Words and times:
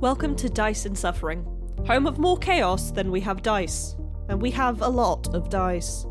Welcome 0.00 0.34
to 0.36 0.50
Dice 0.50 0.86
and 0.86 0.98
Suffering, 0.98 1.46
home 1.86 2.06
of 2.06 2.18
more 2.18 2.36
chaos 2.36 2.90
than 2.90 3.10
we 3.10 3.20
have 3.20 3.42
dice. 3.42 3.94
And 4.28 4.42
we 4.42 4.50
have 4.50 4.82
a 4.82 4.88
lot 4.88 5.32
of 5.34 5.48
dice. 5.48 6.04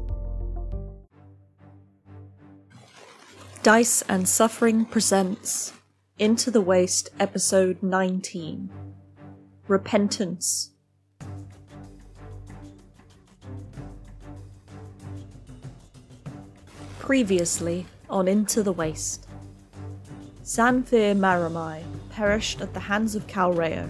Dice 3.62 4.02
and 4.04 4.28
Suffering 4.28 4.86
presents 4.86 5.74
Into 6.18 6.50
the 6.50 6.62
Waste, 6.62 7.10
episode 7.20 7.84
19 7.84 8.72
Repentance. 9.68 10.72
Previously 17.00 17.86
on 18.10 18.28
Into 18.30 18.64
the 18.64 18.74
Waste. 18.74 19.28
Sanphire 20.44 21.16
Maramai 21.16 21.84
perished 22.10 22.60
at 22.60 22.74
the 22.74 22.80
hands 22.82 23.16
of 23.16 23.28
Calreo, 23.28 23.90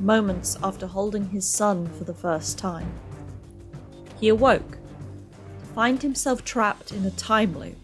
moments 0.00 0.56
after 0.62 0.86
holding 0.86 1.28
his 1.28 1.46
son 1.46 1.86
for 1.86 2.04
the 2.04 2.14
first 2.14 2.56
time. 2.56 2.90
He 4.18 4.28
awoke 4.28 4.78
to 5.60 5.66
find 5.74 6.00
himself 6.00 6.44
trapped 6.44 6.92
in 6.92 7.04
a 7.04 7.10
time 7.10 7.58
loop, 7.58 7.76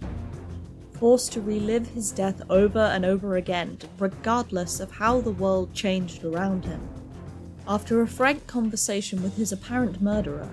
forced 0.94 1.32
to 1.32 1.42
relive 1.42 1.88
his 1.88 2.10
death 2.10 2.40
over 2.48 2.78
and 2.78 3.04
over 3.04 3.36
again, 3.36 3.76
regardless 3.98 4.80
of 4.80 4.92
how 4.92 5.20
the 5.20 5.30
world 5.30 5.74
changed 5.74 6.24
around 6.24 6.64
him. 6.64 6.80
After 7.68 8.00
a 8.00 8.08
frank 8.08 8.46
conversation 8.46 9.22
with 9.22 9.36
his 9.36 9.52
apparent 9.52 10.00
murderer, 10.00 10.48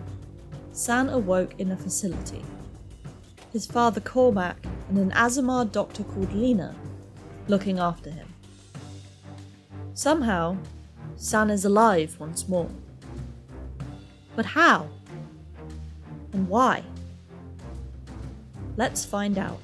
San 0.74 1.08
awoke 1.08 1.58
in 1.58 1.72
a 1.72 1.78
facility. 1.78 2.44
His 3.54 3.66
father 3.66 4.02
Cormac 4.02 4.58
and 4.90 4.98
an 4.98 5.12
Azamar 5.12 5.72
doctor 5.72 6.04
called 6.04 6.34
Lena 6.34 6.76
looking 7.48 7.80
after 7.80 8.10
him. 8.10 8.28
Somehow, 9.94 10.58
San 11.16 11.50
is 11.50 11.66
alive 11.66 12.16
once 12.20 12.48
more. 12.48 12.70
But 14.36 14.46
how? 14.46 14.90
And 16.34 16.48
why? 16.50 16.84
Let's 18.78 19.06
find 19.06 19.38
out. 19.38 19.60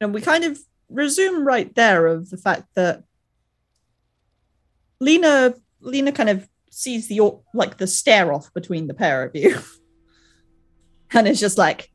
And 0.00 0.12
we 0.14 0.20
kind 0.20 0.44
of 0.44 0.58
resume 0.88 1.44
right 1.44 1.72
there 1.74 2.06
of 2.06 2.30
the 2.30 2.36
fact 2.36 2.64
that 2.74 3.04
Lena 4.98 5.54
Lena 5.80 6.12
kind 6.12 6.28
of 6.28 6.48
sees 6.70 7.08
the 7.08 7.20
like 7.54 7.76
the 7.76 7.86
stare 7.86 8.32
off 8.32 8.52
between 8.52 8.86
the 8.86 8.94
pair 8.94 9.22
of 9.22 9.34
you. 9.34 9.58
and 11.12 11.28
it's 11.28 11.40
just 11.40 11.58
like, 11.58 11.90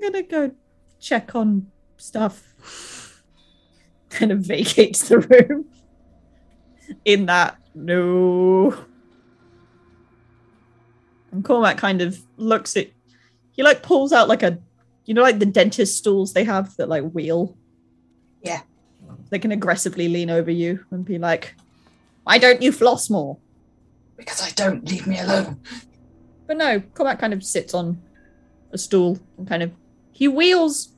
I'm 0.00 0.12
gonna 0.12 0.22
go 0.22 0.50
check 0.98 1.34
on 1.34 1.70
stuff. 1.96 3.22
kind 4.10 4.32
of 4.32 4.40
vacates 4.40 5.08
the 5.08 5.18
room. 5.18 5.66
In 7.04 7.26
that, 7.26 7.58
no. 7.74 8.76
And 11.30 11.44
Cormac 11.44 11.76
kind 11.78 12.02
of 12.02 12.20
looks 12.36 12.76
at 12.76 12.88
he 13.52 13.62
like 13.62 13.82
pulls 13.82 14.12
out 14.12 14.28
like 14.28 14.42
a 14.42 14.58
you 15.04 15.14
know 15.14 15.22
like 15.22 15.38
the 15.38 15.46
dentist 15.46 15.96
stools 15.96 16.32
they 16.32 16.44
have 16.44 16.76
that 16.76 16.88
like 16.88 17.08
wheel. 17.10 17.56
Yeah. 18.42 18.62
They 19.28 19.38
can 19.38 19.52
aggressively 19.52 20.08
lean 20.08 20.30
over 20.30 20.50
you 20.50 20.84
and 20.90 21.04
be 21.04 21.18
like, 21.18 21.54
Why 22.24 22.38
don't 22.38 22.62
you 22.62 22.72
floss 22.72 23.10
more? 23.10 23.38
Because 24.16 24.42
I 24.42 24.50
don't 24.50 24.88
leave 24.88 25.06
me 25.06 25.18
alone. 25.18 25.60
But 26.46 26.56
no, 26.56 26.80
Cormac 26.94 27.20
kind 27.20 27.32
of 27.32 27.44
sits 27.44 27.74
on 27.74 28.00
a 28.72 28.78
stool 28.78 29.18
and 29.38 29.46
kind 29.46 29.62
of 29.62 29.72
he 30.12 30.28
wheels 30.28 30.90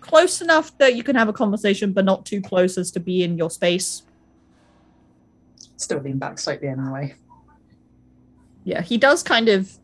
close 0.00 0.40
enough 0.40 0.76
that 0.78 0.96
you 0.96 1.02
can 1.02 1.16
have 1.16 1.28
a 1.28 1.32
conversation, 1.32 1.92
but 1.92 2.04
not 2.04 2.26
too 2.26 2.40
close 2.40 2.76
as 2.76 2.90
to 2.92 3.00
be 3.00 3.22
in 3.22 3.38
your 3.38 3.50
space. 3.50 4.02
Still 5.76 6.00
lean 6.00 6.18
back 6.18 6.38
slightly 6.38 6.68
anyway. 6.68 7.14
Yeah, 8.64 8.82
he 8.82 8.98
does 8.98 9.22
kind 9.22 9.48
of 9.48 9.78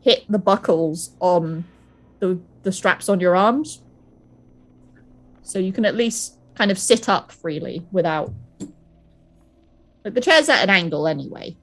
hit 0.00 0.24
the 0.28 0.38
buckles 0.38 1.10
on 1.20 1.64
the 2.20 2.38
the 2.62 2.72
straps 2.72 3.08
on 3.08 3.20
your 3.20 3.36
arms. 3.36 3.82
So 5.42 5.58
you 5.58 5.72
can 5.72 5.84
at 5.84 5.94
least 5.94 6.38
kind 6.54 6.70
of 6.70 6.78
sit 6.78 7.08
up 7.08 7.30
freely 7.30 7.86
without 7.92 8.32
like 10.04 10.14
the 10.14 10.20
chair's 10.20 10.48
at 10.48 10.62
an 10.62 10.70
angle 10.70 11.06
anyway. 11.06 11.56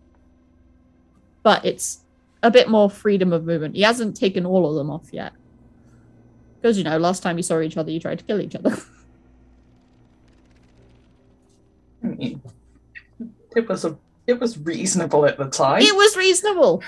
But 1.43 1.65
it's 1.65 1.99
a 2.41 2.51
bit 2.51 2.69
more 2.69 2.89
freedom 2.89 3.33
of 3.33 3.45
movement. 3.45 3.75
He 3.75 3.81
hasn't 3.81 4.15
taken 4.17 4.45
all 4.45 4.69
of 4.69 4.75
them 4.75 4.89
off 4.89 5.07
yet. 5.11 5.33
Because, 6.63 6.77
you 6.77 6.85
know, 6.85 6.97
last 6.97 7.21
time 7.21 7.35
you 7.35 7.43
saw 7.43 7.59
each 7.59 7.75
other, 7.75 7.91
you 7.91 7.99
tried 7.99 8.19
to 8.19 8.23
kill 8.23 8.39
each 8.39 8.55
other. 8.55 8.77
I 12.01 12.07
mean, 12.07 12.41
hmm. 13.17 13.27
it 13.53 13.67
was 13.67 13.83
a 13.83 13.97
it 14.25 14.39
was 14.39 14.57
reasonable 14.57 15.25
at 15.25 15.37
the 15.37 15.49
time. 15.49 15.81
It 15.81 15.93
was 15.93 16.15
reasonable. 16.15 16.81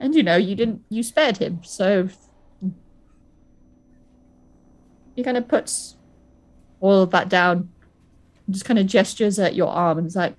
And 0.00 0.14
you 0.14 0.22
know, 0.22 0.36
you 0.36 0.54
didn't 0.54 0.84
you 0.88 1.02
spared 1.02 1.36
him, 1.36 1.60
so 1.62 2.08
he 5.14 5.22
kind 5.22 5.36
of 5.36 5.46
puts 5.46 5.96
all 6.80 7.02
of 7.02 7.10
that 7.10 7.28
down, 7.28 7.68
just 8.48 8.64
kind 8.64 8.78
of 8.78 8.86
gestures 8.86 9.38
at 9.38 9.54
your 9.54 9.68
arm 9.68 9.98
and 9.98 10.06
is 10.06 10.16
like, 10.16 10.34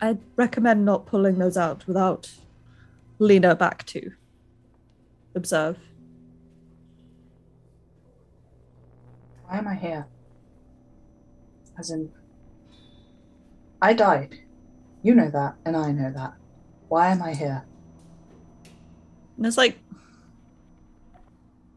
I'd 0.00 0.20
recommend 0.36 0.86
not 0.86 1.04
pulling 1.04 1.36
those 1.36 1.58
out 1.58 1.86
without 1.86 2.30
Lena 3.18 3.54
back 3.54 3.84
to 3.86 4.12
observe. 5.34 5.76
Why 9.50 9.58
am 9.58 9.66
I 9.66 9.74
here? 9.74 10.06
As 11.76 11.90
in, 11.90 12.08
I 13.82 13.94
died. 13.94 14.38
You 15.02 15.12
know 15.16 15.28
that, 15.28 15.56
and 15.64 15.76
I 15.76 15.90
know 15.90 16.12
that. 16.12 16.34
Why 16.88 17.08
am 17.08 17.20
I 17.20 17.34
here? 17.34 17.64
And 19.36 19.44
it's 19.44 19.56
like, 19.56 19.80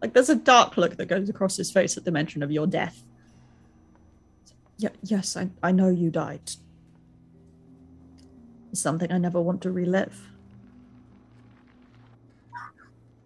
like 0.03 0.13
there's 0.13 0.29
a 0.29 0.35
dark 0.35 0.77
look 0.77 0.97
that 0.97 1.07
goes 1.07 1.29
across 1.29 1.57
his 1.57 1.71
face 1.71 1.97
at 1.97 2.05
the 2.05 2.11
mention 2.11 2.43
of 2.43 2.51
your 2.51 2.67
death. 2.67 3.03
Yeah, 4.77 4.89
yes, 5.01 5.35
I, 5.35 5.49
I 5.63 5.71
know 5.71 5.89
you 5.89 6.11
died. 6.11 6.51
It's 8.71 8.81
something 8.81 9.11
I 9.11 9.17
never 9.17 9.41
want 9.41 9.63
to 9.63 9.71
relive. 9.71 10.29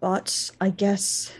But 0.00 0.52
I 0.58 0.70
guess 0.70 1.32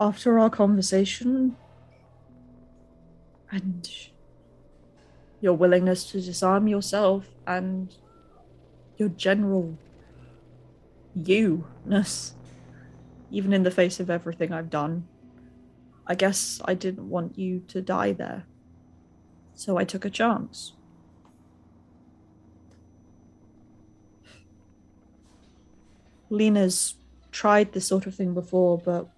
after 0.00 0.38
our 0.38 0.50
conversation 0.50 1.56
and 3.50 3.88
your 5.40 5.54
willingness 5.54 6.10
to 6.10 6.20
disarm 6.20 6.66
yourself 6.66 7.26
and 7.46 7.94
your 8.96 9.08
general 9.10 9.76
you-ness, 11.14 12.34
even 13.30 13.52
in 13.52 13.62
the 13.62 13.70
face 13.70 14.00
of 14.00 14.10
everything 14.10 14.52
I've 14.52 14.70
done, 14.70 15.06
I 16.06 16.14
guess 16.14 16.60
I 16.64 16.74
didn't 16.74 17.08
want 17.08 17.38
you 17.38 17.60
to 17.68 17.80
die 17.80 18.12
there. 18.12 18.46
So 19.54 19.78
I 19.78 19.84
took 19.84 20.04
a 20.04 20.10
chance. 20.10 20.72
Lena's 26.28 26.96
tried 27.30 27.72
this 27.72 27.86
sort 27.86 28.06
of 28.06 28.14
thing 28.14 28.34
before, 28.34 28.78
but 28.78 29.08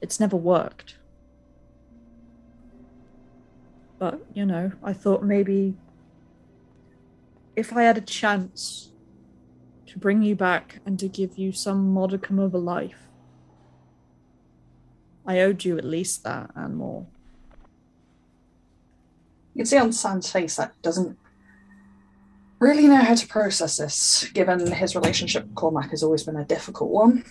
it's 0.00 0.20
never 0.20 0.36
worked. 0.36 0.96
But, 3.98 4.20
you 4.32 4.46
know, 4.46 4.72
I 4.82 4.92
thought 4.92 5.22
maybe 5.22 5.76
if 7.54 7.76
I 7.76 7.82
had 7.82 7.98
a 7.98 8.02
chance 8.02 8.92
to 9.86 9.98
bring 9.98 10.22
you 10.22 10.34
back 10.34 10.80
and 10.86 10.98
to 10.98 11.08
give 11.08 11.36
you 11.36 11.52
some 11.52 11.92
modicum 11.92 12.38
of 12.38 12.54
a 12.54 12.58
life, 12.58 13.08
I 15.26 15.40
owed 15.40 15.64
you 15.64 15.76
at 15.76 15.84
least 15.84 16.24
that 16.24 16.50
and 16.54 16.76
more. 16.76 17.06
You 19.54 19.58
can 19.58 19.66
see 19.66 19.76
on 19.76 19.92
San's 19.92 20.32
face 20.32 20.56
that 20.56 20.80
doesn't 20.80 21.18
really 22.58 22.86
know 22.86 22.96
how 23.02 23.14
to 23.14 23.26
process 23.26 23.76
this, 23.76 24.28
given 24.32 24.70
his 24.70 24.94
relationship 24.94 25.44
with 25.44 25.54
Cormac 25.54 25.90
has 25.90 26.02
always 26.02 26.22
been 26.22 26.36
a 26.36 26.44
difficult 26.44 26.90
one. 26.90 27.24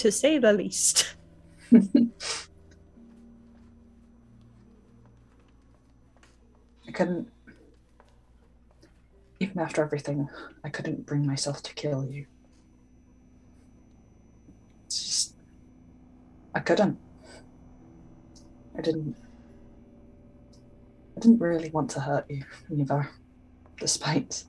To 0.00 0.10
say 0.10 0.38
the 0.38 0.54
least. 0.54 1.14
I 1.74 1.76
couldn't, 6.90 7.28
even 9.40 9.58
after 9.58 9.82
everything, 9.82 10.30
I 10.64 10.70
couldn't 10.70 11.04
bring 11.04 11.26
myself 11.26 11.62
to 11.64 11.74
kill 11.74 12.06
you. 12.06 12.24
It's 14.86 15.04
just, 15.04 15.34
I 16.54 16.60
couldn't. 16.60 16.98
I 18.78 18.80
didn't. 18.80 19.16
I 21.14 21.20
didn't 21.20 21.40
really 21.40 21.68
want 21.68 21.90
to 21.90 22.00
hurt 22.00 22.24
you 22.30 22.42
either, 22.74 23.10
despite 23.78 24.44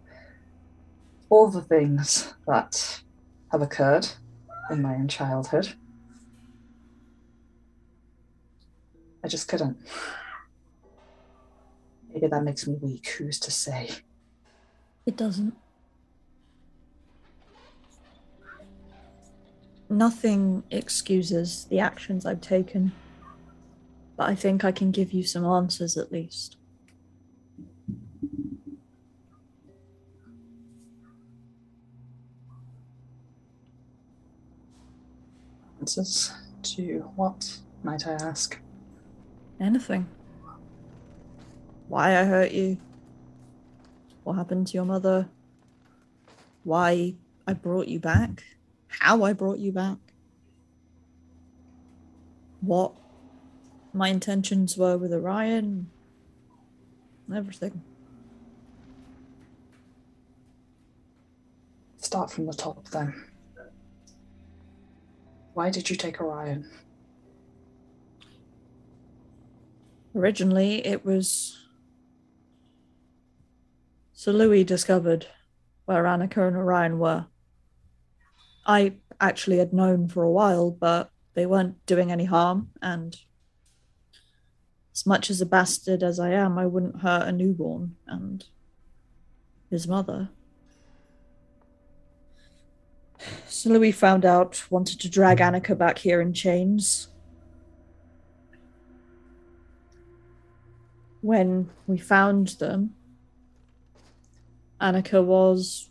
all 1.30 1.50
the 1.50 1.62
things 1.62 2.34
that 2.48 3.02
have 3.52 3.62
occurred 3.62 4.08
in 4.72 4.82
my 4.82 4.96
own 4.96 5.08
childhood. 5.08 5.74
I 9.24 9.28
just 9.28 9.48
couldn't. 9.48 9.78
Maybe 12.14 12.28
that 12.28 12.44
makes 12.44 12.68
me 12.68 12.76
weak. 12.82 13.08
Who's 13.18 13.40
to 13.42 13.52
say? 13.52 13.90
It 15.06 15.16
doesn't. 15.16 15.56
Nothing 19.90 20.64
excuses 20.72 21.66
the 21.66 21.80
actions 21.80 22.26
I've 22.26 22.42
taken, 22.42 22.94
but 24.16 24.30
I 24.30 24.36
think 24.36 24.64
I 24.64 24.72
can 24.72 24.92
give 24.92 25.12
you 25.12 25.24
some 25.24 25.46
answers 25.46 25.98
at 25.98 26.12
least. 26.12 26.56
Answers 35.82 36.32
to 36.62 37.12
what, 37.16 37.58
might 37.82 38.06
I 38.06 38.12
ask? 38.12 38.60
Anything. 39.60 40.08
Why 41.88 42.20
I 42.20 42.24
hurt 42.24 42.52
you. 42.52 42.78
What 44.24 44.34
happened 44.34 44.68
to 44.68 44.74
your 44.74 44.86
mother. 44.86 45.28
Why 46.64 47.16
I 47.48 47.54
brought 47.54 47.88
you 47.88 48.00
back. 48.00 48.44
How 48.90 49.24
I 49.24 49.34
brought 49.34 49.58
you 49.58 49.72
back. 49.72 49.98
What 52.62 52.94
my 53.92 54.10
intentions 54.10 54.78
were 54.78 55.00
with 55.00 55.12
Orion. 55.12 55.90
Everything. 57.36 57.82
Start 61.98 62.30
from 62.30 62.46
the 62.46 62.54
top 62.54 62.88
then. 62.90 63.31
Why 65.54 65.70
did 65.70 65.90
you 65.90 65.96
take 65.96 66.22
Orion? 66.22 66.70
Originally, 70.16 70.86
it 70.86 71.06
was. 71.06 71.58
So 74.14 74.32
Louis 74.32 74.64
discovered 74.64 75.28
where 75.86 76.04
Annika 76.04 76.48
and 76.48 76.56
Orion 76.56 77.00
were. 77.00 77.26
I 78.66 78.96
actually 79.20 79.58
had 79.58 79.74
known 79.74 80.08
for 80.08 80.24
a 80.24 80.32
while, 80.32 80.72
but 80.72 81.12
they 81.34 81.46
weren't 81.46 81.86
doing 81.86 82.12
any 82.12 82.26
harm, 82.26 82.70
and 82.82 83.16
as 84.94 85.06
much 85.06 85.30
as 85.30 85.42
a 85.42 85.46
bastard 85.46 86.04
as 86.04 86.20
I 86.20 86.32
am, 86.32 86.58
I 86.58 86.66
wouldn't 86.66 87.02
hurt 87.02 87.28
a 87.28 87.32
newborn 87.32 87.96
and 88.08 88.46
his 89.70 89.88
mother. 89.88 90.30
So 93.48 93.70
Louis 93.70 93.92
found 93.92 94.26
out, 94.26 94.64
wanted 94.70 95.00
to 95.02 95.10
drag 95.10 95.38
mm-hmm. 95.38 95.56
Annika 95.56 95.78
back 95.78 95.98
here 95.98 96.22
in 96.22 96.34
chains. 96.34 97.08
When 101.22 101.70
we 101.86 101.98
found 101.98 102.50
them, 102.60 102.96
Annika 104.80 105.24
was. 105.24 105.90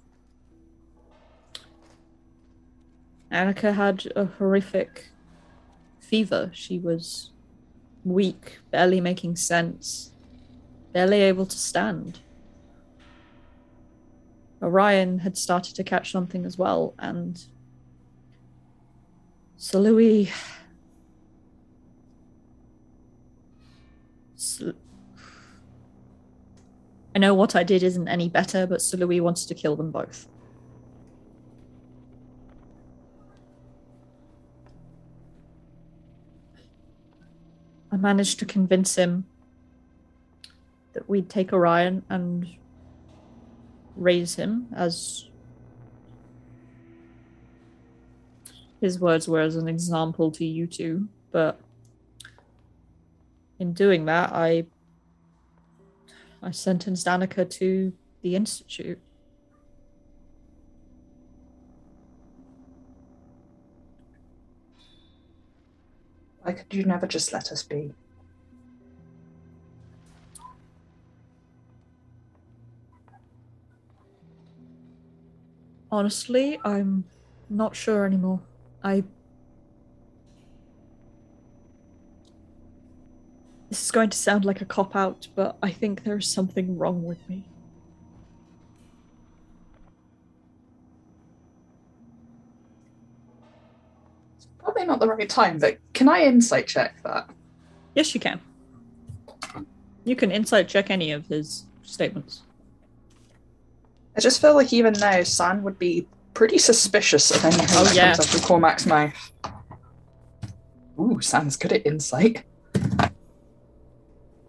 Annika 3.31 3.75
had 3.75 4.09
a 4.17 4.25
horrific 4.25 5.11
fever. 6.01 6.51
She 6.53 6.81
was 6.81 7.31
weak, 8.05 8.59
barely 8.73 9.01
making 9.01 9.37
sense, 9.37 10.11
barely 10.93 11.21
able 11.21 11.47
to 11.47 11.57
stand. 11.57 12.19
Orion 14.63 15.21
had 15.21 15.37
started 15.37 15.75
to 15.77 15.85
catch 15.85 16.13
something 16.13 16.45
as 16.45 16.59
well, 16.59 16.95
and 16.99 17.45
so 19.57 19.81
Louis. 19.81 20.31
I 27.15 27.19
know 27.19 27.35
what 27.35 27.57
I 27.57 27.63
did 27.63 27.83
isn't 27.83 28.09
any 28.09 28.29
better, 28.29 28.67
but 28.67 28.81
Sir 28.81 28.99
Louis 28.99 29.21
wanted 29.21 29.49
to 29.49 29.55
kill 29.55 29.77
them 29.77 29.91
both. 29.91 30.29
I 37.93 37.97
managed 37.97 38.39
to 38.39 38.47
convince 38.47 38.95
him 38.95 39.27
that 40.93 41.09
we'd 41.09 41.29
take 41.29 41.53
Orion 41.53 42.05
and 42.09 42.47
raise 44.01 44.35
him 44.35 44.67
as 44.75 45.29
his 48.81 48.99
words 48.99 49.29
were 49.29 49.41
as 49.41 49.57
an 49.57 49.69
example 49.69 50.31
to 50.33 50.45
you 50.45 50.67
two, 50.67 51.07
but 51.31 51.61
in 53.59 53.75
doing 53.75 54.07
that 54.07 54.33
I 54.33 54.65
I 56.43 56.51
sentenced 56.51 57.07
Annika 57.07 57.49
to 57.51 57.93
the 58.23 58.35
Institute. 58.35 58.99
Why 66.43 66.53
could 66.53 66.73
you 66.73 66.85
never 66.85 67.07
just 67.07 67.35
let 67.35 67.53
us 67.53 67.63
be? 67.63 67.93
Honestly, 75.93 76.61
I'm 76.65 77.05
not 77.49 77.75
sure 77.75 78.05
anymore. 78.07 78.41
I. 78.83 79.03
This 83.69 83.85
is 83.85 83.91
going 83.91 84.11
to 84.11 84.17
sound 84.17 84.45
like 84.45 84.61
a 84.61 84.65
cop 84.65 84.95
out, 84.95 85.29
but 85.35 85.57
I 85.63 85.71
think 85.71 86.05
there's 86.05 86.33
something 86.33 86.77
wrong 86.79 87.05
with 87.05 87.29
me. 87.29 87.45
It's 94.37 94.49
probably 94.59 94.87
not 94.87 95.01
the 95.01 95.09
right 95.09 95.29
time, 95.29 95.59
but 95.59 95.79
can 95.93 96.09
I 96.09 96.23
insight 96.23 96.67
check 96.67 97.03
that? 97.05 97.31
Yes, 97.95 98.15
you 98.15 98.21
can. 98.21 98.41
You 100.05 100.17
can 100.17 100.31
insight 100.31 100.69
check 100.69 100.91
any 100.91 101.13
of 101.13 101.27
his 101.27 101.67
statements. 101.83 102.43
I 104.21 104.23
just 104.23 104.43
feel 104.43 104.55
like 104.55 104.71
even 104.75 104.93
now, 104.93 105.23
San 105.23 105.63
would 105.63 105.79
be 105.79 106.07
pretty 106.35 106.59
suspicious 106.59 107.31
of 107.31 107.43
anything 107.43 107.69
Oh, 107.71 107.85
that 107.85 107.95
yeah. 107.95 108.15
comes 108.15 108.29
out 108.29 108.35
of 108.35 108.43
Cormac's 108.43 108.85
mouth. 108.85 109.33
Ooh, 110.99 111.23
San's 111.23 111.57
good 111.57 111.73
at 111.73 111.87
insight. 111.87 112.45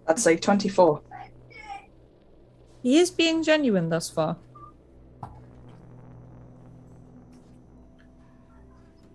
I'd 0.05 0.19
say 0.19 0.35
24. 0.35 1.01
He 2.83 2.97
is 2.97 3.11
being 3.11 3.43
genuine 3.43 3.87
thus 3.87 4.09
far. 4.09 4.35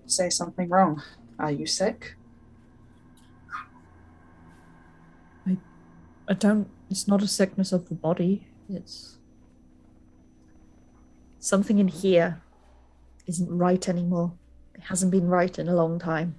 Say 0.06 0.30
something 0.30 0.70
wrong. 0.70 1.02
Are 1.38 1.52
you 1.52 1.66
sick? 1.66 2.16
I 5.46 6.32
don't. 6.32 6.70
It's 6.88 7.06
not 7.06 7.22
a 7.22 7.28
sickness 7.28 7.72
of 7.72 7.90
the 7.90 7.94
body. 7.94 8.46
It's. 8.70 9.15
Something 11.46 11.78
in 11.78 11.86
here 11.86 12.42
isn't 13.28 13.56
right 13.56 13.88
anymore. 13.88 14.32
It 14.74 14.80
hasn't 14.80 15.12
been 15.12 15.28
right 15.28 15.56
in 15.56 15.68
a 15.68 15.76
long 15.76 16.00
time. 16.00 16.34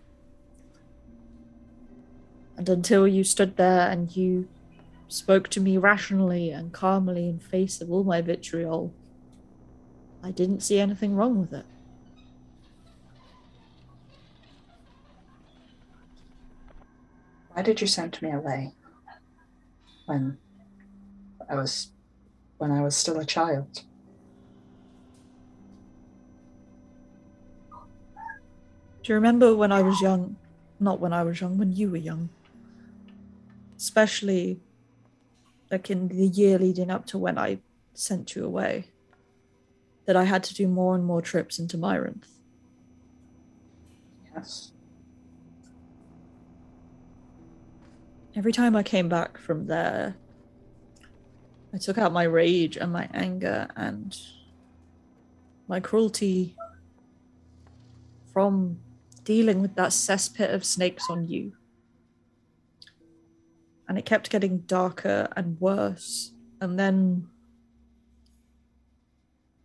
And 2.57 2.67
until 2.67 3.07
you 3.07 3.23
stood 3.23 3.55
there 3.55 3.89
and 3.89 4.13
you 4.13 4.49
spoke 5.07 5.47
to 5.51 5.61
me 5.61 5.77
rationally 5.77 6.49
and 6.49 6.73
calmly 6.73 7.29
in 7.29 7.39
face 7.39 7.79
of 7.79 7.89
all 7.89 8.03
my 8.03 8.19
vitriol, 8.19 8.93
I 10.21 10.31
didn't 10.31 10.59
see 10.59 10.77
anything 10.77 11.15
wrong 11.15 11.39
with 11.39 11.53
it. 11.53 11.65
Why 17.53 17.61
did 17.61 17.79
you 17.79 17.87
send 17.87 18.21
me 18.21 18.31
away? 18.31 18.73
When 20.05 20.37
I 21.49 21.55
was 21.55 21.91
when 22.57 22.71
I 22.71 22.81
was 22.81 22.97
still 22.97 23.21
a 23.21 23.25
child. 23.25 23.83
Do 29.07 29.13
you 29.13 29.15
remember 29.15 29.55
when 29.55 29.71
I 29.71 29.81
was 29.83 30.01
young? 30.01 30.35
Not 30.81 30.99
when 30.99 31.13
I 31.13 31.23
was 31.23 31.39
young, 31.39 31.57
when 31.57 31.71
you 31.71 31.89
were 31.89 31.95
young. 31.95 32.27
Especially 33.77 34.59
like 35.71 35.89
in 35.89 36.09
the 36.09 36.27
year 36.27 36.59
leading 36.59 36.91
up 36.91 37.05
to 37.05 37.17
when 37.17 37.37
I 37.37 37.59
sent 37.93 38.35
you 38.35 38.43
away. 38.43 38.87
That 40.07 40.17
I 40.17 40.25
had 40.25 40.43
to 40.43 40.53
do 40.53 40.67
more 40.67 40.93
and 40.93 41.05
more 41.05 41.21
trips 41.21 41.57
into 41.57 41.77
Myronth. 41.77 42.27
Yes. 44.35 44.73
Every 48.35 48.51
time 48.51 48.75
I 48.75 48.83
came 48.83 49.07
back 49.07 49.37
from 49.37 49.67
there, 49.67 50.17
I 51.73 51.77
took 51.77 51.97
out 51.97 52.11
my 52.11 52.23
rage 52.23 52.75
and 52.75 52.91
my 52.91 53.07
anger 53.13 53.69
and 53.77 54.19
my 55.65 55.79
cruelty 55.79 56.57
from 58.33 58.79
dealing 59.27 59.61
with 59.61 59.75
that 59.75 59.89
cesspit 59.89 60.53
of 60.53 60.63
snakes 60.63 61.03
on 61.09 61.27
you. 61.27 61.51
And 63.89 63.97
it 63.97 64.05
kept 64.05 64.29
getting 64.29 64.59
darker 64.59 65.27
and 65.35 65.59
worse. 65.59 66.31
And 66.61 66.79
then 66.79 67.27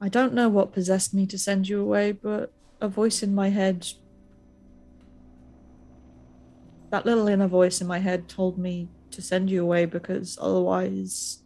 I 0.00 0.08
don't 0.08 0.34
know 0.34 0.48
what 0.48 0.72
possessed 0.72 1.14
me 1.14 1.26
to 1.28 1.38
send 1.38 1.68
you 1.68 1.80
away, 1.80 2.10
but 2.10 2.52
a 2.80 2.88
voice 2.88 3.22
in 3.22 3.36
my 3.36 3.50
head. 3.50 3.86
That 6.90 7.06
little 7.06 7.28
inner 7.28 7.46
voice 7.46 7.80
in 7.80 7.86
my 7.86 8.00
head 8.00 8.28
told 8.28 8.58
me 8.58 8.88
to 9.12 9.22
send 9.22 9.48
you 9.48 9.62
away 9.62 9.84
because 9.84 10.36
otherwise 10.40 11.38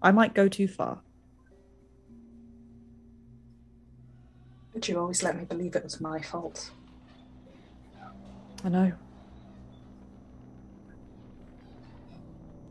I 0.00 0.10
might 0.10 0.32
go 0.32 0.48
too 0.48 0.68
far. 0.68 1.02
But 4.72 4.88
you 4.88 4.98
always 4.98 5.22
let 5.22 5.36
me 5.36 5.44
believe 5.44 5.76
it 5.76 5.84
was 5.84 6.00
my 6.00 6.22
fault. 6.22 6.70
I 8.64 8.68
know. 8.70 8.92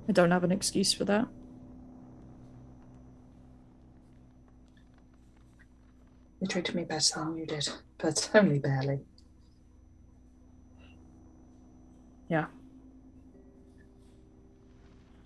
I 0.09 0.11
don't 0.11 0.31
have 0.31 0.43
an 0.43 0.51
excuse 0.51 0.91
for 0.91 1.05
that. 1.05 1.27
You 6.41 6.47
treated 6.47 6.75
me 6.75 6.83
better 6.83 7.19
than 7.19 7.37
you 7.37 7.45
did, 7.45 7.69
but 7.99 8.29
only 8.33 8.59
barely. 8.59 8.99
Yeah. 12.27 12.47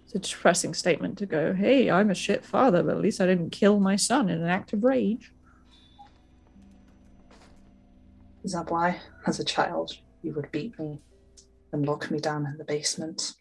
It's 0.06 0.16
a 0.16 0.20
depressing 0.20 0.74
statement 0.74 1.18
to 1.18 1.26
go, 1.26 1.54
hey, 1.54 1.90
I'm 1.90 2.12
a 2.12 2.16
shit 2.16 2.46
father, 2.46 2.84
but 2.84 2.96
at 2.96 3.02
least 3.02 3.20
I 3.22 3.26
didn't 3.26 3.50
kill 3.50 3.80
my 3.80 3.96
son 3.96 4.30
in 4.30 4.42
an 4.42 4.50
act 4.50 4.74
of 4.74 4.84
rage. 4.84 5.32
Is 8.44 8.54
that 8.54 8.70
why, 8.70 9.00
as 9.26 9.40
a 9.40 9.44
child, 9.44 9.98
you 10.22 10.34
would 10.34 10.52
beat 10.52 10.78
me 10.80 11.02
and 11.72 11.86
lock 11.86 12.10
me 12.12 12.20
down 12.20 12.46
in 12.46 12.58
the 12.58 12.64
basement? 12.64 13.34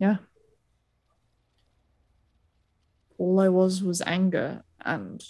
Yeah. 0.00 0.18
All 3.18 3.40
I 3.40 3.48
was 3.48 3.82
was 3.82 4.00
anger, 4.02 4.62
and 4.84 5.24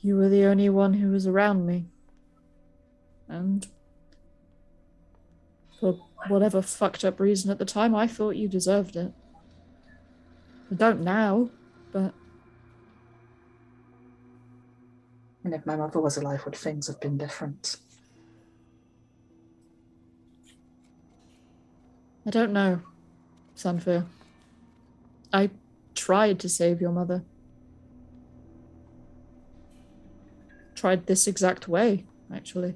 you 0.00 0.16
were 0.16 0.30
the 0.30 0.44
only 0.46 0.70
one 0.70 0.94
who 0.94 1.10
was 1.10 1.26
around 1.26 1.66
me. 1.66 1.90
And 3.28 3.66
for 5.78 5.98
whatever 6.28 6.62
fucked 6.62 7.04
up 7.04 7.20
reason 7.20 7.50
at 7.50 7.58
the 7.58 7.66
time, 7.66 7.94
I 7.94 8.06
thought 8.06 8.36
you 8.36 8.48
deserved 8.48 8.96
it. 8.96 9.12
I 10.70 10.74
don't 10.74 11.02
now, 11.02 11.50
And 15.48 15.54
if 15.54 15.64
my 15.64 15.76
mother 15.76 15.98
was 15.98 16.18
alive, 16.18 16.44
would 16.44 16.54
things 16.54 16.88
have 16.88 17.00
been 17.00 17.16
different? 17.16 17.76
I 22.26 22.28
don't 22.28 22.52
know, 22.52 22.82
Sanphire. 23.56 24.04
I 25.32 25.48
tried 25.94 26.38
to 26.40 26.50
save 26.50 26.82
your 26.82 26.92
mother. 26.92 27.24
Tried 30.74 31.06
this 31.06 31.26
exact 31.26 31.66
way, 31.66 32.04
actually. 32.30 32.74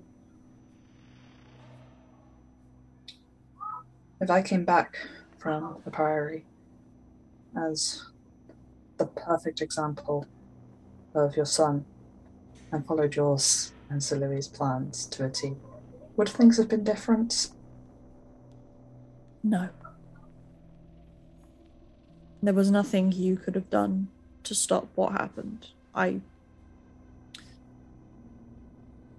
If 4.18 4.30
I 4.30 4.40
came 4.40 4.64
back 4.64 4.96
from 5.38 5.76
the 5.84 5.90
Priory 5.90 6.46
as 7.54 8.06
the 8.96 9.04
perfect 9.04 9.60
example 9.60 10.26
of 11.14 11.36
your 11.36 11.44
son 11.44 11.84
and 12.72 12.86
followed 12.86 13.14
yours 13.14 13.72
and 13.90 14.02
Sir 14.02 14.16
Louis' 14.16 14.48
plans 14.48 15.06
to 15.06 15.26
a 15.26 15.30
T, 15.30 15.54
would 16.16 16.28
things 16.28 16.56
have 16.56 16.68
been 16.68 16.82
different? 16.82 17.50
No. 19.44 19.68
There 22.42 22.54
was 22.54 22.70
nothing 22.70 23.12
you 23.12 23.36
could 23.36 23.54
have 23.54 23.70
done 23.70 24.08
to 24.44 24.54
stop 24.54 24.88
what 24.94 25.12
happened. 25.12 25.68
I. 25.94 26.20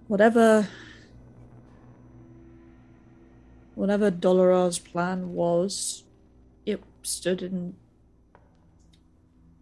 Whatever. 0.08 0.68
Whatever 3.74 4.10
Dolorar's 4.10 4.78
plan 4.78 5.34
was, 5.34 6.04
it 6.66 6.82
stood 7.02 7.42
in. 7.42 7.74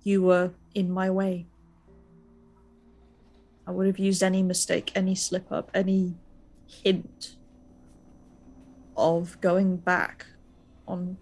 You 0.02 0.22
were 0.22 0.50
in 0.74 0.90
my 0.90 1.10
way. 1.10 1.46
I 3.72 3.74
would 3.74 3.86
have 3.86 3.98
used 3.98 4.22
any 4.22 4.42
mistake, 4.42 4.92
any 4.94 5.14
slip 5.14 5.50
up, 5.50 5.70
any 5.72 6.12
hint 6.66 7.36
of 8.98 9.40
going 9.40 9.78
back 9.78 10.26
on 10.86 11.16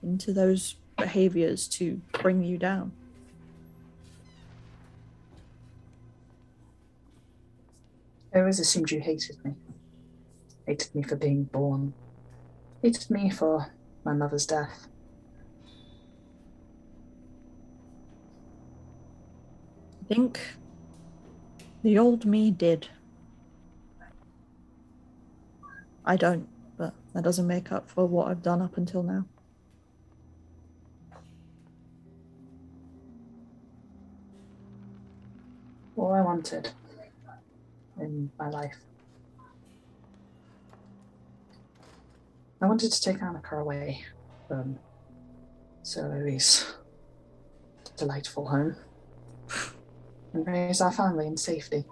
into 0.00 0.32
those 0.32 0.76
behaviors 0.96 1.66
to 1.70 2.00
bring 2.12 2.44
you 2.44 2.56
down. 2.56 2.92
I 8.32 8.38
always 8.38 8.60
assumed 8.60 8.92
you 8.92 9.00
hated 9.00 9.44
me. 9.44 9.54
Hated 10.68 10.94
me 10.94 11.02
for 11.02 11.16
being 11.16 11.44
born. 11.44 11.94
Hated 12.80 13.10
me 13.10 13.28
for 13.28 13.72
my 14.04 14.12
mother's 14.12 14.46
death. 14.46 14.86
I 20.00 20.14
think 20.14 20.38
the 21.82 21.98
old 21.98 22.24
me 22.24 22.50
did. 22.50 22.88
I 26.04 26.16
don't, 26.16 26.48
but 26.76 26.94
that 27.14 27.22
doesn't 27.22 27.46
make 27.46 27.70
up 27.70 27.90
for 27.90 28.06
what 28.06 28.28
I've 28.28 28.42
done 28.42 28.62
up 28.62 28.76
until 28.76 29.02
now. 29.02 29.26
All 35.96 36.12
I 36.12 36.20
wanted 36.20 36.70
in 38.00 38.30
my 38.38 38.48
life. 38.48 38.76
I 42.60 42.66
wanted 42.66 42.90
to 42.90 43.02
take 43.02 43.18
Annika 43.18 43.60
away 43.60 44.04
from 44.46 44.78
Sir 45.82 46.08
Louis' 46.08 46.64
delightful 47.96 48.46
home 48.48 48.76
and 50.32 50.46
raise 50.46 50.80
our 50.80 50.92
family 50.92 51.26
in 51.26 51.36
safety. 51.36 51.84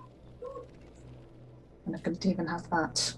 And 1.84 1.94
I 1.94 1.98
couldn't 1.98 2.26
even 2.26 2.46
have 2.46 2.68
that. 2.70 3.14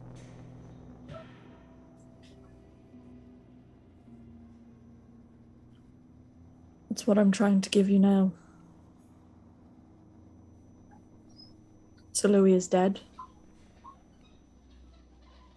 That's 6.91 7.07
what 7.07 7.19
I'm 7.19 7.31
trying 7.31 7.61
to 7.61 7.71
give 7.71 7.89
you 7.89 7.99
now. 7.99 8.33
So 12.13 12.29
Louis 12.29 12.55
is 12.55 12.67
dead. 12.67 13.01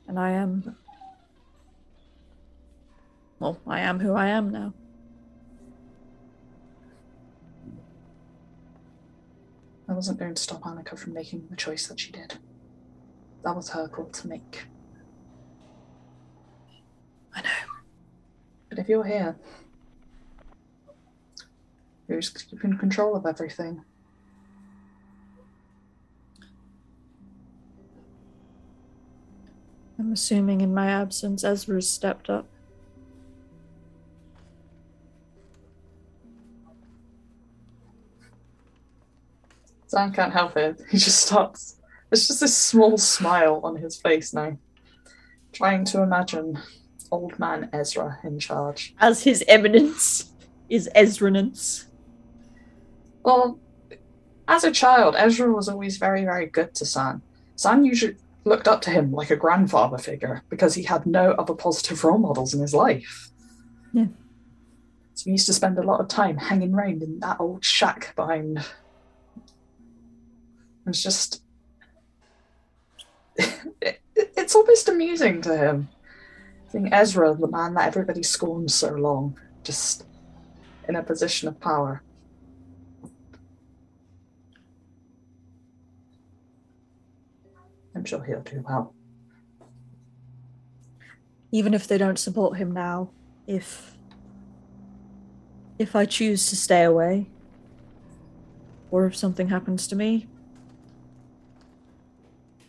And 0.07 0.19
I 0.19 0.31
am. 0.31 0.75
Well, 3.39 3.59
I 3.65 3.79
am 3.79 3.99
who 3.99 4.13
I 4.13 4.27
am 4.27 4.51
now. 4.51 4.73
I 9.91 9.93
wasn't 9.93 10.19
going 10.19 10.33
to 10.33 10.41
stop 10.41 10.61
Annika 10.61 10.97
from 10.97 11.13
making 11.13 11.47
the 11.49 11.57
choice 11.57 11.87
that 11.87 11.99
she 11.99 12.13
did. 12.13 12.35
That 13.43 13.53
was 13.53 13.67
her 13.71 13.89
call 13.89 14.05
to 14.05 14.27
make. 14.29 14.63
I 17.35 17.41
know. 17.41 17.49
But 18.69 18.79
if 18.79 18.87
you're 18.87 19.03
here, 19.03 19.35
who's 22.07 22.29
keeping 22.29 22.77
control 22.77 23.17
of 23.17 23.25
everything? 23.25 23.83
I'm 29.99 30.13
assuming 30.13 30.61
in 30.61 30.73
my 30.73 30.87
absence, 30.87 31.43
Ezra's 31.43 31.89
stepped 31.89 32.29
up. 32.29 32.47
San 39.91 40.13
can't 40.13 40.31
help 40.31 40.55
it. 40.55 40.81
He 40.89 40.97
just 40.97 41.19
starts. 41.19 41.75
There's 42.09 42.25
just 42.25 42.39
this 42.39 42.57
small 42.57 42.97
smile 42.97 43.59
on 43.61 43.75
his 43.75 43.97
face 43.97 44.33
now, 44.33 44.57
trying 45.51 45.83
to 45.85 46.01
imagine 46.01 46.57
old 47.11 47.37
man 47.37 47.69
Ezra 47.73 48.17
in 48.23 48.39
charge. 48.39 48.95
As 49.01 49.23
his 49.23 49.43
eminence 49.49 50.31
is 50.69 50.89
Ezranance. 50.95 51.87
Well, 53.23 53.59
as 54.47 54.63
a 54.63 54.71
child, 54.71 55.15
Ezra 55.17 55.51
was 55.51 55.67
always 55.67 55.97
very, 55.97 56.23
very 56.23 56.45
good 56.45 56.73
to 56.75 56.85
San. 56.85 57.21
San 57.57 57.83
usually 57.83 58.15
looked 58.45 58.69
up 58.69 58.81
to 58.83 58.91
him 58.91 59.11
like 59.11 59.29
a 59.29 59.35
grandfather 59.35 59.97
figure 59.97 60.41
because 60.49 60.73
he 60.73 60.83
had 60.83 61.05
no 61.05 61.31
other 61.31 61.53
positive 61.53 62.01
role 62.05 62.17
models 62.17 62.53
in 62.53 62.61
his 62.61 62.73
life. 62.73 63.29
Yeah. 63.91 64.05
So 65.15 65.23
we 65.25 65.33
used 65.33 65.47
to 65.47 65.53
spend 65.53 65.77
a 65.77 65.83
lot 65.83 65.99
of 65.99 66.07
time 66.07 66.37
hanging 66.37 66.73
around 66.73 67.03
in 67.03 67.19
that 67.19 67.41
old 67.41 67.65
shack 67.65 68.15
behind. 68.15 68.65
It's 70.91 71.01
just. 71.01 71.41
it, 73.37 74.01
it's 74.15 74.55
almost 74.55 74.89
amusing 74.89 75.41
to 75.43 75.57
him. 75.57 75.87
I 76.67 76.69
think 76.69 76.89
Ezra, 76.91 77.33
the 77.33 77.47
man 77.47 77.75
that 77.75 77.87
everybody 77.87 78.23
scorns 78.23 78.75
so 78.75 78.91
long, 78.91 79.37
just 79.63 80.05
in 80.89 80.97
a 80.97 81.03
position 81.03 81.47
of 81.47 81.61
power. 81.61 82.03
I'm 87.95 88.03
sure 88.03 88.21
he'll 88.25 88.41
do 88.41 88.61
well. 88.67 88.93
Even 91.53 91.73
if 91.73 91.87
they 91.87 91.97
don't 91.97 92.19
support 92.19 92.57
him 92.57 92.73
now, 92.73 93.11
if 93.47 93.95
if 95.79 95.95
I 95.95 96.03
choose 96.03 96.49
to 96.49 96.57
stay 96.57 96.83
away, 96.83 97.27
or 98.91 99.05
if 99.05 99.15
something 99.15 99.47
happens 99.47 99.87
to 99.87 99.95
me, 99.95 100.27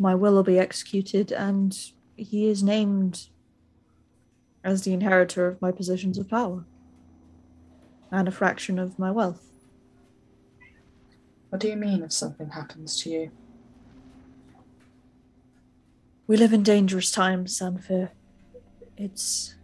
my 0.03 0.17
will 0.17 0.35
will 0.35 0.43
be 0.43 0.59
executed, 0.59 1.31
and 1.31 1.93
he 2.17 2.49
is 2.49 2.61
named 2.63 3.29
as 4.65 4.83
the 4.83 4.93
inheritor 4.93 5.47
of 5.47 5.63
my 5.63 5.71
positions 5.71 6.19
of 6.19 6.29
power 6.29 6.65
and 8.11 8.27
a 8.27 8.33
fraction 8.33 8.81
of 8.81 8.99
my 8.99 9.13
wealth. 9.13 9.49
What 11.51 11.61
do 11.61 11.69
you 11.69 11.77
mean 11.77 12.03
if 12.03 12.13
something 12.13 12.51
happens 12.51 13.01
to 13.03 13.11
you? 13.11 13.31
We 16.27 16.37
live 16.37 16.53
in 16.53 16.65
dangerous 16.65 17.13
times, 17.13 17.57
Sanphire. 17.59 18.11
It's. 18.97 19.55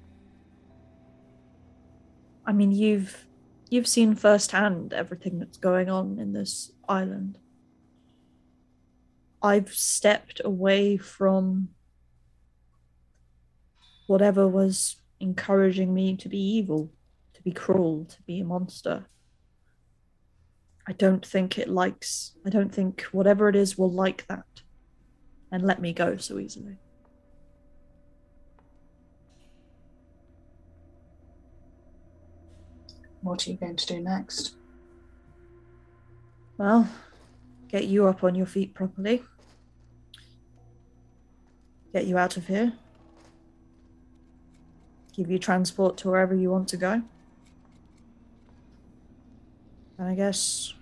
I 2.47 2.53
mean, 2.53 2.71
you've 2.71 3.27
you've 3.71 3.89
seen 3.89 4.15
firsthand 4.15 4.93
everything 4.93 5.41
that's 5.41 5.59
going 5.59 5.91
on 5.91 6.19
in 6.19 6.33
this 6.33 6.73
island. 6.89 7.39
I've 9.43 9.73
stepped 9.73 10.41
away 10.45 10.97
from 10.97 11.69
whatever 14.07 14.49
was 14.49 14.97
encouraging 15.21 15.95
me 15.95 16.17
to 16.17 16.29
be 16.29 16.39
evil, 16.39 16.91
to 17.35 17.43
be 17.43 17.53
cruel, 17.53 18.05
to 18.07 18.23
be 18.23 18.41
a 18.41 18.45
monster. 18.45 19.07
I 20.89 20.93
don't 20.93 21.25
think 21.25 21.59
it 21.59 21.69
likes, 21.69 22.35
I 22.47 22.51
don't 22.51 22.75
think 22.75 23.03
whatever 23.13 23.49
it 23.49 23.57
is 23.57 23.77
will 23.77 23.93
like 23.93 24.27
that 24.29 24.47
and 25.53 25.63
let 25.63 25.81
me 25.81 25.93
go 25.93 26.17
so 26.17 26.39
easily. 26.39 26.79
What 33.21 33.47
are 33.47 33.51
you 33.51 33.57
going 33.57 33.77
to 33.77 33.87
do 33.87 34.01
next? 34.01 34.57
Well, 36.57 36.89
get 37.69 37.85
you 37.85 38.07
up 38.07 38.25
on 38.25 38.35
your 38.35 38.47
feet 38.47 38.75
properly. 38.75 39.23
Get 41.93 42.07
you 42.07 42.19
out 42.19 42.37
of 42.37 42.47
here. 42.47 42.73
Give 45.15 45.31
you 45.31 45.39
transport 45.39 45.97
to 45.99 46.09
wherever 46.09 46.35
you 46.35 46.51
want 46.51 46.69
to 46.69 46.77
go. 46.77 47.03
And 49.99 50.09
I 50.09 50.15
guess. 50.15 50.75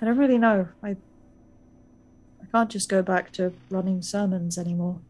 I 0.00 0.04
don't 0.04 0.18
really 0.18 0.38
know. 0.38 0.68
I. 0.82 0.96
I 2.40 2.46
can't 2.52 2.70
just 2.70 2.88
go 2.88 3.02
back 3.02 3.32
to 3.32 3.52
running 3.70 4.00
sermons 4.02 4.56
anymore. 4.58 5.00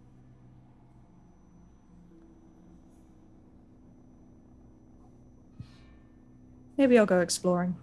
Maybe 6.79 6.99
I'll 6.99 7.07
go 7.07 7.21
exploring. 7.21 7.77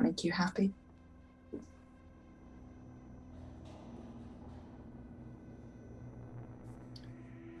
That 0.00 0.06
make 0.06 0.24
you 0.24 0.32
happy? 0.32 0.72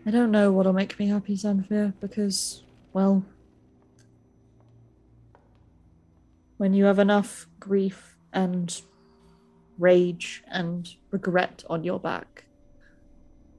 I 0.06 0.10
don't 0.10 0.30
know 0.30 0.50
what'll 0.50 0.72
make 0.72 0.98
me 0.98 1.08
happy, 1.08 1.36
Sanphire, 1.36 1.92
because, 2.00 2.62
well, 2.94 3.26
when 6.56 6.72
you 6.72 6.86
have 6.86 6.98
enough 6.98 7.46
grief 7.58 8.16
and 8.32 8.80
rage 9.78 10.42
and 10.48 10.88
regret 11.10 11.62
on 11.68 11.84
your 11.84 12.00
back, 12.00 12.46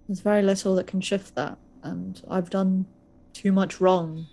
there's 0.07 0.21
very 0.21 0.41
little 0.41 0.73
that 0.75 0.87
can 0.87 1.01
shift 1.01 1.35
that. 1.35 1.59
And 1.83 2.19
I've 2.27 2.49
done 2.49 2.87
too 3.33 3.51
much 3.51 3.79
wrong 3.79 4.25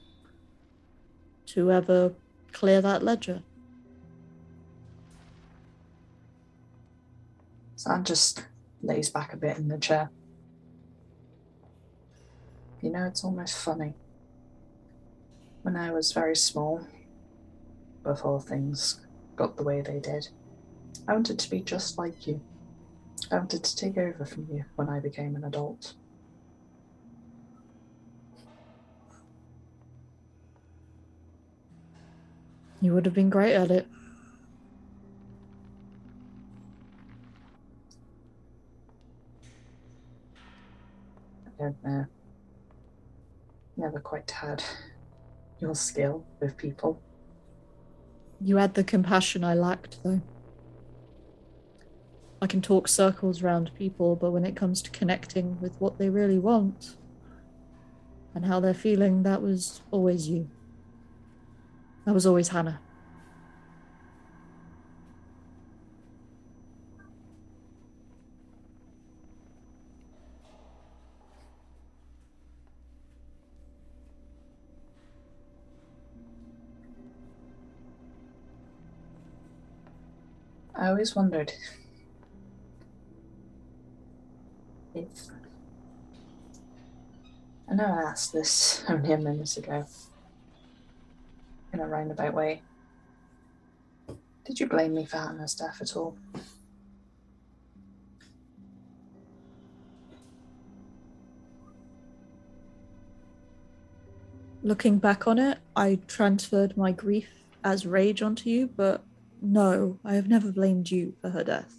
to 1.49 1.71
ever 1.71 2.15
clear 2.53 2.81
that 2.81 3.03
ledger. 3.03 3.43
San 7.79 8.03
just 8.03 8.45
lays 8.83 9.09
back 9.09 9.33
a 9.33 9.37
bit 9.37 9.57
in 9.57 9.69
the 9.69 9.79
chair. 9.79 10.11
You 12.83 12.91
know, 12.91 13.07
it's 13.07 13.23
almost 13.23 13.57
funny. 13.57 13.95
When 15.62 15.77
I 15.77 15.93
was 15.93 16.11
very 16.11 16.35
small, 16.35 16.85
before 18.03 18.41
things 18.41 19.07
got 19.37 19.57
the 19.57 19.62
way 19.62 19.81
they 19.81 20.01
did, 20.01 20.27
I 21.07 21.12
wanted 21.12 21.38
to 21.38 21.49
be 21.49 21.61
just 21.61 21.99
like 21.99 22.27
you. 22.27 22.41
I 23.31 23.37
wanted 23.37 23.62
to 23.62 23.77
take 23.77 23.97
over 23.97 24.25
from 24.25 24.49
you 24.51 24.64
when 24.75 24.88
I 24.88 24.99
became 24.99 25.37
an 25.37 25.45
adult. 25.45 25.95
You 32.81 32.93
would 32.93 33.05
have 33.05 33.14
been 33.14 33.31
great 33.31 33.55
at 33.55 33.71
it. 33.71 33.87
Don't 41.59 41.85
know. 41.85 42.07
Never 43.77 44.01
quite 44.01 44.31
had 44.31 44.62
your 45.61 45.75
skill 45.75 46.25
with 46.40 46.57
people. 46.57 47.01
You 48.40 48.57
had 48.57 48.75
the 48.75 48.85
compassion 48.85 49.42
I 49.42 49.55
lacked, 49.55 49.99
though. 50.05 50.21
I 52.40 52.47
can 52.47 52.62
talk 52.62 52.87
circles 52.87 53.42
round 53.42 53.73
people, 53.75 54.14
but 54.14 54.31
when 54.31 54.44
it 54.44 54.55
comes 54.55 54.81
to 54.83 54.90
connecting 54.90 55.61
with 55.61 55.75
what 55.81 55.99
they 55.99 56.09
really 56.09 56.38
want 56.38 56.97
and 58.35 58.47
how 58.47 58.61
they're 58.61 58.75
feeling, 58.75 59.25
that 59.25 59.42
was 59.42 59.83
always 59.90 60.29
you. 60.29 60.49
That 62.07 62.14
was 62.14 62.27
always 62.27 62.49
Hannah. 62.49 62.81
I 80.79 80.87
always 80.87 81.17
wondered 81.17 81.53
if. 84.95 85.09
I 87.69 87.75
know 87.75 87.85
I 87.85 88.11
asked 88.11 88.33
this 88.33 88.85
only 88.88 89.12
a 89.12 89.19
minute 89.19 89.57
ago 89.57 89.85
in 91.73 91.81
a 91.81 91.87
roundabout 91.87 92.33
way. 92.33 92.62
Did 94.47 94.61
you 94.61 94.69
blame 94.69 94.95
me 94.95 95.05
for 95.05 95.19
Hannah's 95.19 95.55
death 95.55 95.79
at 95.83 95.97
all? 95.97 96.17
Looking 104.62 104.99
back 104.99 105.27
on 105.27 105.38
it, 105.38 105.59
I 105.75 105.99
transferred 106.07 106.77
my 106.77 106.93
grief 106.93 107.29
as 107.64 107.85
rage 107.85 108.23
onto 108.23 108.49
you, 108.49 108.69
but 108.69 109.03
no, 109.40 109.98
I 110.05 110.14
have 110.14 110.29
never 110.29 110.53
blamed 110.53 110.90
you 110.90 111.14
for 111.20 111.31
her 111.31 111.44
death. 111.44 111.74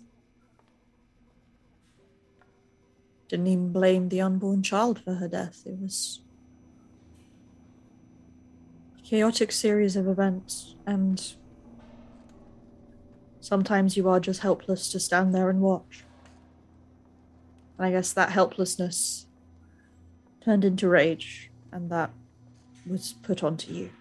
Didn't 3.27 3.47
even 3.47 3.71
blame 3.71 4.09
the 4.09 4.21
unborn 4.21 4.63
child 4.63 4.99
for 5.03 5.15
her 5.15 5.27
death. 5.27 5.63
It 5.65 5.79
was 5.79 6.21
a 8.97 9.01
chaotic 9.01 9.51
series 9.51 9.95
of 9.95 10.07
events, 10.07 10.75
and 10.87 11.33
sometimes 13.39 13.95
you 13.95 14.09
are 14.09 14.19
just 14.19 14.39
helpless 14.39 14.91
to 14.91 14.99
stand 14.99 15.35
there 15.35 15.49
and 15.49 15.61
watch. 15.61 16.03
And 17.77 17.85
I 17.87 17.91
guess 17.91 18.13
that 18.13 18.31
helplessness 18.31 19.27
turned 20.43 20.65
into 20.65 20.87
rage, 20.87 21.51
and 21.71 21.91
that 21.91 22.11
was 22.87 23.13
put 23.21 23.43
onto 23.43 23.71
you. 23.71 23.91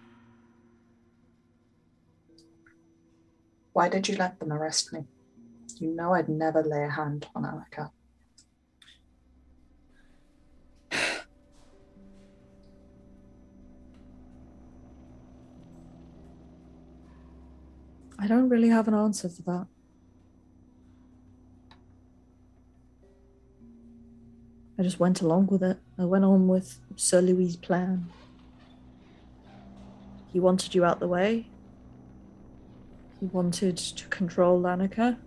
Why 3.79 3.87
did 3.87 4.09
you 4.09 4.17
let 4.17 4.37
them 4.41 4.51
arrest 4.51 4.91
me? 4.91 5.05
You 5.77 5.95
know 5.95 6.13
I'd 6.13 6.27
never 6.27 6.61
lay 6.61 6.83
a 6.83 6.89
hand 6.89 7.27
on 7.33 7.43
Annika. 7.43 7.89
I 18.19 18.27
don't 18.27 18.49
really 18.49 18.67
have 18.67 18.89
an 18.89 18.95
answer 18.95 19.29
for 19.29 19.43
that. 19.43 19.67
I 24.77 24.83
just 24.83 24.99
went 24.99 25.21
along 25.21 25.47
with 25.47 25.63
it. 25.63 25.77
I 25.97 26.03
went 26.03 26.25
on 26.25 26.49
with 26.49 26.81
Sir 26.97 27.21
Louis' 27.21 27.55
plan. 27.55 28.09
He 30.33 30.41
wanted 30.41 30.75
you 30.75 30.83
out 30.83 30.99
the 30.99 31.07
way. 31.07 31.47
He 33.19 33.25
wanted 33.25 33.77
to 33.77 34.07
control 34.07 34.61
Lanica. 34.61 35.17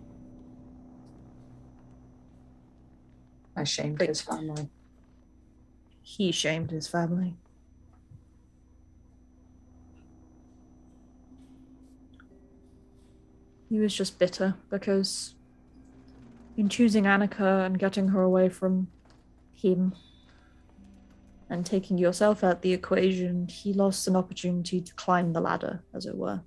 I 3.55 3.63
shamed 3.63 4.01
his 4.01 4.21
family. 4.21 4.69
He 6.01 6.31
shamed 6.31 6.71
his 6.71 6.87
family. 6.87 7.37
He 13.69 13.79
was 13.79 13.95
just 13.95 14.17
bitter 14.17 14.55
because 14.69 15.35
in 16.57 16.69
choosing 16.69 17.05
Annika 17.05 17.65
and 17.65 17.79
getting 17.79 18.09
her 18.09 18.21
away 18.21 18.49
from 18.49 18.87
him 19.53 19.93
and 21.49 21.65
taking 21.65 21.97
yourself 21.97 22.43
out 22.43 22.61
the 22.61 22.73
equation, 22.73 23.47
he 23.47 23.73
lost 23.73 24.07
an 24.07 24.15
opportunity 24.15 24.81
to 24.81 24.93
climb 24.95 25.33
the 25.33 25.41
ladder, 25.41 25.83
as 25.93 26.05
it 26.05 26.15
were. 26.15 26.41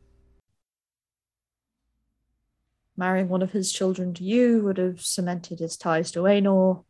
Marrying 2.97 3.29
one 3.29 3.43
of 3.43 3.53
his 3.53 3.73
children 3.73 4.15
to 4.15 4.25
you 4.25 4.63
would 4.63 4.79
have 4.79 5.03
cemented 5.03 5.59
his 5.59 5.77
ties 5.77 6.11
to 6.13 6.21
Aenor, 6.21 6.85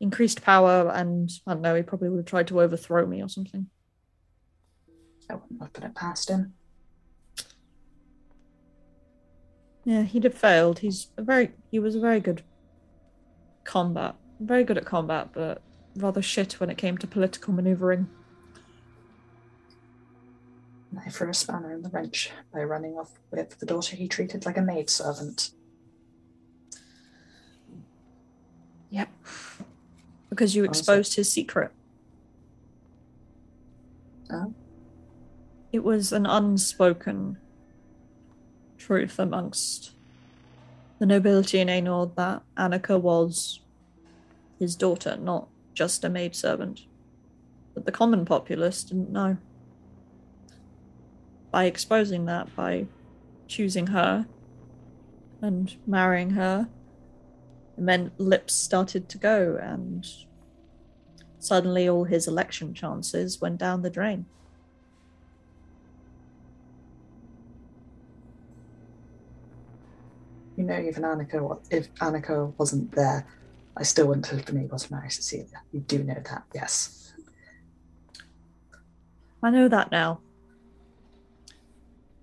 increased 0.00 0.42
power, 0.42 0.90
and 0.92 1.30
I 1.46 1.54
don't 1.54 1.62
know, 1.62 1.74
he 1.74 1.82
probably 1.82 2.08
would 2.08 2.18
have 2.18 2.26
tried 2.26 2.48
to 2.48 2.60
overthrow 2.60 3.06
me 3.06 3.22
or 3.22 3.28
something. 3.28 3.68
I 5.30 5.34
wouldn't 5.34 5.60
have 5.60 5.72
put 5.72 5.84
it 5.84 5.94
past 5.94 6.30
him. 6.30 6.54
Yeah, 9.84 10.02
he'd 10.02 10.24
have 10.24 10.34
failed. 10.34 10.80
He's 10.80 11.08
a 11.16 11.22
very 11.22 11.52
he 11.70 11.78
was 11.78 11.94
a 11.94 12.00
very 12.00 12.20
good 12.20 12.42
combat. 13.64 14.16
Very 14.40 14.64
good 14.64 14.78
at 14.78 14.84
combat, 14.84 15.30
but 15.32 15.62
rather 15.96 16.22
shit 16.22 16.60
when 16.60 16.70
it 16.70 16.78
came 16.78 16.98
to 16.98 17.06
political 17.06 17.54
maneuvering. 17.54 18.08
I 21.04 21.10
threw 21.10 21.30
a 21.30 21.34
spanner 21.34 21.72
in 21.72 21.82
the 21.82 21.90
wrench 21.90 22.30
by 22.52 22.62
running 22.62 22.94
off 22.98 23.18
with 23.30 23.58
the 23.58 23.66
daughter 23.66 23.96
he 23.96 24.08
treated 24.08 24.46
like 24.46 24.56
a 24.56 24.62
maidservant. 24.62 25.50
Yep. 28.90 29.08
Because 30.30 30.54
you 30.54 30.64
exposed 30.64 31.14
his 31.14 31.30
secret. 31.30 31.70
Oh. 34.30 34.52
It 35.72 35.84
was 35.84 36.12
an 36.12 36.26
unspoken 36.26 37.38
truth 38.78 39.18
amongst 39.18 39.92
the 40.98 41.06
nobility 41.06 41.60
in 41.60 41.68
Aenor 41.68 42.14
that 42.16 42.42
Annika 42.56 43.00
was 43.00 43.60
his 44.58 44.74
daughter, 44.74 45.16
not 45.16 45.48
just 45.74 46.04
a 46.04 46.08
maidservant. 46.08 46.82
But 47.74 47.84
the 47.84 47.92
common 47.92 48.24
populace 48.24 48.82
didn't 48.82 49.10
know. 49.10 49.36
By 51.58 51.64
exposing 51.64 52.26
that, 52.26 52.54
by 52.54 52.86
choosing 53.48 53.88
her 53.88 54.28
and 55.42 55.74
marrying 55.88 56.30
her, 56.30 56.68
it 57.76 57.80
meant 57.80 58.20
lips 58.20 58.54
started 58.54 59.08
to 59.08 59.18
go, 59.18 59.58
and 59.60 60.06
suddenly 61.40 61.88
all 61.88 62.04
his 62.04 62.28
election 62.28 62.74
chances 62.74 63.40
went 63.40 63.58
down 63.58 63.82
the 63.82 63.90
drain. 63.90 64.26
You 70.56 70.62
know, 70.62 70.78
even 70.78 71.02
Annika, 71.02 71.58
if 71.72 71.92
Annika 71.96 72.52
wasn't 72.56 72.92
there, 72.92 73.26
I 73.76 73.82
still 73.82 74.06
wouldn't 74.06 74.28
have 74.28 74.46
been 74.46 74.62
able 74.62 74.78
to 74.78 74.92
marry 74.94 75.10
Cecilia. 75.10 75.60
You 75.72 75.80
do 75.80 76.04
know 76.04 76.22
that, 76.30 76.44
yes. 76.54 77.14
I 79.42 79.50
know 79.50 79.66
that 79.66 79.90
now. 79.90 80.20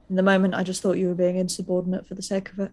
In 0.10 0.16
the 0.16 0.24
moment, 0.24 0.54
I 0.54 0.64
just 0.64 0.82
thought 0.82 0.98
you 0.98 1.08
were 1.08 1.16
being 1.16 1.38
insubordinate 1.38 2.06
for 2.06 2.14
the 2.14 2.22
sake 2.22 2.52
of 2.52 2.60
it. 2.60 2.72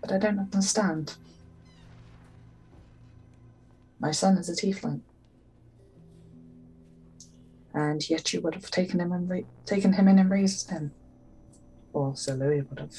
But 0.00 0.12
I 0.12 0.18
don't 0.18 0.38
understand. 0.38 1.16
My 3.98 4.10
son 4.10 4.38
is 4.38 4.48
a 4.48 4.52
tiefling. 4.52 5.00
And 7.74 8.08
yet 8.08 8.32
you 8.32 8.40
would 8.40 8.54
have 8.54 8.70
taken 8.70 9.00
him 9.00 9.12
and 9.12 9.28
ra- 9.28 9.40
taken 9.66 9.92
him 9.92 10.08
in 10.08 10.18
and 10.18 10.30
raised 10.30 10.70
him. 10.70 10.92
Or 11.92 12.16
Sir 12.16 12.34
Louis 12.34 12.62
would 12.62 12.78
have. 12.78 12.94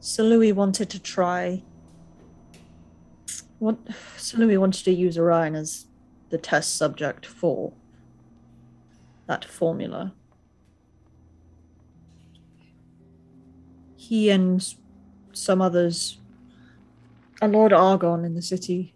Sir 0.00 0.24
Louis 0.24 0.52
wanted 0.52 0.90
to 0.90 0.98
try. 0.98 1.62
What 3.60 3.76
Louis 4.34 4.56
wanted 4.56 4.84
to 4.84 4.90
use 4.90 5.18
Orion 5.18 5.54
as 5.54 5.84
the 6.30 6.38
test 6.38 6.76
subject 6.76 7.26
for 7.26 7.74
that 9.26 9.44
formula. 9.44 10.14
He 13.96 14.30
and 14.30 14.66
some 15.32 15.60
others, 15.60 16.16
a 17.42 17.48
Lord 17.48 17.74
Argon 17.74 18.24
in 18.24 18.34
the 18.34 18.40
city, 18.40 18.94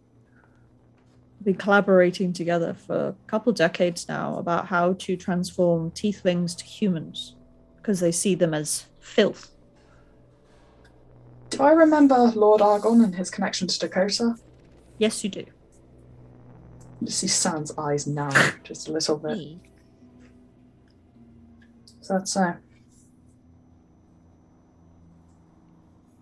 have 1.36 1.44
been 1.44 1.56
collaborating 1.56 2.32
together 2.32 2.72
for 2.72 3.08
a 3.08 3.14
couple 3.26 3.52
decades 3.52 4.08
now 4.08 4.38
about 4.38 4.68
how 4.68 4.94
to 4.94 5.14
transform 5.14 5.90
tieflings 5.90 6.56
to 6.56 6.64
humans 6.64 7.34
because 7.76 8.00
they 8.00 8.12
see 8.12 8.34
them 8.34 8.54
as 8.54 8.86
filth. 8.98 9.50
Do 11.50 11.62
I 11.62 11.72
remember 11.72 12.16
Lord 12.34 12.62
Argon 12.62 13.04
and 13.04 13.14
his 13.14 13.28
connection 13.28 13.68
to 13.68 13.78
Dakota? 13.78 14.36
Yes, 14.98 15.24
you 15.24 15.30
do. 15.30 15.44
You 17.00 17.10
see 17.10 17.26
San's 17.26 17.72
eyes 17.76 18.06
narrow 18.06 18.52
just 18.64 18.88
a 18.88 18.92
little 18.92 19.18
bit. 19.18 19.58
So 22.00 22.18
that's 22.18 22.36
uh, 22.36 22.54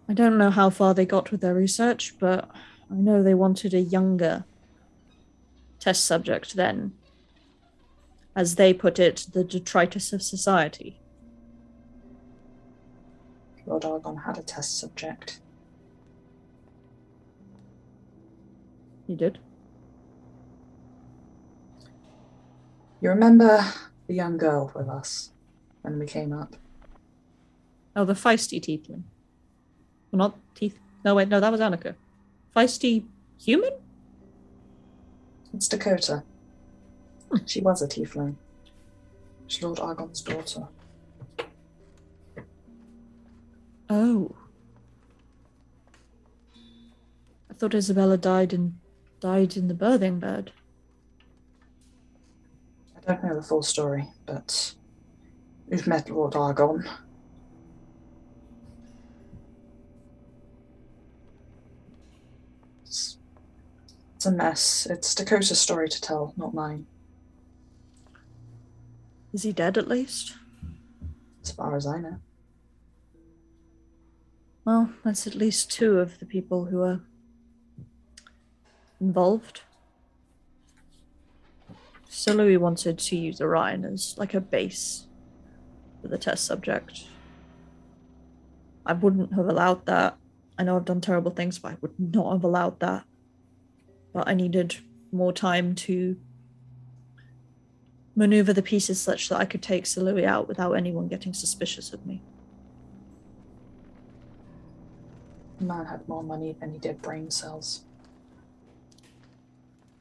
I 0.09 0.15
don't 0.15 0.39
know 0.39 0.51
how 0.51 0.71
far 0.71 0.95
they 0.95 1.07
got 1.07 1.31
with 1.31 1.41
their 1.41 1.55
research, 1.55 2.15
but 2.19 2.51
I 2.91 2.95
know 2.95 3.23
they 3.23 3.35
wanted 3.35 3.75
a 3.75 3.81
younger 3.81 4.45
test 5.79 6.05
subject 6.05 6.55
then. 6.55 6.93
As 8.35 8.55
they 8.55 8.73
put 8.73 8.99
it, 8.99 9.27
the 9.33 9.45
detritus 9.45 10.13
of 10.13 10.23
society. 10.23 11.01
Lord 13.67 13.85
Argon 13.85 14.17
had 14.19 14.39
a 14.39 14.43
test 14.43 14.79
subject. 14.79 15.41
You 19.13 19.19
did? 19.19 19.39
You 23.03 23.11
remember 23.11 23.63
the 24.07 24.15
young 24.15 24.39
girl 24.39 24.73
with 24.75 24.89
us 24.89 25.33
when 25.83 25.99
we 25.99 26.07
came 26.07 26.33
up? 26.33 26.57
Oh, 27.95 28.07
the 28.07 28.15
feisty 28.15 28.59
tiefling. 28.59 29.03
Well, 30.11 30.19
not 30.19 30.39
teeth. 30.55 30.79
No, 31.05 31.15
wait, 31.15 31.29
no, 31.29 31.41
that 31.41 31.53
was 31.53 31.61
Annika. 31.61 31.95
Feisty 32.57 33.05
human? 33.39 33.73
It's 35.53 35.69
Dakota. 35.69 36.23
She 37.45 37.61
was 37.61 37.83
a 37.83 37.87
tiefling. 37.87 38.37
She's 39.47 39.63
Lord 39.63 39.79
Argon's 39.79 40.23
daughter. 40.23 40.69
Oh. 43.91 44.35
I 47.51 47.55
thought 47.55 47.75
Isabella 47.75 48.17
died 48.17 48.55
in 48.55 48.79
died 49.23 49.57
in 49.57 49.69
the 49.69 49.75
birthing 49.75 50.19
bed. 50.19 50.51
I 52.97 53.01
don't 53.07 53.23
know 53.23 53.37
the 53.37 53.43
full 53.43 53.63
story, 53.63 54.09
but 54.27 54.75
we've 55.69 55.87
met 55.87 56.11
Lord 56.11 56.35
Argon. 56.35 56.83
It's, 62.83 63.17
it's 64.17 64.27
a 64.27 64.33
mess. 64.33 64.87
It's 64.91 65.15
Dakota's 65.15 65.61
story 65.61 65.89
to 65.89 66.01
tell, 66.01 66.35
not 66.37 66.53
mine, 66.53 66.87
Is 69.33 69.45
he 69.45 69.53
dead 69.53 69.79
at 69.79 69.87
least? 69.89 70.35
as 71.45 71.53
far 71.53 71.77
as 71.77 71.87
I 71.87 72.01
know. 72.01 72.17
Well, 74.65 74.93
that's 75.05 75.27
at 75.29 75.35
least 75.35 75.71
two 75.71 75.99
of 76.01 76.19
the 76.19 76.27
people 76.27 76.65
who 76.67 76.83
are 76.83 77.01
involved. 79.03 79.63
So 82.09 82.33
Louis 82.33 82.57
wanted 82.57 82.99
to 82.99 83.17
use 83.17 83.41
Orion 83.41 83.85
as 83.85 84.15
like 84.17 84.33
a 84.33 84.41
base 84.41 85.07
for 86.01 86.09
the 86.09 86.19
test 86.19 86.45
subject. 86.45 87.05
I 88.87 88.93
wouldn't 88.93 89.35
have 89.35 89.47
allowed 89.47 89.87
that. 89.87 90.17
I 90.59 90.63
know 90.65 90.77
I've 90.77 90.85
done 90.85 91.01
terrible 91.01 91.33
things, 91.33 91.59
but 91.59 91.73
I 91.73 91.77
would 91.81 91.99
not 91.99 92.33
have 92.33 92.45
allowed 92.45 92.79
that. 92.81 93.05
But 94.13 94.29
I 94.29 94.35
needed 94.35 94.77
more 95.11 95.33
time 95.33 95.75
to 95.75 96.17
maneuver 98.15 98.53
the 98.53 98.63
pieces 98.63 99.01
such 99.01 99.29
that 99.29 99.39
I 99.39 99.45
could 99.45 99.63
take 99.63 99.87
Sir 99.87 100.03
Louis 100.03 100.27
out 100.27 100.47
without 100.47 100.73
anyone 100.73 101.09
getting 101.09 101.33
suspicious 101.33 101.93
of 101.93 102.07
me. 102.07 102.23
The 105.59 105.65
man 105.65 105.87
had 105.87 106.07
more 106.09 106.23
money 106.23 106.55
than 106.61 106.73
he 106.73 106.79
did 106.79 107.01
brain 107.01 107.31
cells. 107.31 107.85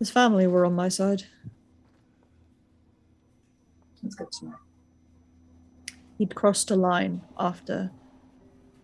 His 0.01 0.09
family 0.09 0.47
were 0.47 0.65
on 0.65 0.73
my 0.73 0.89
side. 0.89 1.25
That's 4.01 4.15
good 4.15 4.31
to 4.31 4.45
know. 4.45 4.55
He'd 6.17 6.33
crossed 6.33 6.71
a 6.71 6.75
line 6.75 7.21
after 7.37 7.91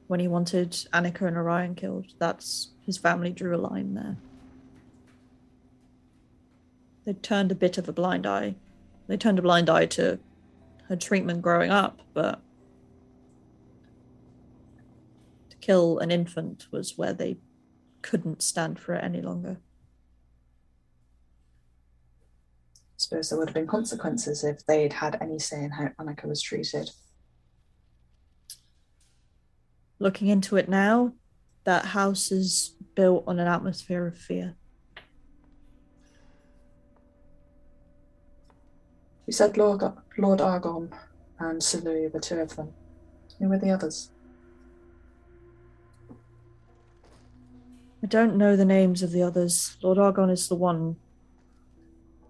when 0.05 0.19
he 0.19 0.27
wanted 0.27 0.73
Annika 0.93 1.23
and 1.23 1.35
Orion 1.35 1.73
killed. 1.73 2.13
That's 2.19 2.69
his 2.85 2.99
family 2.99 3.31
drew 3.31 3.55
a 3.55 3.57
line 3.57 3.95
there. 3.95 4.17
They 7.05 7.13
turned 7.13 7.51
a 7.51 7.55
bit 7.55 7.79
of 7.79 7.89
a 7.89 7.93
blind 7.93 8.27
eye. 8.27 8.53
They 9.07 9.17
turned 9.17 9.39
a 9.39 9.41
blind 9.41 9.71
eye 9.71 9.87
to 9.87 10.19
her 10.87 10.95
treatment 10.95 11.41
growing 11.41 11.71
up, 11.71 11.99
but 12.13 12.41
to 15.49 15.57
kill 15.57 15.97
an 15.97 16.11
infant 16.11 16.67
was 16.69 16.95
where 16.95 17.13
they 17.13 17.37
couldn't 18.03 18.43
stand 18.43 18.77
for 18.77 18.93
it 18.93 19.03
any 19.03 19.23
longer. 19.23 19.57
Suppose 22.97 23.29
there 23.29 23.37
would 23.37 23.49
have 23.49 23.55
been 23.55 23.67
consequences 23.67 24.43
if 24.43 24.65
they'd 24.65 24.93
had 24.93 25.17
any 25.21 25.39
say 25.39 25.63
in 25.63 25.71
how 25.71 25.89
Annika 25.99 26.25
was 26.25 26.41
treated. 26.41 26.89
Looking 29.99 30.27
into 30.27 30.57
it 30.57 30.67
now, 30.67 31.13
that 31.63 31.85
house 31.85 32.31
is 32.31 32.75
built 32.95 33.23
on 33.27 33.39
an 33.39 33.47
atmosphere 33.47 34.07
of 34.07 34.17
fear. 34.17 34.55
You 39.25 39.33
said 39.33 39.57
Lord, 39.57 39.83
Lord 40.17 40.41
Argon 40.41 40.93
and 41.39 41.61
Sir 41.61 41.79
Louis 41.79 42.07
were 42.07 42.19
two 42.19 42.39
of 42.39 42.55
them. 42.55 42.73
Who 43.39 43.49
were 43.49 43.57
the 43.57 43.71
others? 43.71 44.09
I 48.01 48.07
don't 48.07 48.37
know 48.37 48.55
the 48.55 48.65
names 48.65 49.03
of 49.03 49.11
the 49.11 49.23
others. 49.23 49.75
Lord 49.83 49.97
Argon 49.97 50.29
is 50.29 50.47
the 50.47 50.55
one 50.55 50.95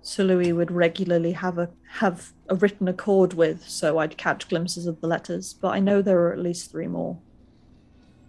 Sir 0.07 0.23
Louis 0.23 0.53
would 0.53 0.71
regularly 0.71 1.33
have 1.33 1.57
a 1.57 1.69
have 1.89 2.31
a 2.47 2.55
written 2.55 2.87
accord 2.87 3.33
with, 3.33 3.67
so 3.67 3.97
I'd 3.97 4.15
catch 4.15 4.47
glimpses 4.47 4.87
of 4.87 5.01
the 5.01 5.07
letters. 5.07 5.53
But 5.53 5.73
I 5.73 5.81
know 5.81 6.01
there 6.01 6.21
are 6.21 6.31
at 6.31 6.39
least 6.39 6.71
three 6.71 6.87
more. 6.87 7.17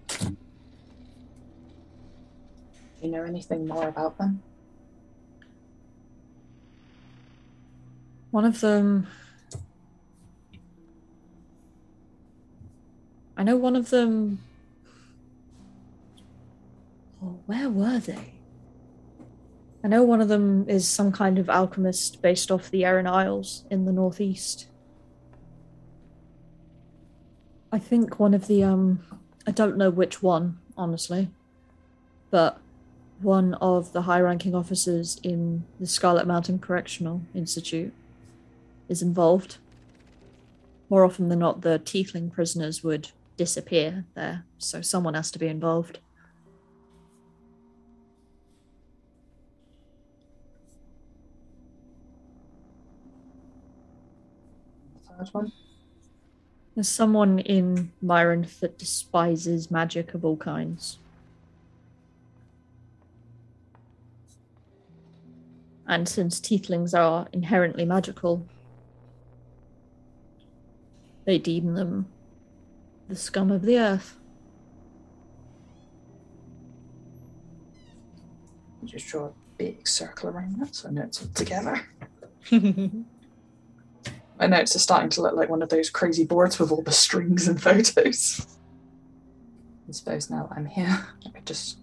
Do 0.08 0.36
you 3.00 3.08
know 3.08 3.22
anything 3.22 3.68
more 3.68 3.86
about 3.86 4.18
them? 4.18 4.42
One 8.32 8.44
of 8.44 8.60
them. 8.60 9.06
I 13.36 13.44
know 13.44 13.56
one 13.56 13.76
of 13.76 13.90
them. 13.90 14.40
Oh, 17.22 17.38
where 17.46 17.70
were 17.70 18.00
they? 18.00 18.37
I 19.88 19.90
know 19.90 20.02
one 20.02 20.20
of 20.20 20.28
them 20.28 20.68
is 20.68 20.86
some 20.86 21.12
kind 21.12 21.38
of 21.38 21.48
alchemist 21.48 22.20
based 22.20 22.50
off 22.50 22.70
the 22.70 22.84
Aran 22.84 23.06
Isles 23.06 23.64
in 23.70 23.86
the 23.86 23.90
northeast. 23.90 24.66
I 27.72 27.78
think 27.78 28.20
one 28.20 28.34
of 28.34 28.48
the 28.48 28.62
um 28.64 29.00
I 29.46 29.50
don't 29.50 29.78
know 29.78 29.88
which 29.88 30.22
one, 30.22 30.58
honestly. 30.76 31.30
But 32.30 32.60
one 33.22 33.54
of 33.54 33.94
the 33.94 34.02
high 34.02 34.20
ranking 34.20 34.54
officers 34.54 35.18
in 35.22 35.64
the 35.80 35.86
Scarlet 35.86 36.26
Mountain 36.26 36.58
Correctional 36.58 37.22
Institute 37.34 37.94
is 38.90 39.00
involved. 39.00 39.56
More 40.90 41.06
often 41.06 41.30
than 41.30 41.38
not, 41.38 41.62
the 41.62 41.78
Tiefling 41.78 42.30
prisoners 42.30 42.84
would 42.84 43.12
disappear 43.38 44.04
there, 44.14 44.44
so 44.58 44.82
someone 44.82 45.14
has 45.14 45.30
to 45.30 45.38
be 45.38 45.46
involved. 45.46 46.00
One? 55.32 55.52
There's 56.74 56.88
someone 56.88 57.40
in 57.40 57.90
Myron 58.00 58.46
that 58.60 58.78
despises 58.78 59.70
magic 59.70 60.14
of 60.14 60.24
all 60.24 60.36
kinds. 60.36 60.98
And 65.86 66.08
since 66.08 66.38
tieflings 66.38 66.96
are 66.96 67.26
inherently 67.32 67.84
magical, 67.84 68.46
they 71.24 71.38
deem 71.38 71.74
them 71.74 72.06
the 73.08 73.16
scum 73.16 73.50
of 73.50 73.62
the 73.62 73.78
earth. 73.78 74.16
Just 78.84 79.08
draw 79.08 79.26
a 79.26 79.32
big 79.56 79.88
circle 79.88 80.28
around 80.28 80.60
that 80.60 80.74
so 80.74 80.88
I 80.88 80.92
know 80.92 81.02
it's 81.02 81.22
all 81.22 81.28
together. 81.34 81.88
My 84.38 84.46
notes 84.46 84.76
are 84.76 84.80
starting 84.80 85.10
to 85.10 85.22
look 85.22 85.34
like 85.34 85.48
one 85.48 85.62
of 85.62 85.68
those 85.68 85.90
crazy 85.90 86.24
boards 86.24 86.58
with 86.58 86.70
all 86.70 86.82
the 86.82 86.92
strings 86.92 87.48
and 87.48 87.60
photos. 87.62 88.46
I 89.88 89.92
suppose 89.92 90.30
now 90.30 90.46
that 90.46 90.56
I'm 90.56 90.66
here, 90.66 91.06
I 91.26 91.30
could 91.30 91.46
just 91.46 91.78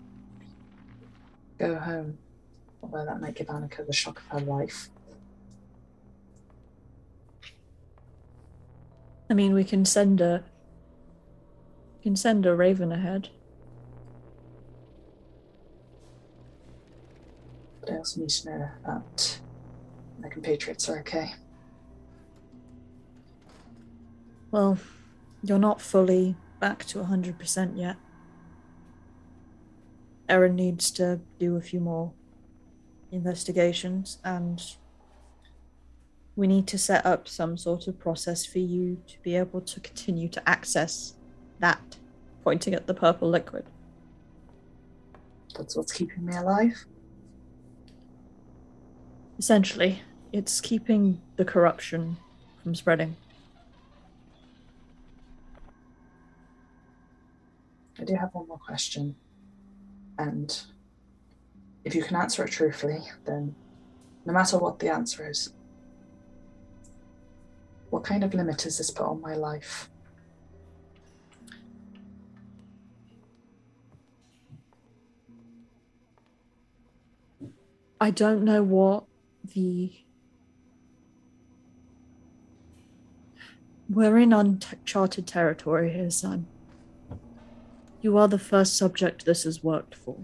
go 1.57 1.75
home. 1.75 2.17
Although 2.81 3.05
that 3.05 3.19
might 3.19 3.35
give 3.35 3.47
Annika 3.47 3.85
the 3.85 3.93
shock 3.93 4.19
of 4.19 4.27
her 4.27 4.45
life. 4.45 4.89
I 9.29 9.33
mean, 9.33 9.53
we 9.53 9.63
can 9.63 9.85
send 9.85 10.21
a 10.21 10.43
we 11.97 12.03
can 12.03 12.15
send 12.15 12.45
a 12.45 12.55
raven 12.55 12.91
ahead. 12.91 13.29
But 17.81 17.89
I 17.91 17.97
also 17.97 18.21
need 18.21 18.29
to 18.29 18.49
know 18.49 18.69
that 18.85 19.39
my 20.21 20.29
compatriots 20.29 20.87
are 20.87 20.99
okay. 20.99 21.33
Well, 24.55 24.77
you're 25.43 25.59
not 25.59 25.81
fully 25.81 26.37
back 26.61 26.85
to 26.85 26.99
100% 26.99 27.77
yet. 27.77 27.97
Erin 30.29 30.55
needs 30.55 30.91
to 30.91 31.19
do 31.37 31.57
a 31.57 31.61
few 31.61 31.81
more 31.81 32.13
investigations, 33.11 34.19
and 34.23 34.63
we 36.37 36.47
need 36.47 36.67
to 36.67 36.77
set 36.77 37.05
up 37.05 37.27
some 37.27 37.57
sort 37.57 37.87
of 37.87 37.99
process 37.99 38.45
for 38.45 38.59
you 38.59 39.01
to 39.07 39.19
be 39.23 39.35
able 39.35 39.59
to 39.59 39.81
continue 39.81 40.29
to 40.29 40.49
access 40.49 41.15
that, 41.59 41.97
pointing 42.41 42.73
at 42.73 42.87
the 42.87 42.93
purple 42.93 43.29
liquid. 43.29 43.65
That's 45.57 45.75
what's 45.75 45.91
keeping 45.91 46.27
me 46.27 46.33
alive. 46.33 46.85
Essentially, 49.37 50.01
it's 50.31 50.61
keeping 50.61 51.21
the 51.35 51.43
corruption 51.43 52.15
from 52.63 52.73
spreading. 52.73 53.17
I 57.99 58.03
do 58.03 58.15
have 58.15 58.33
one 58.33 58.47
more 58.47 58.59
question. 58.59 59.15
And 60.17 60.57
if 61.83 61.95
you 61.95 62.03
can 62.03 62.15
answer 62.15 62.43
it 62.43 62.51
truthfully, 62.51 62.99
then 63.25 63.55
no 64.25 64.33
matter 64.33 64.57
what 64.57 64.79
the 64.79 64.89
answer 64.89 65.29
is, 65.29 65.53
what 67.89 68.03
kind 68.03 68.23
of 68.23 68.33
limit 68.33 68.63
has 68.63 68.77
this 68.77 68.91
put 68.91 69.05
on 69.05 69.21
my 69.21 69.35
life? 69.35 69.89
I 78.01 78.11
don't 78.11 78.43
know 78.43 78.61
what 78.61 79.05
the. 79.53 79.93
We're 83.89 84.17
in 84.17 84.33
uncharted 84.33 85.27
territory 85.27 85.93
here, 85.93 86.09
son. 86.09 86.47
You 88.05 88.19
are 88.19 88.27
the 88.27 88.37
first 88.37 88.77
subject 88.77 89.25
this 89.25 89.45
has 89.45 89.63
worked 89.63 89.95
for. 89.95 90.15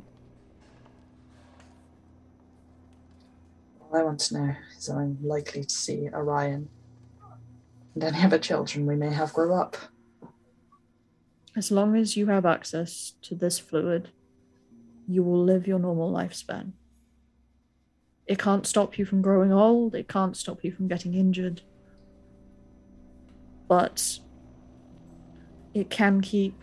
All 3.80 3.98
I 3.98 4.04
want 4.04 4.20
to 4.20 4.38
know 4.38 4.56
is 4.78 4.86
that 4.86 4.98
I'm 4.98 5.17
likely 5.24 5.63
to 5.63 5.74
see 5.74 6.08
Orion 6.13 6.70
and 7.96 8.04
any 8.04 8.22
other 8.24 8.38
children 8.38 8.86
we 8.86 8.96
may 8.96 9.10
have 9.10 9.34
grow 9.34 9.60
up. 9.60 9.78
As 11.56 11.72
long 11.72 11.96
as 11.96 12.15
you 12.15 12.28
have 12.28 12.46
access 12.46 13.13
to 13.24 13.34
this 13.34 13.58
fluid, 13.58 14.10
you 15.08 15.24
will 15.24 15.44
live 15.44 15.65
your 15.65 15.80
normal 15.80 16.13
lifespan. 16.13 16.74
it 18.28 18.38
can't 18.38 18.67
stop 18.67 19.00
you 19.00 19.06
from 19.06 19.24
growing 19.24 19.52
old, 19.52 19.96
it 19.96 20.08
can't 20.08 20.38
stop 20.38 20.63
you 20.63 20.72
from 20.72 20.88
getting 20.88 21.15
injured. 21.15 21.63
But 23.67 24.20
it 25.74 25.89
can 25.89 26.22
keep 26.22 26.62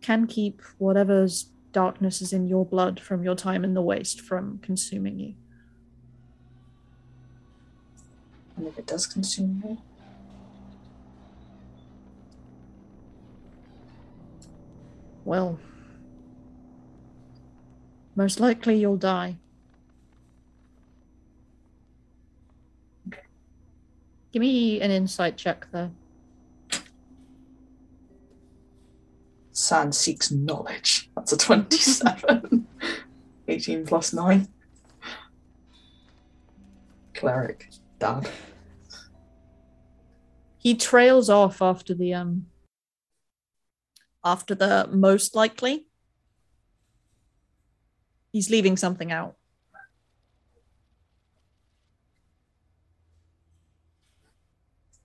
can 0.00 0.26
keep 0.26 0.62
whatever's 0.78 1.50
darkness 1.72 2.20
is 2.20 2.32
in 2.32 2.46
your 2.46 2.66
blood 2.66 2.98
from 2.98 3.22
your 3.22 3.34
time 3.34 3.64
in 3.64 3.74
the 3.74 3.82
waste 3.82 4.20
from 4.20 4.58
consuming 4.58 5.18
you. 5.18 5.34
And 8.56 8.66
if 8.66 8.78
it 8.78 8.86
does 8.86 9.06
consume 9.06 9.62
me, 9.64 9.78
Well, 15.30 15.60
most 18.16 18.40
likely 18.40 18.80
you'll 18.80 18.96
die. 18.96 19.36
Give 24.32 24.40
me 24.40 24.80
an 24.80 24.90
insight 24.90 25.36
check 25.36 25.66
there. 25.70 25.90
San 29.70 29.92
seeks 29.92 30.32
knowledge. 30.32 31.12
That's 31.14 31.30
a 31.30 31.38
27. 31.38 32.66
18 33.46 33.86
plus 33.86 34.12
9. 34.12 34.48
Cleric. 37.14 37.68
Dad. 38.00 38.28
He 40.58 40.74
trails 40.74 41.30
off 41.30 41.62
after 41.62 41.94
the 41.94 42.14
um 42.14 42.46
After 44.24 44.56
the 44.56 44.88
most 44.90 45.36
likely, 45.36 45.86
he's 48.32 48.50
leaving 48.50 48.76
something 48.76 49.12
out. 49.12 49.36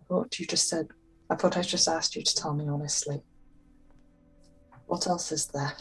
I 0.02 0.06
thought 0.08 0.40
you 0.40 0.48
just 0.48 0.68
said. 0.68 0.88
I 1.30 1.36
thought 1.36 1.56
I 1.56 1.62
just 1.62 1.88
asked 1.88 2.16
you 2.16 2.24
to 2.24 2.36
tell 2.36 2.56
me 2.56 2.68
honestly. 2.68 3.22
What 4.88 5.08
else 5.08 5.32
is 5.32 5.48
there? 5.48 5.74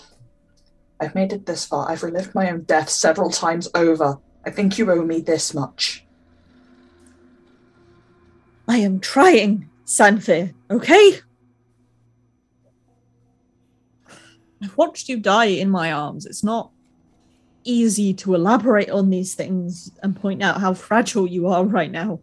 I've 1.00 1.14
made 1.14 1.32
it 1.32 1.46
this 1.46 1.64
far. 1.64 1.90
I've 1.90 2.02
relived 2.02 2.34
my 2.34 2.50
own 2.50 2.62
death 2.62 2.88
several 2.88 3.30
times 3.30 3.68
over. 3.74 4.18
I 4.46 4.50
think 4.50 4.78
you 4.78 4.90
owe 4.90 5.04
me 5.04 5.20
this 5.20 5.52
much. 5.54 6.04
I 8.66 8.78
am 8.78 9.00
trying, 9.00 9.68
Sanphire, 9.84 10.54
okay? 10.70 11.20
I've 14.62 14.76
watched 14.76 15.08
you 15.08 15.18
die 15.18 15.46
in 15.46 15.68
my 15.68 15.92
arms. 15.92 16.24
It's 16.24 16.42
not 16.42 16.70
easy 17.64 18.14
to 18.14 18.34
elaborate 18.34 18.90
on 18.90 19.10
these 19.10 19.34
things 19.34 19.90
and 20.02 20.18
point 20.18 20.42
out 20.42 20.60
how 20.60 20.72
fragile 20.72 21.26
you 21.26 21.46
are 21.48 21.64
right 21.64 21.90
now. 21.90 22.20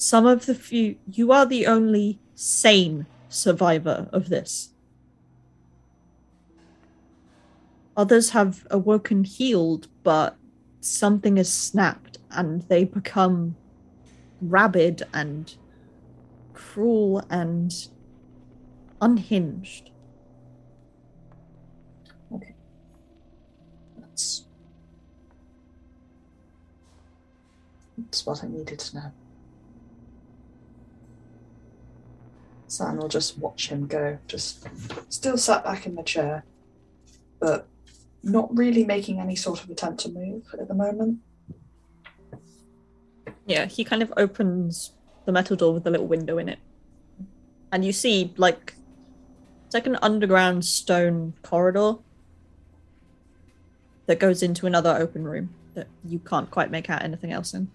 Some 0.00 0.26
of 0.26 0.46
the 0.46 0.54
few, 0.54 0.96
you 1.10 1.32
are 1.32 1.44
the 1.44 1.66
only 1.66 2.20
sane 2.36 3.06
survivor 3.28 4.08
of 4.12 4.28
this. 4.28 4.70
Others 7.96 8.30
have 8.30 8.64
awoken 8.70 9.24
healed, 9.24 9.88
but 10.04 10.36
something 10.80 11.36
is 11.36 11.52
snapped 11.52 12.18
and 12.30 12.62
they 12.68 12.84
become 12.84 13.56
rabid 14.40 15.02
and 15.12 15.52
cruel 16.54 17.24
and 17.28 17.88
unhinged. 19.02 19.90
Okay. 22.32 22.54
That's. 23.98 24.44
That's 27.98 28.24
what 28.24 28.44
I 28.44 28.46
needed 28.46 28.78
to 28.78 28.94
know. 28.96 29.12
San 32.68 32.98
will 32.98 33.08
just 33.08 33.38
watch 33.38 33.68
him 33.68 33.86
go, 33.86 34.18
just 34.26 34.66
still 35.08 35.36
sat 35.36 35.64
back 35.64 35.86
in 35.86 35.94
the 35.94 36.02
chair, 36.02 36.44
but 37.40 37.66
not 38.22 38.54
really 38.56 38.84
making 38.84 39.20
any 39.20 39.36
sort 39.36 39.62
of 39.62 39.70
attempt 39.70 40.00
to 40.00 40.10
move 40.10 40.44
at 40.52 40.68
the 40.68 40.74
moment. 40.74 41.18
Yeah, 43.46 43.66
he 43.66 43.84
kind 43.84 44.02
of 44.02 44.12
opens 44.16 44.92
the 45.24 45.32
metal 45.32 45.56
door 45.56 45.72
with 45.72 45.86
a 45.86 45.90
little 45.90 46.06
window 46.06 46.38
in 46.38 46.48
it. 46.48 46.58
And 47.72 47.84
you 47.84 47.92
see, 47.92 48.32
like, 48.36 48.74
it's 49.66 49.74
like 49.74 49.86
an 49.86 49.98
underground 50.02 50.64
stone 50.64 51.34
corridor 51.42 51.94
that 54.06 54.18
goes 54.18 54.42
into 54.42 54.66
another 54.66 54.96
open 54.96 55.24
room 55.24 55.54
that 55.74 55.86
you 56.04 56.18
can't 56.18 56.50
quite 56.50 56.70
make 56.70 56.88
out 56.90 57.02
anything 57.02 57.32
else 57.32 57.54
in. 57.54 57.70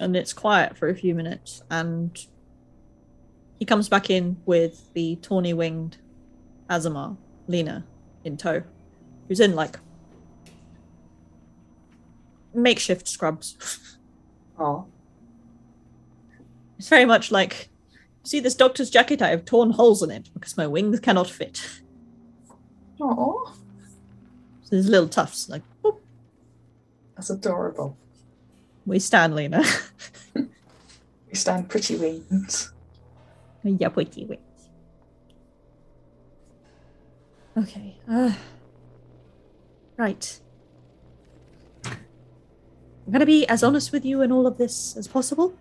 And 0.00 0.16
it's 0.16 0.32
quiet 0.32 0.76
for 0.78 0.88
a 0.88 0.94
few 0.94 1.14
minutes, 1.14 1.62
and 1.70 2.16
he 3.58 3.66
comes 3.66 3.88
back 3.88 4.08
in 4.08 4.38
with 4.46 4.92
the 4.94 5.16
tawny 5.16 5.52
winged 5.52 5.98
Azamar, 6.70 7.18
Lena, 7.46 7.84
in 8.24 8.38
tow, 8.38 8.62
who's 9.28 9.40
in 9.40 9.54
like 9.54 9.78
makeshift 12.54 13.06
scrubs. 13.08 13.98
Oh, 14.58 14.86
It's 16.78 16.88
very 16.88 17.04
much 17.04 17.30
like 17.30 17.68
see 18.22 18.40
this 18.40 18.54
doctor's 18.54 18.88
jacket, 18.90 19.20
I 19.20 19.28
have 19.28 19.44
torn 19.44 19.70
holes 19.72 20.02
in 20.02 20.10
it 20.10 20.30
because 20.32 20.56
my 20.56 20.66
wings 20.66 20.98
cannot 21.00 21.28
fit. 21.28 21.80
oh, 23.02 23.54
So 24.62 24.70
there's 24.70 24.88
little 24.88 25.08
tufts 25.08 25.48
like 25.50 25.62
boop, 25.84 25.98
that's 27.16 27.28
adorable. 27.28 27.98
We 28.90 28.98
stand 28.98 29.34
Lena. 29.34 29.62
We 30.34 31.36
stand 31.36 31.68
pretty 31.68 31.96
wings. 31.96 32.72
yeah, 33.62 33.88
pretty 33.88 34.24
wait. 34.24 34.40
Okay. 37.56 37.96
Uh, 38.10 38.32
right. 39.96 40.40
I'm 41.84 43.12
gonna 43.12 43.26
be 43.26 43.46
as 43.46 43.62
honest 43.62 43.92
with 43.92 44.04
you 44.04 44.22
in 44.22 44.32
all 44.32 44.44
of 44.44 44.58
this 44.58 44.96
as 44.96 45.06
possible. 45.06 45.56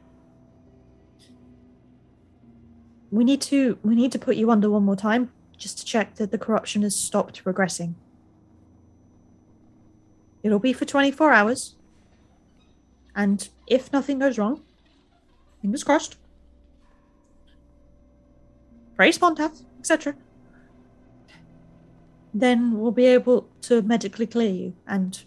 We 3.12 3.24
need 3.24 3.42
to 3.42 3.78
we 3.84 3.94
need 3.94 4.12
to 4.14 4.20
put 4.20 4.38
you 4.38 4.50
under 4.50 4.72
one 4.72 4.84
more 4.84 4.96
time 4.96 5.32
just 5.56 5.78
to 5.78 5.86
check 5.86 6.16
that 6.16 6.32
the 6.32 6.40
corruption 6.40 6.82
has 6.82 6.96
stopped 6.96 7.44
progressing. 7.44 7.96
It'll 10.42 10.58
be 10.58 10.74
for 10.74 10.86
24 10.86 11.32
hours. 11.32 11.76
And 13.16 13.48
if 13.68 13.92
nothing 13.92 14.20
goes 14.20 14.38
wrong, 14.38 14.62
fingers 15.62 15.84
crossed, 15.84 16.18
pray 18.96 19.12
Spontath, 19.12 19.64
etc. 19.80 20.16
Then 22.34 22.80
we'll 22.80 22.92
be 22.92 23.06
able 23.06 23.50
to 23.62 23.82
medically 23.82 24.28
clear 24.28 24.52
you 24.52 24.76
and 24.88 25.24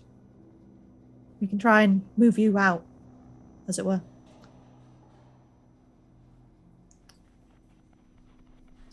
we 1.41 1.49
can 1.49 1.59
try 1.59 1.83
and 1.83 2.03
move 2.17 2.39
you 2.39 2.57
out, 2.57 2.85
as 3.67 3.79
it 3.79 3.85
were. 3.85 4.01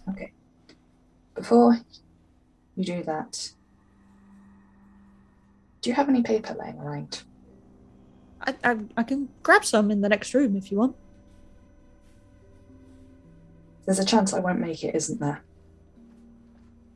Okay. 0.09 0.31
Before 1.35 1.79
you 2.75 2.83
do 2.83 3.03
that, 3.03 3.51
do 5.81 5.89
you 5.89 5.95
have 5.95 6.09
any 6.09 6.23
paper 6.23 6.55
laying 6.59 6.79
around? 6.79 7.23
I, 8.41 8.55
I, 8.63 8.77
I 8.97 9.03
can 9.03 9.29
grab 9.43 9.65
some 9.65 9.91
in 9.91 10.01
the 10.01 10.09
next 10.09 10.33
room 10.33 10.55
if 10.55 10.71
you 10.71 10.77
want. 10.77 10.95
There's 13.85 13.99
a 13.99 14.05
chance 14.05 14.33
I 14.33 14.39
won't 14.39 14.59
make 14.59 14.83
it, 14.83 14.95
isn't 14.95 15.19
there? 15.19 15.41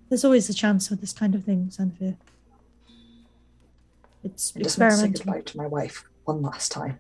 There's 0.10 0.24
always 0.24 0.50
a 0.50 0.54
chance 0.54 0.90
with 0.90 1.02
this 1.02 1.12
kind 1.12 1.34
of 1.34 1.44
thing, 1.44 1.70
Sanphire. 1.72 2.18
It's 4.24 4.54
I 4.56 4.62
just 4.62 4.80
want 4.80 4.92
to 4.92 4.98
say 4.98 5.08
experimental. 5.08 5.26
goodbye 5.26 5.52
to 5.52 5.58
my 5.58 5.68
wife 5.68 6.04
one 6.26 6.42
last 6.42 6.72
time. 6.72 7.00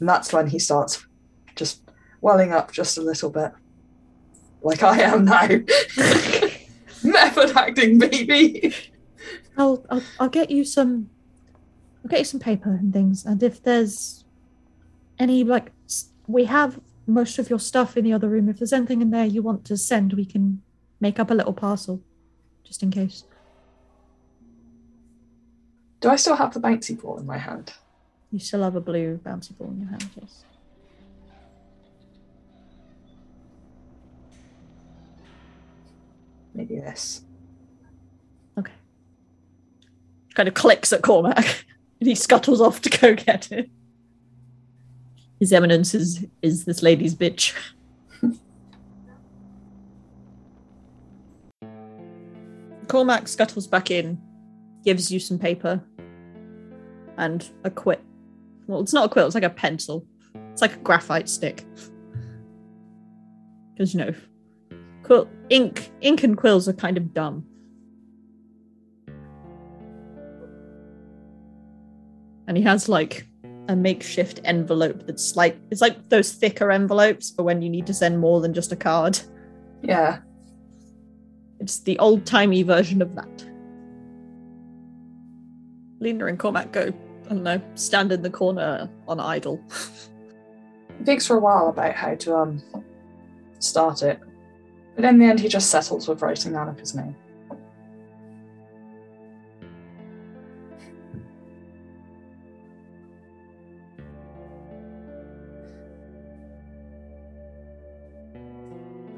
And 0.00 0.08
that's 0.08 0.32
when 0.32 0.46
he 0.46 0.58
starts 0.58 1.04
just 1.56 1.82
welling 2.20 2.52
up 2.52 2.72
just 2.72 2.98
a 2.98 3.02
little 3.02 3.30
bit. 3.30 3.52
Like 4.62 4.82
I 4.82 5.00
am 5.02 5.24
now. 5.24 5.48
Method 7.02 7.56
acting, 7.56 7.98
baby. 7.98 8.74
I'll, 9.56 9.84
I'll 9.90 10.02
I'll 10.20 10.28
get 10.28 10.50
you 10.50 10.64
some 10.64 11.10
We'll 12.02 12.10
get 12.10 12.20
you 12.20 12.24
some 12.24 12.40
paper 12.40 12.70
and 12.70 12.92
things. 12.92 13.24
And 13.24 13.42
if 13.42 13.62
there's 13.62 14.24
any, 15.18 15.44
like, 15.44 15.72
we 16.26 16.44
have 16.44 16.80
most 17.08 17.38
of 17.38 17.48
your 17.48 17.58
stuff 17.58 17.96
in 17.96 18.04
the 18.04 18.12
other 18.12 18.28
room. 18.28 18.48
If 18.48 18.58
there's 18.58 18.72
anything 18.72 19.00
in 19.00 19.10
there 19.10 19.24
you 19.24 19.42
want 19.42 19.64
to 19.64 19.76
send, 19.76 20.12
we 20.12 20.24
can 20.24 20.62
make 21.00 21.18
up 21.18 21.30
a 21.30 21.34
little 21.34 21.54
parcel 21.54 22.02
just 22.62 22.82
in 22.82 22.90
case. 22.90 23.24
Do 26.00 26.10
I 26.10 26.16
still 26.16 26.36
have 26.36 26.54
the 26.54 26.60
bouncy 26.60 27.00
ball 27.00 27.18
in 27.18 27.26
my 27.26 27.38
hand? 27.38 27.72
You 28.30 28.38
still 28.38 28.62
have 28.62 28.76
a 28.76 28.80
blue 28.80 29.18
bouncy 29.24 29.56
ball 29.56 29.68
in 29.68 29.80
your 29.80 29.88
hand, 29.88 30.08
yes. 30.20 30.44
Maybe 36.54 36.76
this. 36.76 37.22
Okay. 38.58 38.72
Kind 40.34 40.48
of 40.48 40.54
clicks 40.54 40.92
at 40.92 41.02
Cormac. 41.02 41.64
and 42.00 42.08
he 42.08 42.14
scuttles 42.14 42.60
off 42.60 42.80
to 42.82 42.90
go 42.90 43.14
get 43.14 43.50
it. 43.52 43.70
His 45.38 45.52
Eminence 45.52 45.94
is 45.94 46.26
is 46.42 46.64
this 46.64 46.82
lady's 46.82 47.14
bitch. 47.14 47.54
Cormac 52.88 53.28
scuttles 53.28 53.66
back 53.66 53.90
in, 53.90 54.20
gives 54.84 55.12
you 55.12 55.20
some 55.20 55.38
paper 55.38 55.82
and 57.18 57.48
a 57.64 57.70
quit. 57.70 58.02
Well, 58.66 58.80
it's 58.80 58.92
not 58.92 59.06
a 59.06 59.08
quill, 59.08 59.26
it's 59.26 59.34
like 59.34 59.44
a 59.44 59.50
pencil. 59.50 60.06
It's 60.52 60.62
like 60.62 60.74
a 60.74 60.78
graphite 60.78 61.28
stick. 61.28 61.64
Because, 63.74 63.94
you 63.94 64.00
know, 64.00 64.12
quill, 65.04 65.28
ink, 65.50 65.92
ink 66.00 66.24
and 66.24 66.36
quills 66.36 66.68
are 66.68 66.72
kind 66.72 66.96
of 66.96 67.14
dumb. 67.14 67.46
And 72.48 72.56
he 72.56 72.62
has 72.64 72.88
like 72.88 73.28
a 73.68 73.76
makeshift 73.76 74.40
envelope 74.44 75.06
that's 75.06 75.36
like 75.36 75.58
it's 75.70 75.82
like 75.82 76.08
those 76.08 76.32
thicker 76.32 76.70
envelopes 76.72 77.30
for 77.30 77.42
when 77.42 77.60
you 77.60 77.68
need 77.68 77.86
to 77.86 77.94
send 77.94 78.18
more 78.18 78.40
than 78.40 78.54
just 78.54 78.72
a 78.72 78.76
card. 78.76 79.20
Yeah. 79.82 80.20
It's 81.60 81.80
the 81.80 81.98
old 81.98 82.24
timey 82.24 82.62
version 82.62 83.02
of 83.02 83.14
that. 83.14 83.44
Lena 86.00 86.26
and 86.26 86.38
Cormac 86.38 86.72
go, 86.72 86.92
I 87.26 87.28
don't 87.28 87.42
know, 87.42 87.60
stand 87.74 88.12
in 88.12 88.22
the 88.22 88.30
corner 88.30 88.88
on 89.06 89.20
idle. 89.20 89.62
He 90.98 91.04
thinks 91.04 91.26
for 91.26 91.36
a 91.36 91.40
while 91.40 91.68
about 91.68 91.94
how 91.94 92.14
to 92.14 92.36
um 92.36 92.62
start 93.58 94.02
it. 94.02 94.18
But 94.96 95.04
in 95.04 95.18
the 95.18 95.26
end 95.26 95.38
he 95.38 95.48
just 95.48 95.70
settles 95.70 96.08
with 96.08 96.22
writing 96.22 96.54
down 96.54 96.68
of 96.68 96.78
his 96.80 96.94
name. 96.94 97.14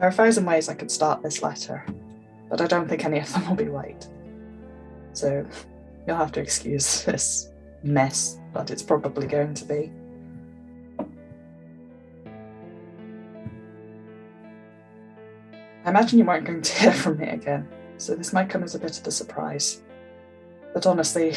There 0.00 0.08
are 0.08 0.12
a 0.12 0.14
thousand 0.14 0.46
ways 0.46 0.70
I 0.70 0.74
could 0.74 0.90
start 0.90 1.22
this 1.22 1.42
letter, 1.42 1.84
but 2.48 2.62
I 2.62 2.66
don't 2.66 2.88
think 2.88 3.04
any 3.04 3.18
of 3.18 3.30
them 3.34 3.46
will 3.46 3.54
be 3.54 3.68
right. 3.68 4.08
So 5.12 5.44
you'll 6.06 6.16
have 6.16 6.32
to 6.32 6.40
excuse 6.40 7.04
this 7.04 7.50
mess, 7.82 8.38
but 8.54 8.70
it's 8.70 8.82
probably 8.82 9.26
going 9.26 9.52
to 9.52 9.64
be. 9.66 9.92
I 15.84 15.90
imagine 15.90 16.18
you 16.18 16.24
weren't 16.24 16.46
going 16.46 16.62
to 16.62 16.72
hear 16.72 16.92
from 16.92 17.18
me 17.18 17.28
again, 17.28 17.68
so 17.98 18.14
this 18.14 18.32
might 18.32 18.48
come 18.48 18.62
as 18.62 18.74
a 18.74 18.78
bit 18.78 18.98
of 18.98 19.06
a 19.06 19.10
surprise. 19.10 19.82
But 20.72 20.86
honestly, 20.86 21.34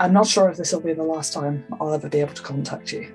I'm 0.00 0.14
not 0.14 0.26
sure 0.26 0.48
if 0.48 0.56
this 0.56 0.72
will 0.72 0.80
be 0.80 0.94
the 0.94 1.02
last 1.02 1.34
time 1.34 1.66
I'll 1.78 1.92
ever 1.92 2.08
be 2.08 2.20
able 2.20 2.32
to 2.32 2.42
contact 2.42 2.92
you. 2.92 3.12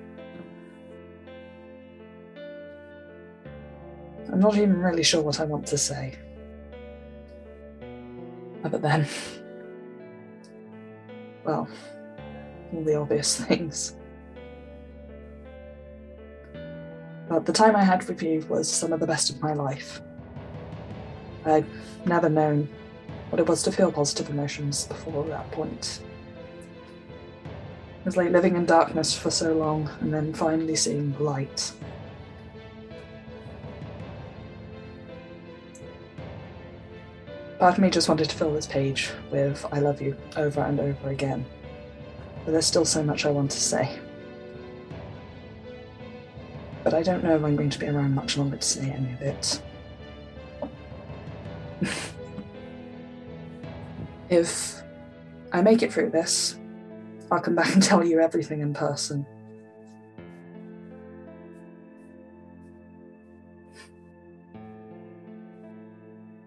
I'm 4.34 4.40
not 4.40 4.56
even 4.56 4.80
really 4.80 5.04
sure 5.04 5.22
what 5.22 5.38
I 5.38 5.44
want 5.44 5.64
to 5.68 5.78
say. 5.78 6.18
But 8.64 8.82
then, 8.82 9.06
well, 11.44 11.68
all 12.72 12.82
the 12.82 12.96
obvious 12.96 13.36
things. 13.46 13.94
But 17.28 17.46
the 17.46 17.52
time 17.52 17.76
I 17.76 17.84
had 17.84 18.04
with 18.08 18.24
you 18.24 18.44
was 18.48 18.68
some 18.68 18.92
of 18.92 18.98
the 18.98 19.06
best 19.06 19.30
of 19.30 19.40
my 19.40 19.52
life. 19.52 20.02
I'd 21.44 21.64
never 22.04 22.28
known 22.28 22.68
what 23.30 23.38
it 23.38 23.48
was 23.48 23.62
to 23.62 23.70
feel 23.70 23.92
positive 23.92 24.30
emotions 24.30 24.88
before 24.88 25.22
that 25.26 25.48
point. 25.52 26.02
It 27.44 28.04
was 28.04 28.16
like 28.16 28.32
living 28.32 28.56
in 28.56 28.66
darkness 28.66 29.16
for 29.16 29.30
so 29.30 29.54
long 29.54 29.88
and 30.00 30.12
then 30.12 30.34
finally 30.34 30.74
seeing 30.74 31.16
light. 31.20 31.72
Part 37.64 37.78
of 37.78 37.82
me 37.82 37.88
just 37.88 38.10
wanted 38.10 38.28
to 38.28 38.36
fill 38.36 38.52
this 38.52 38.66
page 38.66 39.10
with 39.30 39.64
I 39.72 39.78
love 39.78 40.02
you 40.02 40.14
over 40.36 40.60
and 40.60 40.78
over 40.78 41.08
again. 41.08 41.46
But 42.44 42.52
there's 42.52 42.66
still 42.66 42.84
so 42.84 43.02
much 43.02 43.24
I 43.24 43.30
want 43.30 43.50
to 43.52 43.58
say. 43.58 43.98
But 46.82 46.92
I 46.92 47.02
don't 47.02 47.24
know 47.24 47.34
if 47.34 47.42
I'm 47.42 47.56
going 47.56 47.70
to 47.70 47.78
be 47.78 47.86
around 47.86 48.14
much 48.14 48.36
longer 48.36 48.58
to 48.58 48.62
say 48.62 48.90
any 48.90 49.14
of 49.14 49.22
it. 49.22 49.62
if 54.28 54.82
I 55.50 55.62
make 55.62 55.82
it 55.82 55.90
through 55.90 56.10
this, 56.10 56.58
I'll 57.32 57.40
come 57.40 57.54
back 57.54 57.72
and 57.72 57.82
tell 57.82 58.04
you 58.04 58.20
everything 58.20 58.60
in 58.60 58.74
person. 58.74 59.24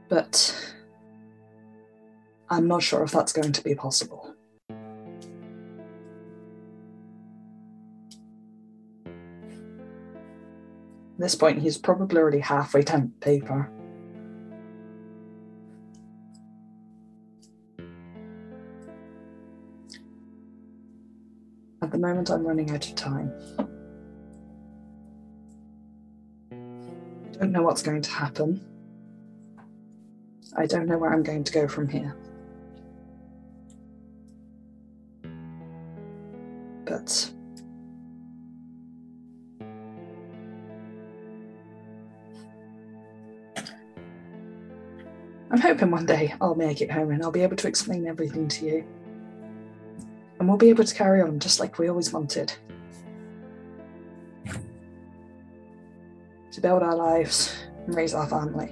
But 0.09 0.57
I'm 2.58 2.68
not 2.68 2.82
sure 2.82 3.03
if 3.03 3.12
that's 3.12 3.34
going 3.34 3.51
to 3.51 3.64
be 3.64 3.76
possible. 3.76 4.34
At 9.05 9.14
this 11.20 11.36
point, 11.36 11.62
he's 11.62 11.78
probably 11.78 12.18
already 12.18 12.39
halfway 12.39 12.82
down 12.82 13.14
paper. 13.20 13.70
At 21.84 21.91
the 21.91 21.99
moment, 21.99 22.32
I'm 22.32 22.43
running 22.43 22.72
out 22.72 22.88
of 22.88 22.95
time. 22.95 23.32
I 26.49 27.38
don't 27.38 27.51
know 27.51 27.62
what's 27.62 27.84
going 27.84 28.01
to 28.01 28.10
happen. 28.10 28.66
I 30.58 30.66
don't 30.66 30.88
know 30.88 30.97
where 30.97 31.14
I'm 31.14 31.22
going 31.22 31.43
to 31.43 31.53
go 31.53 31.68
from 31.68 31.88
here. 31.88 32.16
I'm 45.58 45.62
hoping 45.62 45.89
one 45.89 46.05
day 46.05 46.36
I'll 46.39 46.53
make 46.53 46.82
it 46.82 46.91
home 46.91 47.10
and 47.10 47.24
I'll 47.24 47.32
be 47.32 47.41
able 47.41 47.55
to 47.55 47.68
explain 47.68 48.05
everything 48.05 48.47
to 48.47 48.66
you. 48.68 48.86
And 50.38 50.47
we'll 50.47 50.55
be 50.55 50.70
able 50.70 50.84
to 50.84 50.93
carry 50.93 51.20
on 51.20 51.39
just 51.39 51.60
like 51.60 51.80
we 51.80 51.88
always 51.88 52.14
wanted. 52.14 52.53
To 56.51 56.62
build 56.62 56.84
our 56.84 56.95
lives 56.95 57.58
and 57.88 57.95
raise 57.95 58.14
our 58.14 58.28
family. 58.28 58.72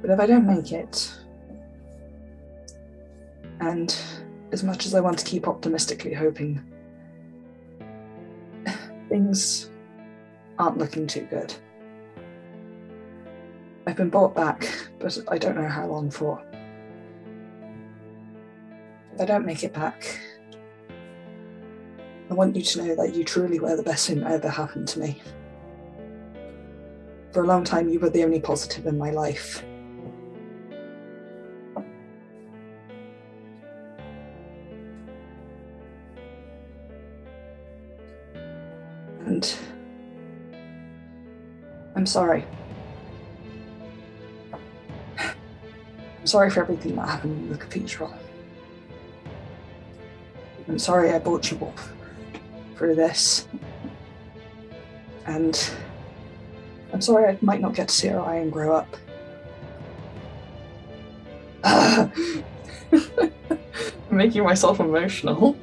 But 0.00 0.10
if 0.10 0.20
I 0.20 0.26
don't 0.26 0.46
make 0.46 0.70
it, 0.70 1.12
and 3.58 3.98
as 4.52 4.62
much 4.62 4.86
as 4.86 4.94
I 4.94 5.00
want 5.00 5.18
to 5.18 5.24
keep 5.24 5.48
optimistically 5.48 6.14
hoping, 6.14 6.62
things 9.08 9.70
aren't 10.58 10.78
looking 10.78 11.06
too 11.06 11.26
good. 11.30 11.54
I've 13.86 13.96
been 13.96 14.10
brought 14.10 14.34
back, 14.34 14.68
but 14.98 15.16
I 15.28 15.38
don't 15.38 15.56
know 15.56 15.68
how 15.68 15.86
long 15.86 16.10
for. 16.10 16.42
If 19.14 19.20
I 19.20 19.24
don't 19.24 19.46
make 19.46 19.62
it 19.62 19.72
back, 19.72 20.18
I 22.28 22.34
want 22.34 22.56
you 22.56 22.62
to 22.62 22.84
know 22.84 22.96
that 22.96 23.14
you 23.14 23.24
truly 23.24 23.60
were 23.60 23.76
the 23.76 23.82
best 23.82 24.08
thing 24.08 24.20
that 24.20 24.32
ever 24.32 24.48
happened 24.48 24.88
to 24.88 24.98
me. 24.98 25.22
For 27.32 27.44
a 27.44 27.46
long 27.46 27.64
time, 27.64 27.88
you 27.88 28.00
were 28.00 28.10
the 28.10 28.24
only 28.24 28.40
positive 28.40 28.86
in 28.86 28.98
my 28.98 29.10
life. 29.10 29.62
I'm 42.06 42.10
sorry. 42.10 42.44
I'm 45.18 45.34
sorry 46.24 46.50
for 46.50 46.60
everything 46.60 46.94
that 46.94 47.08
happened 47.08 47.36
in 47.36 47.50
the 47.50 47.58
cathedral. 47.58 48.14
I'm 50.68 50.78
sorry 50.78 51.10
I 51.10 51.18
brought 51.18 51.50
you 51.50 51.58
up 51.66 51.80
through 52.76 52.94
this. 52.94 53.48
And 55.26 55.72
I'm 56.92 57.00
sorry 57.00 57.28
I 57.28 57.38
might 57.40 57.60
not 57.60 57.74
get 57.74 57.88
to 57.88 57.94
see 57.94 58.08
Orion 58.10 58.50
grow 58.50 58.76
up. 58.76 58.96
I'm 61.64 62.12
making 64.12 64.44
myself 64.44 64.78
emotional. 64.78 65.56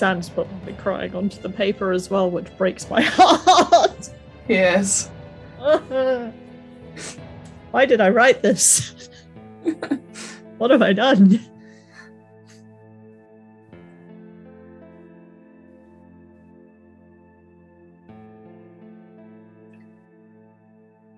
San's 0.00 0.30
probably 0.30 0.72
crying 0.72 1.14
onto 1.14 1.38
the 1.42 1.50
paper 1.50 1.92
as 1.92 2.08
well, 2.08 2.30
which 2.30 2.46
breaks 2.56 2.88
my 2.88 3.02
heart. 3.04 4.08
Yes. 4.48 5.10
Why 7.70 7.84
did 7.84 8.00
I 8.00 8.08
write 8.08 8.40
this? 8.40 9.10
what 10.56 10.70
have 10.70 10.80
I 10.80 10.94
done? 10.94 11.38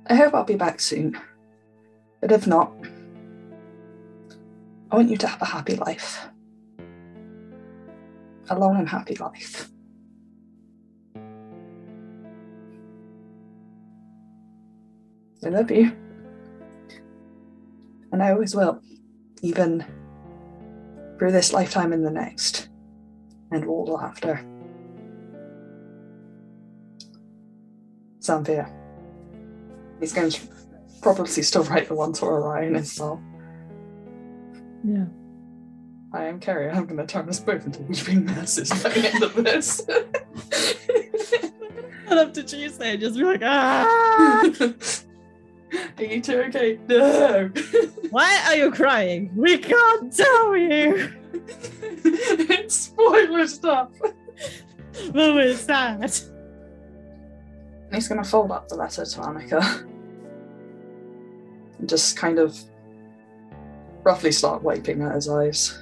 I 0.08 0.16
hope 0.16 0.34
I'll 0.34 0.42
be 0.42 0.56
back 0.56 0.80
soon. 0.80 1.16
But 2.20 2.32
if 2.32 2.48
not, 2.48 2.72
I 4.90 4.96
want 4.96 5.08
you 5.08 5.16
to 5.18 5.28
have 5.28 5.40
a 5.40 5.44
happy 5.44 5.76
life. 5.76 6.31
A 8.50 8.58
long 8.58 8.76
and 8.76 8.88
happy 8.88 9.14
life. 9.16 9.68
I 15.44 15.48
love 15.48 15.70
you. 15.70 15.92
And 18.12 18.22
I 18.22 18.30
always 18.30 18.54
will, 18.54 18.80
even 19.42 19.84
through 21.18 21.32
this 21.32 21.52
lifetime 21.52 21.92
and 21.92 22.04
the 22.04 22.10
next, 22.10 22.68
and 23.50 23.64
all 23.64 23.98
after. 24.00 24.44
Sanphire. 28.20 28.70
He's 29.98 30.12
going 30.12 30.30
to 30.30 30.40
probably 31.00 31.42
still 31.42 31.64
write 31.64 31.88
the 31.88 31.94
one 31.94 32.12
to 32.14 32.24
Orion 32.24 32.76
as 32.76 32.98
well. 32.98 33.20
Yeah. 34.84 35.06
I 36.14 36.24
am 36.24 36.40
Kerry. 36.40 36.68
I'm 36.68 36.84
going 36.84 36.98
to 36.98 37.06
turn 37.06 37.28
us 37.28 37.40
both 37.40 37.64
into 37.64 37.80
weeping 37.82 38.26
messes 38.26 38.68
by 38.82 38.90
the 38.90 39.14
end 39.14 39.22
of 39.22 39.34
this. 39.34 39.82
I'd 42.10 42.18
have 42.18 42.32
to 42.34 42.42
Tuesday 42.42 42.92
and 42.92 43.00
just 43.00 43.16
be 43.16 43.24
like, 43.24 43.40
ah! 43.42 44.52
Are 45.98 46.04
you 46.04 46.20
two 46.20 46.38
okay? 46.42 46.78
No. 46.86 47.50
Why 48.10 48.42
are 48.46 48.56
you 48.56 48.70
crying? 48.70 49.30
We 49.34 49.56
can't 49.56 50.14
tell 50.14 50.54
you. 50.54 51.10
it's 51.32 52.74
spoiler 52.74 53.46
stuff. 53.46 53.88
But 54.00 55.14
we're 55.14 55.56
sad. 55.56 56.02
He's 57.90 58.08
going 58.08 58.22
to 58.22 58.28
fold 58.28 58.50
up 58.50 58.68
the 58.68 58.74
letter 58.74 59.06
to 59.06 59.20
Annika 59.20 59.88
and 61.78 61.88
just 61.88 62.18
kind 62.18 62.38
of 62.38 62.58
roughly 64.02 64.32
start 64.32 64.62
wiping 64.62 65.00
at 65.02 65.14
his 65.14 65.28
eyes. 65.28 65.81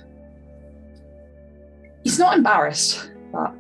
He's 2.05 2.19
not 2.19 2.37
embarrassed 2.37 3.11
that 3.33 3.55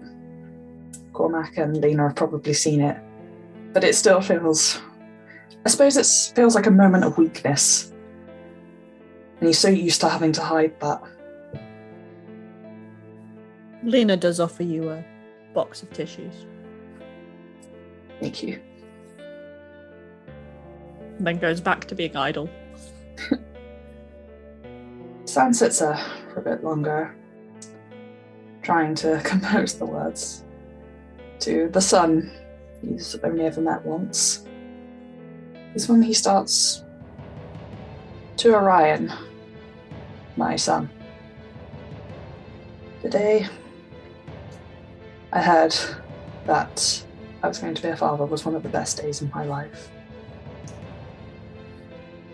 Cormac 1.12 1.56
and 1.58 1.76
Lena 1.76 2.04
have 2.04 2.16
probably 2.16 2.52
seen 2.52 2.80
it, 2.80 2.96
but 3.72 3.84
it 3.84 3.94
still 3.94 4.20
feels. 4.20 4.80
I 5.64 5.68
suppose 5.68 5.96
it 5.96 6.34
feels 6.34 6.54
like 6.54 6.66
a 6.66 6.70
moment 6.70 7.04
of 7.04 7.18
weakness. 7.18 7.92
And 9.38 9.46
he's 9.46 9.58
so 9.58 9.68
used 9.68 10.00
to 10.00 10.08
having 10.08 10.32
to 10.32 10.40
hide 10.42 10.78
that. 10.80 11.02
Lena 13.82 14.16
does 14.16 14.40
offer 14.40 14.62
you 14.62 14.90
a 14.90 15.04
box 15.54 15.82
of 15.82 15.90
tissues. 15.92 16.46
Thank 18.20 18.42
you. 18.42 18.60
And 21.18 21.26
then 21.26 21.38
goes 21.38 21.60
back 21.60 21.86
to 21.86 21.94
being 21.94 22.16
idle. 22.16 22.48
San 25.24 25.52
sits 25.54 25.78
there 25.78 25.98
for 26.32 26.40
a 26.40 26.42
bit 26.42 26.64
longer, 26.64 27.14
trying 28.62 28.94
to 28.96 29.20
compose 29.24 29.74
the 29.74 29.86
words 29.86 30.44
to 31.40 31.68
the 31.70 31.80
son 31.80 32.30
he's 32.82 33.16
only 33.24 33.44
ever 33.44 33.60
met 33.60 33.84
once. 33.84 34.44
Is 35.74 35.88
when 35.88 36.02
he 36.02 36.12
starts 36.12 36.84
to 38.38 38.54
Orion, 38.54 39.12
my 40.36 40.56
son. 40.56 40.90
Today, 43.02 43.46
I 45.32 45.40
heard 45.40 45.74
that 46.46 47.04
I 47.42 47.48
was 47.48 47.58
going 47.58 47.74
to 47.74 47.82
be 47.82 47.88
a 47.88 47.96
father 47.96 48.24
was 48.24 48.44
one 48.44 48.54
of 48.54 48.62
the 48.62 48.68
best 48.68 49.00
days 49.00 49.22
in 49.22 49.30
my 49.34 49.44
life. 49.44 49.90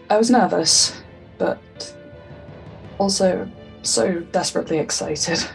I 0.08 0.16
was 0.16 0.30
nervous, 0.30 1.02
but 1.38 1.94
also 2.98 3.48
so 3.82 4.20
desperately 4.32 4.78
excited. 4.78 5.46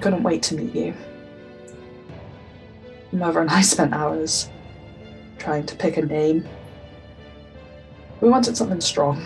Couldn't 0.00 0.22
wait 0.22 0.42
to 0.44 0.54
meet 0.54 0.74
you. 0.74 0.94
Mother 3.12 3.40
and 3.40 3.50
I 3.50 3.60
spent 3.62 3.92
hours 3.92 4.50
trying 5.38 5.66
to 5.66 5.76
pick 5.76 5.96
a 5.96 6.02
name. 6.02 6.46
We 8.20 8.28
wanted 8.28 8.56
something 8.56 8.80
strong. 8.80 9.24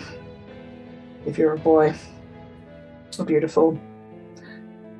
If 1.25 1.37
you're 1.37 1.53
a 1.53 1.59
boy, 1.59 1.95
or 3.19 3.25
beautiful. 3.25 3.79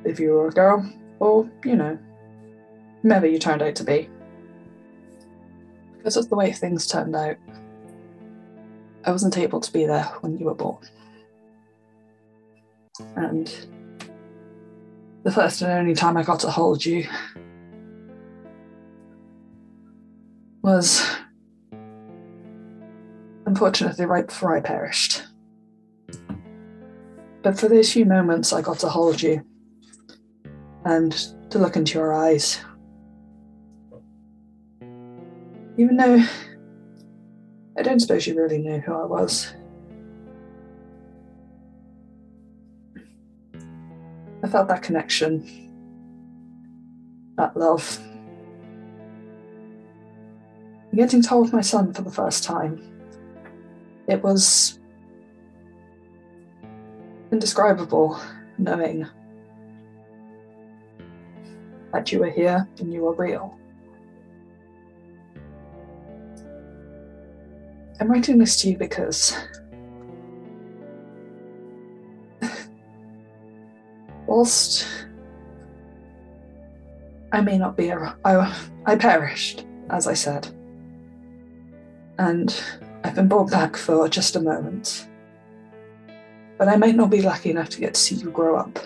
If 0.03 0.19
you 0.19 0.31
were 0.31 0.47
a 0.47 0.51
girl, 0.51 0.91
or, 1.19 1.49
you 1.63 1.75
know, 1.75 1.97
whomever 3.01 3.27
you 3.27 3.39
turned 3.39 3.61
out 3.61 3.75
to 3.75 3.83
be. 3.83 4.09
Because 5.97 6.17
of 6.17 6.29
the 6.29 6.35
way 6.35 6.51
things 6.51 6.87
turned 6.87 7.15
out, 7.15 7.37
I 9.05 9.11
wasn't 9.11 9.37
able 9.37 9.59
to 9.59 9.71
be 9.71 9.85
there 9.85 10.05
when 10.21 10.37
you 10.37 10.45
were 10.45 10.55
born. 10.55 10.79
And 13.15 13.53
the 15.23 15.31
first 15.31 15.61
and 15.61 15.71
only 15.71 15.93
time 15.93 16.17
I 16.17 16.23
got 16.23 16.39
to 16.41 16.49
hold 16.49 16.83
you 16.83 17.07
was 20.63 21.05
unfortunately 23.45 24.05
right 24.05 24.25
before 24.25 24.55
I 24.55 24.61
perished. 24.61 25.23
But 27.43 27.59
for 27.59 27.67
those 27.67 27.91
few 27.91 28.05
moments 28.05 28.53
I 28.53 28.61
got 28.61 28.79
to 28.79 28.89
hold 28.89 29.21
you 29.21 29.43
and 30.85 31.11
to 31.49 31.59
look 31.59 31.75
into 31.75 31.97
your 31.99 32.13
eyes, 32.13 32.59
even 35.77 35.97
though 35.97 36.23
I 37.77 37.81
don't 37.81 37.99
suppose 37.99 38.27
you 38.27 38.35
really 38.35 38.59
knew 38.59 38.79
who 38.79 38.93
I 38.93 39.05
was. 39.05 39.53
Felt 44.51 44.67
that 44.67 44.83
connection, 44.83 45.47
that 47.37 47.55
love. 47.55 47.99
Getting 50.93 51.21
told 51.21 51.53
my 51.53 51.61
son 51.61 51.93
for 51.93 52.01
the 52.01 52.11
first 52.11 52.43
time, 52.43 52.83
it 54.07 54.21
was 54.21 54.77
indescribable 57.31 58.19
knowing 58.57 59.07
that 61.93 62.11
you 62.11 62.19
were 62.19 62.29
here 62.29 62.67
and 62.79 62.93
you 62.93 63.01
were 63.01 63.13
real. 63.13 63.57
I'm 68.01 68.11
writing 68.11 68.37
this 68.37 68.59
to 68.61 68.71
you 68.71 68.77
because 68.77 69.37
whilst 74.27 74.87
I 77.31 77.41
may 77.41 77.57
not 77.57 77.77
be 77.77 77.89
a, 77.89 78.15
I, 78.25 78.67
I 78.85 78.95
perished, 78.95 79.65
as 79.89 80.07
I 80.07 80.13
said, 80.13 80.47
and 82.17 82.55
I've 83.03 83.15
been 83.15 83.27
brought 83.27 83.49
back 83.49 83.75
for 83.75 84.07
just 84.07 84.35
a 84.35 84.41
moment. 84.41 85.07
But 86.57 86.67
I 86.67 86.75
might 86.75 86.95
not 86.95 87.09
be 87.09 87.21
lucky 87.21 87.49
enough 87.49 87.69
to 87.69 87.79
get 87.79 87.95
to 87.95 87.99
see 87.99 88.15
you 88.15 88.29
grow 88.29 88.57
up. 88.57 88.77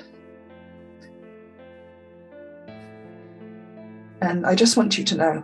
And 4.22 4.46
I 4.46 4.56
just 4.56 4.78
want 4.78 4.98
you 4.98 5.04
to 5.04 5.16
know 5.16 5.44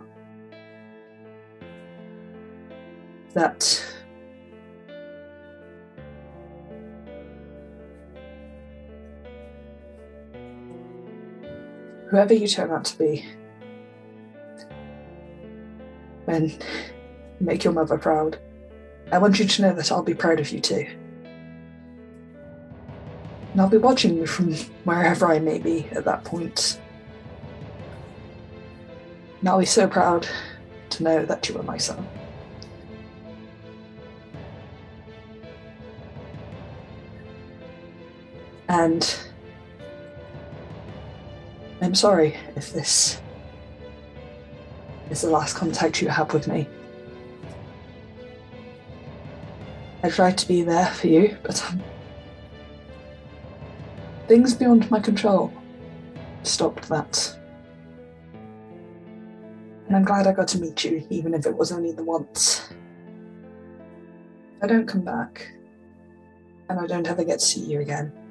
that 3.34 3.91
whoever 12.12 12.34
you 12.34 12.46
turn 12.46 12.70
out 12.70 12.84
to 12.84 12.98
be, 12.98 13.24
And 16.28 16.62
make 17.40 17.64
your 17.64 17.72
mother 17.72 17.96
proud, 17.96 18.38
I 19.10 19.16
want 19.16 19.38
you 19.38 19.46
to 19.46 19.62
know 19.62 19.72
that 19.72 19.90
I'll 19.90 20.02
be 20.02 20.14
proud 20.14 20.38
of 20.38 20.50
you 20.50 20.60
too. 20.60 20.86
And 23.52 23.60
I'll 23.60 23.68
be 23.68 23.78
watching 23.78 24.14
you 24.14 24.26
from 24.26 24.54
wherever 24.84 25.26
I 25.26 25.38
may 25.38 25.58
be 25.58 25.86
at 25.92 26.04
that 26.04 26.22
point. 26.22 26.78
And 29.40 29.48
I'll 29.48 29.58
be 29.58 29.64
so 29.64 29.88
proud 29.88 30.28
to 30.90 31.02
know 31.02 31.24
that 31.24 31.48
you 31.48 31.58
are 31.58 31.62
my 31.62 31.78
son. 31.78 32.06
And 38.68 39.31
I'm 41.92 41.96
sorry 41.96 42.38
if 42.56 42.72
this 42.72 43.20
is 45.10 45.20
the 45.20 45.28
last 45.28 45.56
contact 45.56 46.00
you 46.00 46.08
have 46.08 46.32
with 46.32 46.48
me. 46.48 46.66
I 50.02 50.08
tried 50.08 50.38
to 50.38 50.48
be 50.48 50.62
there 50.62 50.86
for 50.86 51.08
you, 51.08 51.36
but 51.42 51.62
um, 51.66 51.82
things 54.26 54.54
beyond 54.54 54.90
my 54.90 55.00
control 55.00 55.52
stopped 56.44 56.88
that. 56.88 57.38
And 59.86 59.94
I'm 59.94 60.04
glad 60.04 60.26
I 60.26 60.32
got 60.32 60.48
to 60.48 60.60
meet 60.62 60.84
you, 60.84 61.06
even 61.10 61.34
if 61.34 61.44
it 61.44 61.54
was 61.54 61.72
only 61.72 61.92
the 61.92 62.04
once. 62.04 62.70
I 64.62 64.66
don't 64.66 64.88
come 64.88 65.02
back, 65.02 65.46
and 66.70 66.80
I 66.80 66.86
don't 66.86 67.06
ever 67.06 67.22
get 67.22 67.40
to 67.40 67.44
see 67.44 67.60
you 67.60 67.82
again. 67.82 68.21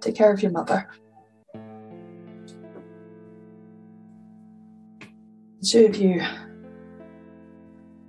Take 0.00 0.14
care 0.14 0.32
of 0.32 0.42
your 0.42 0.52
mother. 0.52 0.88
The 5.60 5.66
two 5.66 5.86
of 5.86 5.96
you 5.96 6.20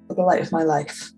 are 0.09 0.15
the 0.15 0.21
light 0.21 0.41
of 0.41 0.51
my 0.51 0.63
life. 0.63 1.11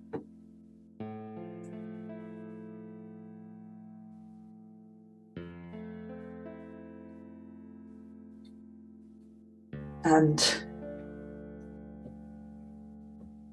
And 10.04 10.64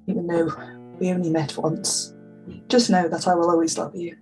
even 0.07 0.27
though 0.27 0.51
we 0.99 1.11
only 1.11 1.29
met 1.29 1.57
once, 1.57 2.13
just 2.67 2.89
know 2.89 3.07
that 3.07 3.27
I 3.27 3.35
will 3.35 3.49
always 3.49 3.77
love 3.77 3.95
you. 3.95 4.17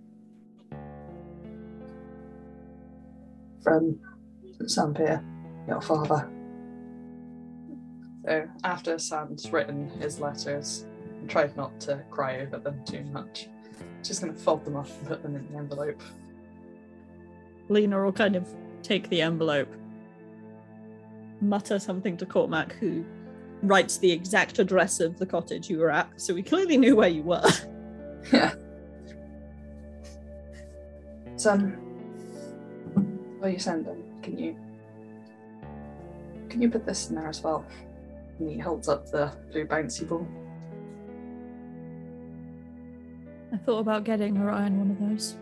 From 3.68 3.99
Sanphire, 4.61 5.22
your 5.68 5.82
father. 5.82 6.30
So 8.24 8.47
after 8.63 8.97
San's 8.97 9.51
written 9.51 9.89
his 9.99 10.22
letters, 10.22 10.86
and 11.20 11.30
tried 11.30 11.57
not 11.57 11.78
to 11.82 12.01
cry 12.09 12.39
over 12.39 12.59
them 12.59 12.82
too 12.86 13.03
much, 13.11 13.49
just 14.03 14.22
going 14.22 14.34
to 14.34 14.39
fold 14.39 14.63
them 14.63 14.78
up 14.78 14.88
and 14.88 15.07
put 15.09 15.22
them 15.22 15.36
in 15.36 15.51
the 15.51 15.57
envelope. 15.57 16.01
Lena 17.68 18.01
will 18.01 18.13
kind 18.13 18.38
of 18.38 18.47
take 18.84 19.09
the 19.09 19.22
envelope, 19.22 19.76
mutter 21.41 21.78
something 21.78 22.15
to 22.15 22.26
Cormac, 22.26 22.72
who 22.76 23.03
writes 23.63 23.97
the 23.97 24.09
exact 24.09 24.59
address 24.59 25.01
of 25.01 25.20
the 25.20 25.26
cottage 25.26 25.70
you 25.70 25.80
were 25.80 25.91
at, 25.91 26.09
so 26.15 26.34
we 26.34 26.41
clearly 26.41 26.78
knew 26.78 26.95
where 26.95 27.09
you 27.09 27.24
were. 27.24 27.43
Yeah. 28.32 28.53
Son, 31.36 31.86
while 33.39 33.49
you 33.49 33.59
send 33.59 33.85
them, 33.85 34.03
can 34.21 34.38
you 34.38 34.55
can 36.49 36.61
you 36.61 36.69
put 36.69 36.85
this 36.85 37.09
in 37.09 37.15
there 37.15 37.27
as 37.27 37.43
well? 37.43 37.65
And 38.39 38.49
he 38.49 38.57
holds 38.57 38.88
up 38.88 39.09
the 39.11 39.31
blue 39.51 39.65
bouncy 39.65 40.07
ball. 40.07 40.27
I 43.51 43.57
thought 43.57 43.79
about 43.79 44.03
getting 44.03 44.38
Orion 44.38 44.79
one 44.79 44.91
of 44.91 44.99
those. 45.09 45.35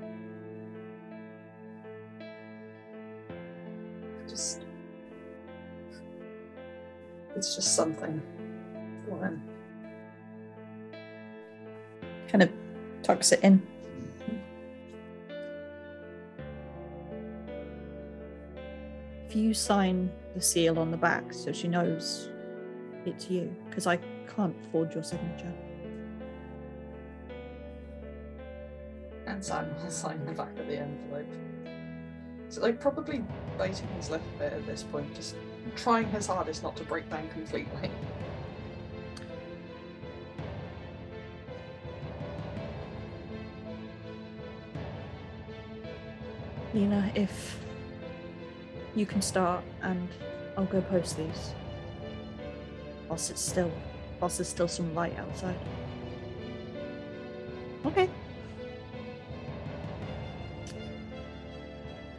Just 4.28 4.62
it's 7.36 7.56
just 7.56 7.76
something 7.76 8.22
for 9.08 9.26
him. 9.26 9.42
Kind 12.28 12.44
of 12.44 12.52
tucks 13.04 13.32
it 13.32 13.42
in. 13.44 13.62
If 19.36 19.42
you 19.42 19.54
sign 19.54 20.10
the 20.34 20.42
seal 20.42 20.80
on 20.80 20.92
the 20.92 20.98
back 20.98 21.34
so 21.34 21.52
she 21.52 21.68
knows 21.68 22.30
it's 23.06 23.30
you, 23.30 23.54
because 23.68 23.86
I 23.86 23.98
can't 24.34 24.56
forge 24.72 24.94
your 24.94 25.04
signature. 25.04 25.52
And 29.28 29.44
San 29.44 29.76
will 29.76 29.92
sign 29.92 30.26
the 30.26 30.32
back 30.32 30.58
of 30.58 30.68
the 30.68 30.78
envelope. 30.78 31.28
So 32.48 32.62
like 32.62 32.80
probably 32.80 33.26
biting 33.58 33.90
his 33.98 34.10
lip 34.10 34.22
a 34.38 34.40
bit 34.40 34.54
at 34.54 34.66
this 34.66 34.84
point, 34.84 35.14
just 35.14 35.36
trying 35.76 36.08
his 36.12 36.28
hardest 36.28 36.64
not 36.64 36.78
to 36.78 36.86
break 36.86 37.10
down 37.10 37.28
completely. 37.28 37.92
Lena, 46.74 47.12
if 47.16 47.65
you 48.96 49.06
can 49.06 49.22
start 49.22 49.64
and 49.82 50.08
I'll 50.58 50.66
go 50.66 50.82
post 50.82 51.18
these. 51.18 51.54
Whilst 53.10 53.30
it's 53.30 53.42
still 53.42 53.72
whilst 54.20 54.38
there's 54.38 54.48
still 54.48 54.68
some 54.68 54.96
light 54.96 55.18
outside. 55.20 55.60
Okay. 57.86 58.10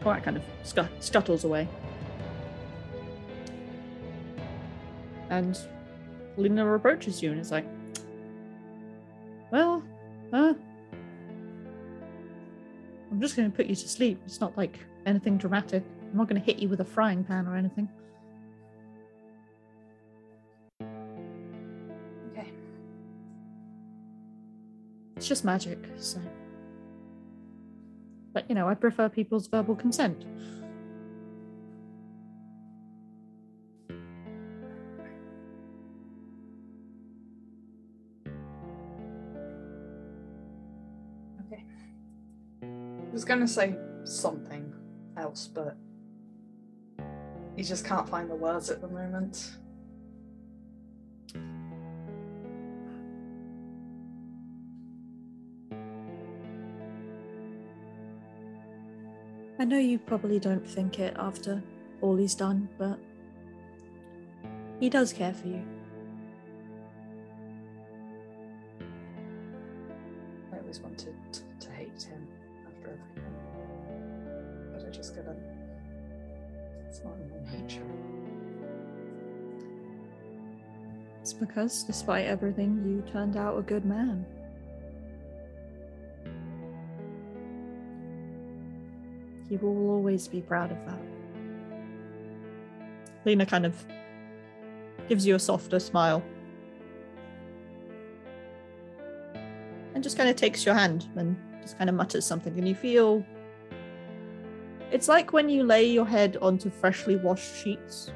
Cormac 0.03 0.23
kind 0.23 0.37
of 0.37 0.45
scut- 0.63 1.03
scuttles 1.03 1.45
away. 1.45 1.67
And 5.31 5.59
Lena 6.37 6.73
approaches 6.75 7.23
you 7.23 7.33
and 7.33 7.41
is 7.41 7.51
like, 7.51 7.67
Well, 9.51 9.83
uh, 10.33 10.55
I'm 13.11 13.21
just 13.21 13.35
going 13.35 13.51
to 13.51 13.57
put 13.57 13.67
you 13.67 13.75
to 13.75 13.89
sleep. 13.89 14.21
It's 14.27 14.41
not 14.41 14.57
like 14.57 14.79
anything 15.07 15.39
dramatic. 15.39 15.83
I'm 16.17 16.21
not 16.21 16.31
going 16.31 16.41
to 16.41 16.47
hit 16.47 16.63
you 16.63 16.71
with 16.71 16.81
a 16.81 16.85
frying 16.87 17.25
pan 17.25 17.47
or 17.47 17.57
anything. 17.57 17.91
Okay. 22.33 22.49
It's 25.15 25.29
just 25.29 25.45
magic, 25.45 25.87
so. 25.99 26.19
But 28.33 28.49
you 28.49 28.55
know, 28.55 28.67
I 28.67 28.73
prefer 28.73 29.11
people's 29.11 29.47
verbal 29.47 29.77
consent. 29.77 30.25
Okay. 41.45 41.63
I 42.63 42.67
was 43.13 43.27
gonna 43.27 43.47
say 43.47 43.77
something 44.05 44.73
else, 45.19 45.47
but 45.47 45.77
he 47.57 47.63
just 47.63 47.87
can't 47.87 48.09
find 48.09 48.31
the 48.31 48.35
words 48.35 48.71
at 48.71 48.83
the 48.83 48.89
moment. 48.89 49.57
I 59.59 59.65
know 59.65 59.79
you 59.79 59.99
probably 59.99 60.39
don't 60.39 60.69
think 60.69 60.99
it 60.99 61.17
after 61.19 61.63
all 62.03 62.17
he's 62.17 62.35
done, 62.35 62.69
but 62.77 62.99
he 64.79 64.91
does 64.91 65.15
care 65.15 65.33
for 65.33 65.49
you. 65.49 65.65
I 70.53 70.59
always 70.59 70.81
wanted 70.81 71.15
to 71.61 71.71
hate 71.71 72.03
him 72.03 72.29
after 72.67 72.91
everything. 72.91 73.33
But 74.75 74.87
I 74.87 74.91
just 74.91 75.15
couldn't. 75.15 75.56
It's 76.97 77.53
nature. 77.53 77.83
It's 81.21 81.33
because, 81.33 81.83
despite 81.83 82.27
everything, 82.27 82.83
you 82.87 83.13
turned 83.13 83.37
out 83.37 83.59
a 83.59 83.63
good 83.63 83.85
man. 83.85 84.25
You 89.51 89.59
will 89.59 89.91
always 89.91 90.27
be 90.29 90.41
proud 90.41 90.73
of 90.73 90.79
that. 90.87 91.01
Lena 93.25 93.45
kind 93.45 93.67
of 93.67 93.85
gives 95.09 95.27
you 95.27 95.35
a 95.35 95.39
softer 95.39 95.79
smile. 95.79 96.23
And 99.95 100.03
just 100.03 100.17
kind 100.17 100.29
of 100.29 100.37
takes 100.37 100.65
your 100.65 100.75
hand 100.75 101.07
and 101.17 101.37
just 101.63 101.79
kind 101.79 101.91
of 101.91 101.97
mutters 101.97 102.25
something, 102.25 102.57
and 102.59 102.69
you 102.69 102.75
feel. 102.75 103.25
It's 104.97 105.09
like 105.09 105.35
when 105.35 105.51
you 105.51 105.63
lay 105.63 105.85
your 105.85 106.07
head 106.07 106.39
onto 106.41 106.71
freshly 106.71 107.17
washed 107.17 107.55
sheets. 107.63 108.11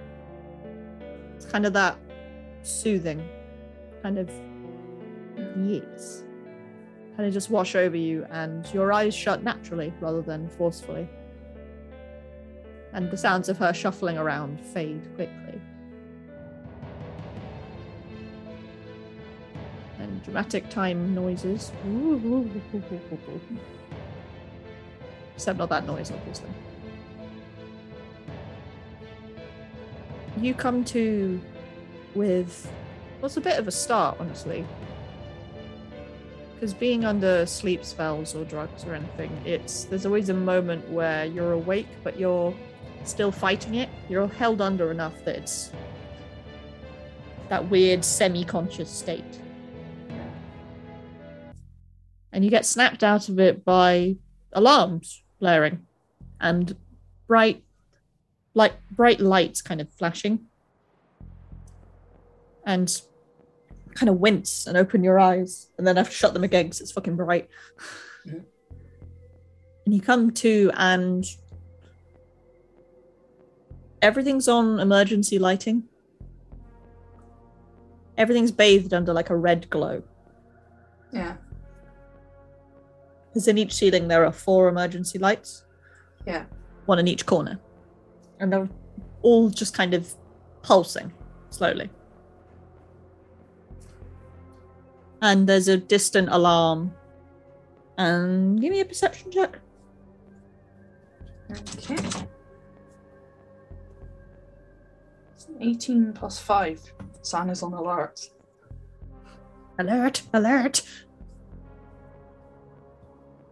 It's 1.36 1.44
kind 1.44 1.66
of 1.66 1.74
that 1.74 1.98
soothing, 2.62 3.22
kind 4.02 4.16
of 4.16 4.30
yes, 5.58 6.22
kind 7.16 7.28
of 7.28 7.34
just 7.34 7.50
wash 7.50 7.74
over 7.74 7.98
you, 7.98 8.24
and 8.30 8.66
your 8.72 8.94
eyes 8.94 9.14
shut 9.14 9.42
naturally 9.42 9.92
rather 10.00 10.22
than 10.22 10.48
forcefully 10.48 11.06
and 12.94 13.10
the 13.10 13.16
sounds 13.18 13.50
of 13.50 13.58
her 13.58 13.74
shuffling 13.74 14.16
around 14.16 14.58
fade 14.58 15.06
quickly. 15.16 15.60
And 19.98 20.24
dramatic 20.24 20.70
time 20.70 21.14
noises. 21.14 21.72
Except 25.36 25.58
not 25.58 25.68
that 25.68 25.86
noise, 25.86 26.10
obviously. 26.10 26.48
You 30.40 30.54
come 30.54 30.84
to 30.86 31.40
with 32.14 32.70
what's 33.20 33.36
a 33.36 33.40
bit 33.40 33.58
of 33.58 33.68
a 33.68 33.70
start, 33.70 34.16
honestly. 34.18 34.64
Because 36.54 36.74
being 36.74 37.04
under 37.04 37.46
sleep 37.46 37.84
spells 37.84 38.34
or 38.34 38.44
drugs 38.44 38.84
or 38.84 38.94
anything, 38.94 39.30
it's 39.44 39.84
there's 39.84 40.04
always 40.04 40.28
a 40.28 40.34
moment 40.34 40.88
where 40.90 41.24
you're 41.24 41.52
awake 41.52 41.88
but 42.04 42.18
you're 42.18 42.54
still 43.04 43.32
fighting 43.32 43.76
it. 43.76 43.88
You're 44.08 44.28
held 44.28 44.60
under 44.60 44.90
enough 44.90 45.24
that 45.24 45.36
it's 45.36 45.72
that 47.48 47.68
weird 47.70 48.04
semi-conscious 48.04 48.90
state. 48.90 49.40
And 52.32 52.44
you 52.44 52.50
get 52.50 52.64
snapped 52.64 53.02
out 53.02 53.28
of 53.28 53.40
it 53.40 53.64
by 53.64 54.16
alarms 54.52 55.22
blaring 55.40 55.86
and 56.40 56.76
bright 57.26 57.62
like 58.54 58.72
bright 58.90 59.20
lights 59.20 59.62
kind 59.62 59.80
of 59.80 59.88
flashing 59.92 60.46
and 62.66 63.02
kind 63.94 64.08
of 64.08 64.16
wince 64.18 64.66
and 64.66 64.76
open 64.76 65.02
your 65.02 65.18
eyes 65.18 65.68
and 65.78 65.86
then 65.86 65.96
have 65.96 66.08
to 66.08 66.14
shut 66.14 66.34
them 66.34 66.44
again 66.44 66.66
because 66.66 66.80
it's 66.80 66.92
fucking 66.92 67.16
bright 67.16 67.48
Mhm. 68.26 68.44
and 69.86 69.94
you 69.94 70.00
come 70.00 70.30
to 70.32 70.70
and 70.74 71.24
everything's 74.02 74.48
on 74.48 74.80
emergency 74.80 75.38
lighting 75.38 75.84
everything's 78.16 78.52
bathed 78.52 78.92
under 78.94 79.12
like 79.12 79.30
a 79.30 79.36
red 79.36 79.68
glow 79.70 80.02
Yeah. 81.12 81.36
because 83.28 83.48
in 83.48 83.58
each 83.58 83.72
ceiling 83.74 84.08
there 84.08 84.24
are 84.24 84.32
four 84.32 84.68
emergency 84.68 85.18
lights 85.18 85.64
Yeah. 86.26 86.44
one 86.86 86.98
in 86.98 87.08
each 87.08 87.24
corner. 87.26 87.58
And 88.40 88.52
they're 88.52 88.68
all 89.22 89.50
just 89.50 89.74
kind 89.74 89.94
of 89.94 90.12
pulsing 90.62 91.12
slowly. 91.50 91.90
And 95.22 95.46
there's 95.46 95.68
a 95.68 95.76
distant 95.76 96.28
alarm. 96.30 96.92
And 97.98 98.60
give 98.60 98.72
me 98.72 98.80
a 98.80 98.84
perception 98.84 99.30
check. 99.30 99.58
Okay. 101.50 101.96
18 105.60 106.14
plus 106.14 106.38
5. 106.38 106.92
San 107.22 107.50
is 107.50 107.62
on 107.62 107.74
alert. 107.74 108.30
Alert, 109.78 110.22
alert. 110.32 110.82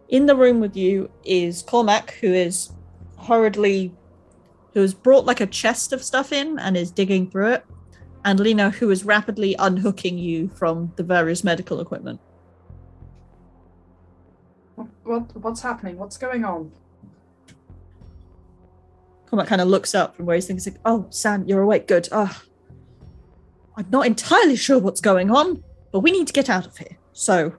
In 0.09 0.25
the 0.25 0.35
room 0.35 0.59
with 0.59 0.75
you 0.75 1.11
is 1.23 1.61
Cormac, 1.61 2.15
who 2.19 2.33
is 2.33 2.71
hurriedly, 3.19 3.93
who 4.73 4.81
has 4.81 4.93
brought 4.93 5.25
like 5.25 5.41
a 5.41 5.47
chest 5.47 5.93
of 5.93 6.03
stuff 6.03 6.31
in 6.31 6.59
and 6.59 6.77
is 6.77 6.91
digging 6.91 7.29
through 7.29 7.53
it, 7.53 7.65
and 8.25 8.39
Lena, 8.39 8.69
who 8.69 8.89
is 8.89 9.03
rapidly 9.03 9.55
unhooking 9.57 10.17
you 10.17 10.49
from 10.49 10.91
the 10.95 11.03
various 11.03 11.43
medical 11.43 11.79
equipment. 11.79 12.19
What, 14.75 14.87
what 15.03 15.35
what's 15.37 15.61
happening? 15.61 15.97
What's 15.97 16.17
going 16.17 16.43
on? 16.43 16.71
Cormac 19.29 19.47
kind 19.47 19.61
of 19.61 19.67
looks 19.67 19.93
up 19.93 20.15
from 20.15 20.25
where 20.25 20.35
he's 20.35 20.47
thinking, 20.47 20.73
like, 20.73 20.81
"Oh, 20.85 21.05
San, 21.09 21.47
you're 21.47 21.61
awake. 21.61 21.87
Good. 21.87 22.09
Ah, 22.11 22.41
I'm 23.77 23.87
not 23.89 24.05
entirely 24.05 24.55
sure 24.55 24.79
what's 24.79 25.01
going 25.01 25.31
on, 25.31 25.63
but 25.91 26.01
we 26.01 26.11
need 26.11 26.27
to 26.27 26.33
get 26.33 26.49
out 26.49 26.65
of 26.65 26.77
here. 26.77 26.97
So, 27.13 27.53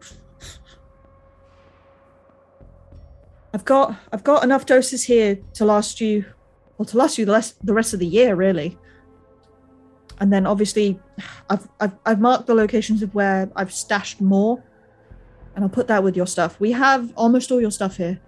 I've 3.54 3.64
got 3.64 3.96
I've 4.12 4.24
got 4.24 4.44
enough 4.44 4.66
doses 4.66 5.04
here 5.04 5.38
to 5.54 5.64
last 5.64 6.00
you, 6.00 6.24
well, 6.80 6.86
to 6.86 6.96
last 6.96 7.18
you 7.18 7.26
the 7.26 7.32
rest 7.32 7.66
the 7.66 7.74
rest 7.74 7.92
of 7.92 8.00
the 8.00 8.06
year, 8.06 8.34
really. 8.34 8.78
And 10.18 10.32
then 10.32 10.46
obviously, 10.46 10.98
I've 11.50 11.68
I've, 11.78 11.92
I've 12.06 12.20
marked 12.22 12.46
the 12.46 12.54
locations 12.54 13.02
of 13.02 13.14
where 13.14 13.50
I've 13.54 13.70
stashed 13.70 14.22
more, 14.22 14.64
and 15.54 15.62
I'll 15.62 15.68
put 15.68 15.88
that 15.88 16.02
with 16.02 16.16
your 16.16 16.26
stuff. 16.26 16.58
We 16.58 16.72
have 16.72 17.12
almost 17.18 17.52
all 17.52 17.60
your 17.60 17.70
stuff 17.70 17.98
here 17.98 18.18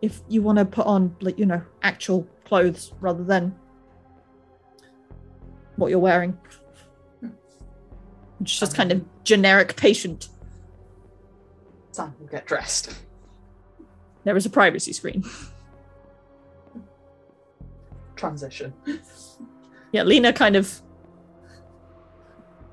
if 0.00 0.22
you 0.26 0.40
want 0.40 0.56
to 0.56 0.64
put 0.64 0.86
on 0.86 1.14
like 1.20 1.38
you 1.38 1.44
know 1.44 1.60
actual 1.82 2.26
clothes 2.46 2.94
rather 2.98 3.24
than 3.24 3.54
what 5.76 5.90
you're 5.90 5.98
wearing 5.98 6.38
it's 8.40 8.58
just 8.58 8.74
kind 8.74 8.90
of 8.90 9.04
generic 9.22 9.76
patient 9.76 10.30
San 11.92 12.14
will 12.18 12.26
get 12.26 12.46
dressed. 12.46 12.94
there 14.24 14.34
is 14.34 14.46
a 14.46 14.50
privacy 14.50 14.94
screen 14.94 15.22
Transition. 18.20 18.74
yeah 19.92 20.02
lena 20.02 20.32
kind 20.32 20.54
of 20.56 20.82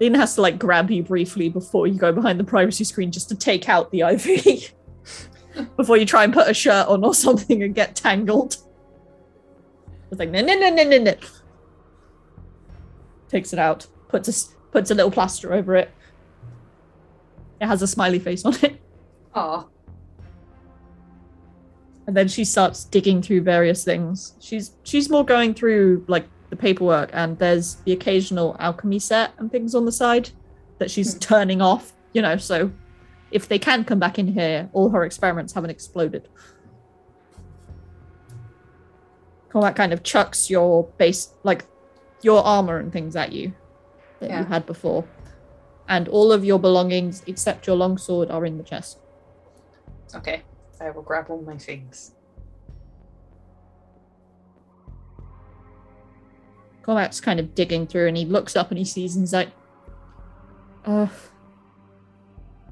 lena 0.02 0.18
has 0.18 0.36
to 0.36 0.42
like 0.42 0.60
grab 0.60 0.92
you 0.92 1.02
briefly 1.02 1.48
before 1.48 1.88
you 1.88 1.98
go 1.98 2.12
behind 2.12 2.40
the 2.40 2.44
privacy 2.44 2.84
screen 2.84 3.12
just 3.12 3.30
to 3.30 3.36
take 3.36 3.70
out 3.70 3.90
the 3.92 4.02
iv 4.02 4.74
before 5.78 5.96
you 5.98 6.06
try 6.06 6.26
and 6.26 6.34
put 6.34 6.50
a 6.50 6.54
shirt 6.54 6.88
on 6.88 7.04
or 7.04 7.16
something 7.16 7.64
and 7.64 7.74
get 7.74 7.96
tangled. 7.96 8.58
It's 10.12 10.20
like 10.20 10.30
no 10.30 10.42
no 10.42 10.54
no 10.54 10.70
no 10.70 10.84
no 10.84 10.98
no. 10.98 11.14
Takes 13.30 13.54
it 13.54 13.60
out 13.60 13.88
puts 14.10 14.28
a 14.28 14.56
puts 14.72 14.92
a 14.92 14.96
little 14.96 15.12
plaster 15.12 15.54
over 15.54 15.76
it. 15.76 15.92
It 17.60 17.68
has 17.68 17.82
a 17.82 17.88
smiley 17.88 18.20
face 18.20 18.46
on 18.46 18.54
it. 18.62 18.82
Ah, 19.34 19.66
and 22.08 22.16
then 22.16 22.28
she 22.28 22.46
starts 22.46 22.86
digging 22.86 23.22
through 23.22 23.42
various 23.42 23.84
things 23.84 24.34
she's 24.40 24.72
she's 24.84 25.10
more 25.10 25.26
going 25.26 25.54
through 25.54 26.04
like 26.08 26.26
the 26.50 26.56
paperwork 26.56 27.10
and 27.14 27.38
there's 27.38 27.76
the 27.86 27.92
occasional 27.92 28.56
alchemy 28.60 28.98
set 29.00 29.32
and 29.38 29.52
things 29.52 29.76
on 29.76 29.86
the 29.86 29.92
side 29.92 30.30
that 30.80 30.90
she's 30.90 31.14
Hmm. 31.14 31.20
turning 31.20 31.62
off 31.62 31.94
you 32.14 32.22
know 32.22 32.38
so 32.38 32.72
if 33.32 33.48
they 33.50 33.60
can 33.60 33.84
come 33.84 34.00
back 34.00 34.18
in 34.18 34.28
here 34.28 34.70
all 34.74 34.90
her 34.90 35.04
experiments 35.04 35.54
haven't 35.54 35.70
exploded 35.70 36.28
Cormac 39.50 39.76
kind 39.76 39.94
of 39.94 40.04
chucks 40.04 40.50
your 40.50 40.84
base 40.98 41.34
like 41.44 41.66
your 42.22 42.44
armor 42.44 42.78
and 42.80 42.92
things 42.92 43.16
at 43.16 43.32
you 43.32 43.54
that 44.20 44.30
Yeah. 44.30 44.40
you 44.40 44.46
had 44.46 44.66
before 44.66 45.06
and 45.90 46.08
all 46.08 46.32
of 46.32 46.44
your 46.44 46.60
belongings 46.60 47.24
except 47.28 47.68
your 47.68 47.76
longsword 47.76 48.30
are 48.32 48.46
in 48.46 48.58
the 48.58 48.64
chest 48.64 49.00
okay. 50.16 50.42
I 50.80 50.90
will 50.92 51.02
grab 51.02 51.30
all 51.30 51.42
my 51.42 51.58
things. 51.58 52.14
Cormac's 56.84 57.20
kind 57.20 57.40
of 57.40 57.54
digging 57.54 57.86
through 57.86 58.08
and 58.08 58.16
he 58.16 58.26
looks 58.26 58.56
up 58.56 58.70
and 58.72 58.78
he 58.78 58.86
sees 58.86 59.16
and 59.16 59.24
he's 59.24 59.34
like, 59.34 59.50
Oh, 60.86 61.12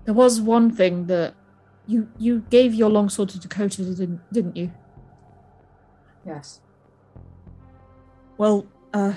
there 0.06 0.14
was 0.14 0.40
one 0.40 0.72
thing 0.72 1.08
that 1.08 1.34
you 1.88 2.10
you 2.18 2.46
gave 2.50 2.74
your 2.74 2.90
longsword 2.90 3.30
to 3.30 3.40
Dakota, 3.40 3.84
didn't 3.84 4.22
didn't 4.32 4.56
you? 4.56 4.72
Yes. 6.26 6.62
Well, 8.38 8.66
uh, 8.94 9.14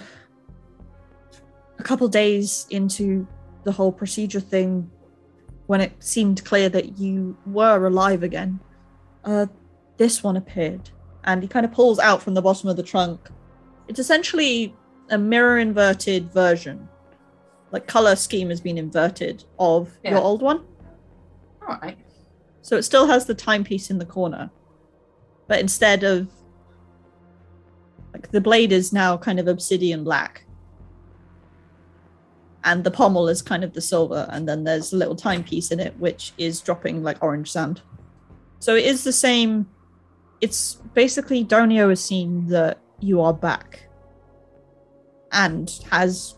a 1.78 1.82
couple 1.82 2.08
days 2.08 2.66
into 2.70 3.26
the 3.64 3.72
whole 3.72 3.92
procedure 3.92 4.40
thing, 4.40 4.90
when 5.66 5.80
it 5.80 5.92
seemed 6.00 6.44
clear 6.44 6.68
that 6.68 6.98
you 6.98 7.36
were 7.46 7.86
alive 7.86 8.22
again, 8.22 8.60
uh, 9.24 9.46
this 9.96 10.22
one 10.22 10.36
appeared, 10.36 10.90
and 11.24 11.42
he 11.42 11.48
kind 11.48 11.66
of 11.66 11.72
pulls 11.72 11.98
out 11.98 12.22
from 12.22 12.34
the 12.34 12.42
bottom 12.42 12.68
of 12.68 12.76
the 12.76 12.82
trunk. 12.82 13.28
It's 13.88 13.98
essentially 13.98 14.74
a 15.10 15.18
mirror 15.18 15.58
inverted 15.58 16.32
version, 16.32 16.88
like 17.72 17.86
color 17.86 18.16
scheme 18.16 18.50
has 18.50 18.60
been 18.60 18.78
inverted 18.78 19.44
of 19.58 19.98
Yeah. 20.04 20.12
your 20.12 20.20
old 20.20 20.42
one. 20.42 20.64
Alright. 21.62 21.98
So 22.62 22.76
it 22.76 22.82
still 22.82 23.06
has 23.06 23.26
the 23.26 23.34
timepiece 23.34 23.90
in 23.90 23.98
the 23.98 24.04
corner. 24.04 24.50
But 25.46 25.60
instead 25.60 26.04
of 26.04 26.28
like 28.12 28.30
the 28.30 28.40
blade 28.40 28.72
is 28.72 28.92
now 28.92 29.16
kind 29.16 29.38
of 29.40 29.48
obsidian 29.48 30.04
black. 30.04 30.44
And 32.64 32.84
the 32.84 32.90
pommel 32.90 33.28
is 33.28 33.40
kind 33.40 33.64
of 33.64 33.72
the 33.72 33.80
silver, 33.80 34.26
and 34.30 34.46
then 34.48 34.64
there's 34.64 34.92
a 34.92 34.96
little 34.96 35.16
timepiece 35.16 35.70
in 35.70 35.80
it 35.80 35.96
which 35.98 36.32
is 36.36 36.60
dropping 36.60 37.02
like 37.02 37.22
orange 37.22 37.50
sand. 37.50 37.80
So 38.58 38.74
it 38.74 38.84
is 38.84 39.04
the 39.04 39.12
same. 39.12 39.68
It's 40.40 40.76
basically 40.94 41.44
Donio 41.44 41.88
has 41.90 42.02
seen 42.02 42.46
that 42.48 42.78
you 43.00 43.20
are 43.20 43.34
back 43.34 43.88
and 45.32 45.70
has 45.90 46.36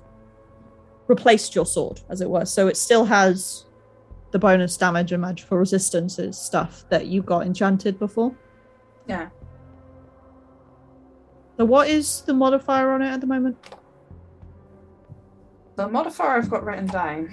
replaced 1.07 1.55
your 1.55 1.67
sword, 1.67 2.01
as 2.09 2.21
it 2.21 2.29
were. 2.29 2.45
So 2.45 2.69
it 2.69 2.77
still 2.77 3.05
has 3.05 3.67
the 4.31 4.39
bonus 4.39 4.77
damage 4.77 5.13
and 5.13 5.23
magical 5.23 5.59
resistances 5.59 6.39
stuff 6.39 6.85
that 6.89 7.07
you 7.07 7.23
got 7.23 7.47
enchanted 7.47 7.99
before. 7.99 8.35
Yeah. 9.07 9.29
So 11.57 11.65
what 11.65 11.89
is 11.89 12.23
the 12.23 12.33
modifier 12.33 12.91
on 12.91 13.03
it 13.03 13.11
at 13.11 13.21
the 13.21 13.27
moment? 13.27 13.57
The 15.77 15.89
modifier 15.89 16.39
I've 16.39 16.51
got 16.51 16.65
written 16.65 16.87
down 16.87 17.33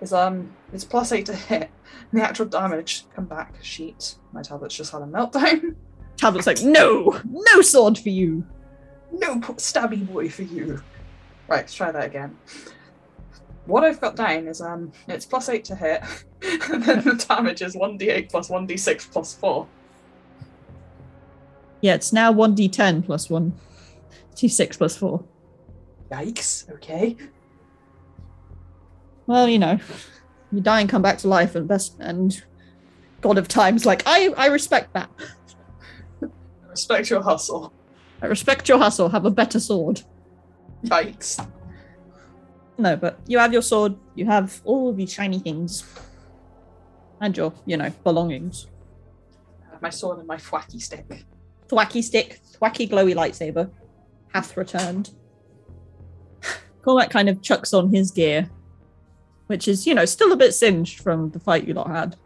is 0.00 0.12
um 0.12 0.54
it's 0.72 0.84
plus 0.84 1.12
eight 1.12 1.26
to 1.26 1.34
hit. 1.34 1.70
The 2.12 2.22
actual 2.22 2.46
damage 2.46 3.04
come 3.14 3.26
back 3.26 3.54
sheet. 3.62 4.16
My 4.32 4.42
tablet's 4.42 4.76
just 4.76 4.92
had 4.92 5.02
a 5.02 5.06
meltdown. 5.06 5.74
Tablet's 6.16 6.46
like, 6.46 6.62
no, 6.62 7.20
no 7.24 7.60
sword 7.62 7.96
for 7.96 8.08
you. 8.08 8.44
No 9.12 9.36
stabby 9.36 10.04
boy 10.06 10.28
for 10.28 10.42
you. 10.42 10.82
Right, 11.46 11.58
let's 11.58 11.74
try 11.74 11.92
that 11.92 12.04
again. 12.04 12.36
What 13.66 13.84
I've 13.84 14.00
got 14.00 14.16
down 14.16 14.48
is 14.48 14.60
um, 14.60 14.90
it's 15.06 15.26
plus 15.26 15.48
eight 15.48 15.64
to 15.66 15.76
hit, 15.76 16.02
and 16.70 16.82
then 16.82 17.04
the 17.04 17.24
damage 17.28 17.62
is 17.62 17.76
one 17.76 17.98
d8 17.98 18.30
plus 18.30 18.50
one 18.50 18.66
d6 18.66 19.10
plus 19.12 19.34
four. 19.34 19.68
Yeah, 21.80 21.94
it's 21.94 22.12
now 22.12 22.32
1d10 22.32 23.06
plus 23.06 23.30
1 23.30 23.52
d6 24.34 24.78
plus 24.78 24.96
4. 24.96 25.24
Yikes. 26.10 26.70
Okay. 26.72 27.16
Well, 29.28 29.46
you 29.46 29.58
know, 29.58 29.78
you 30.50 30.62
die 30.62 30.80
and 30.80 30.88
come 30.88 31.02
back 31.02 31.18
to 31.18 31.28
life, 31.28 31.54
and 31.54 31.68
best 31.68 31.94
and 32.00 32.42
God 33.20 33.36
of 33.36 33.46
Time's 33.46 33.84
like, 33.84 34.02
I, 34.06 34.32
I 34.38 34.46
respect 34.46 34.94
that. 34.94 35.10
Respect 36.70 37.10
your 37.10 37.20
hustle. 37.20 37.72
I 38.22 38.26
respect 38.26 38.70
your 38.70 38.78
hustle. 38.78 39.10
Have 39.10 39.26
a 39.26 39.30
better 39.30 39.60
sword. 39.60 40.00
Yikes. 40.82 41.46
No, 42.78 42.96
but 42.96 43.20
you 43.26 43.38
have 43.38 43.52
your 43.52 43.60
sword. 43.60 43.96
You 44.14 44.24
have 44.24 44.62
all 44.64 44.88
of 44.88 44.96
these 44.96 45.12
shiny 45.12 45.40
things, 45.40 45.84
and 47.20 47.36
your, 47.36 47.52
you 47.66 47.76
know, 47.76 47.90
belongings. 48.04 48.66
I 49.66 49.72
have 49.72 49.82
my 49.82 49.90
sword 49.90 50.20
and 50.20 50.26
my 50.26 50.36
thwacky 50.36 50.80
stick. 50.80 51.04
Thwacky 51.68 52.02
stick, 52.02 52.40
thwacky 52.58 52.88
glowy 52.88 53.14
lightsaber, 53.14 53.70
hath 54.32 54.56
returned. 54.56 55.10
Cormac 56.82 57.10
kind 57.10 57.28
of 57.28 57.42
chucks 57.42 57.74
on 57.74 57.92
his 57.92 58.10
gear, 58.10 58.48
which 59.48 59.66
is, 59.68 59.86
you 59.86 59.94
know, 59.94 60.04
still 60.04 60.32
a 60.32 60.36
bit 60.36 60.52
singed 60.54 61.00
from 61.00 61.30
the 61.30 61.40
fight 61.40 61.66
you 61.66 61.74
lot 61.74 61.90
had. 61.90 62.16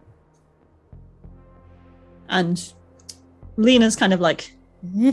And 2.28 2.72
Lena's 3.56 3.96
kind 3.96 4.12
of 4.12 4.20
like, 4.20 4.54
"Eh." 4.98 5.12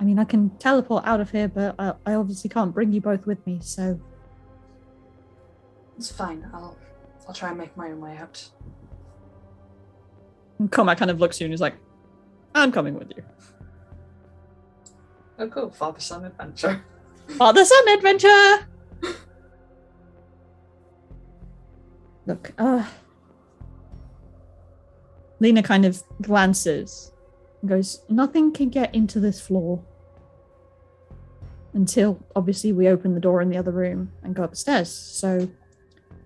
I 0.00 0.04
mean, 0.04 0.18
I 0.18 0.24
can 0.24 0.50
teleport 0.58 1.04
out 1.06 1.20
of 1.20 1.30
here, 1.30 1.48
but 1.48 1.74
I, 1.78 1.92
I 2.06 2.14
obviously 2.14 2.48
can't 2.48 2.72
bring 2.72 2.92
you 2.92 3.00
both 3.02 3.26
with 3.26 3.46
me, 3.46 3.58
so 3.62 4.00
It's 5.98 6.10
fine. 6.10 6.48
I'll 6.54 6.76
I'll 7.28 7.34
try 7.34 7.50
and 7.50 7.58
make 7.58 7.76
my 7.76 7.90
own 7.90 8.00
way 8.00 8.16
out. 8.16 8.48
and 10.58 10.70
Cormac 10.72 10.98
kind 10.98 11.10
of 11.10 11.20
looks 11.20 11.36
at 11.36 11.40
you 11.40 11.44
and 11.46 11.54
is 11.54 11.60
like, 11.60 11.74
I'm 12.54 12.72
coming 12.72 12.94
with 12.94 13.12
you. 13.16 13.22
Oh 15.38 15.48
cool, 15.48 15.70
father 15.70 16.00
son 16.00 16.24
adventure. 16.24 16.84
Father 17.28 17.64
son 17.64 17.88
adventure! 17.88 18.66
Look, 22.26 22.52
uh. 22.58 22.86
Lena 25.40 25.62
kind 25.62 25.84
of 25.84 26.02
glances 26.20 27.12
and 27.60 27.70
goes, 27.70 28.02
Nothing 28.08 28.52
can 28.52 28.68
get 28.68 28.94
into 28.94 29.20
this 29.20 29.40
floor 29.40 29.82
until 31.72 32.20
obviously 32.34 32.72
we 32.72 32.88
open 32.88 33.14
the 33.14 33.20
door 33.20 33.40
in 33.40 33.48
the 33.48 33.56
other 33.56 33.70
room 33.70 34.12
and 34.22 34.34
go 34.34 34.42
upstairs. 34.42 34.90
So 34.90 35.48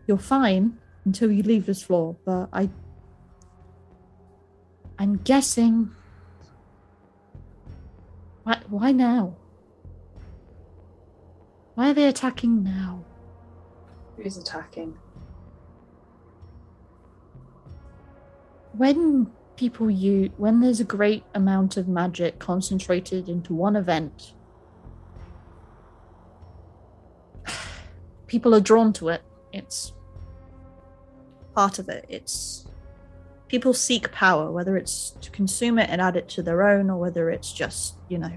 you're 0.07 0.19
fine 0.19 0.79
until 1.05 1.31
you 1.31 1.43
leave 1.43 1.67
this 1.67 1.83
floor, 1.83 2.17
but 2.25 2.49
I. 2.53 2.71
I'm 4.99 5.17
guessing. 5.19 5.91
Why, 8.45 8.61
why 8.69 8.93
now? 8.93 9.37
Why 11.75 11.91
are 11.91 11.95
they 11.95 12.07
attacking 12.07 12.63
now? 12.63 13.05
Who's 14.17 14.37
attacking? 14.37 14.97
When 18.77 19.31
people 19.57 19.89
use, 19.91 20.31
when 20.37 20.61
there's 20.61 20.81
a 20.81 20.85
great 20.85 21.23
amount 21.35 21.77
of 21.77 21.87
magic 21.87 22.39
concentrated 22.39 23.29
into 23.29 23.55
one 23.55 23.77
event, 23.77 24.35
people 28.27 28.55
are 28.55 28.61
drawn 28.61 28.93
to 28.95 29.11
it. 29.11 29.23
It's 29.53 29.93
part 31.55 31.79
of 31.79 31.89
it. 31.89 32.05
It's 32.09 32.67
people 33.47 33.73
seek 33.73 34.11
power, 34.11 34.51
whether 34.51 34.77
it's 34.77 35.11
to 35.21 35.31
consume 35.31 35.79
it 35.79 35.89
and 35.89 36.01
add 36.01 36.17
it 36.17 36.29
to 36.31 36.43
their 36.43 36.63
own, 36.63 36.91
or 36.91 36.99
whether 36.99 37.31
it's 37.31 37.53
just, 37.53 37.95
you 38.09 38.19
know, 38.19 38.37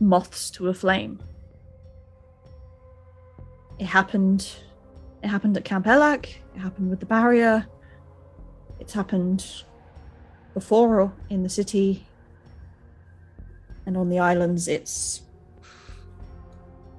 moths 0.00 0.50
to 0.52 0.68
a 0.68 0.74
flame. 0.74 1.20
It 3.78 3.86
happened. 3.86 4.50
It 5.22 5.28
happened 5.28 5.56
at 5.56 5.64
Camp 5.64 5.86
Elak, 5.86 6.26
It 6.54 6.58
happened 6.60 6.90
with 6.90 7.00
the 7.00 7.06
barrier. 7.06 7.66
It's 8.78 8.92
happened 8.92 9.44
before 10.54 11.12
in 11.28 11.42
the 11.42 11.48
city 11.48 12.06
and 13.84 13.96
on 13.96 14.08
the 14.08 14.18
islands. 14.18 14.68
It's 14.68 15.22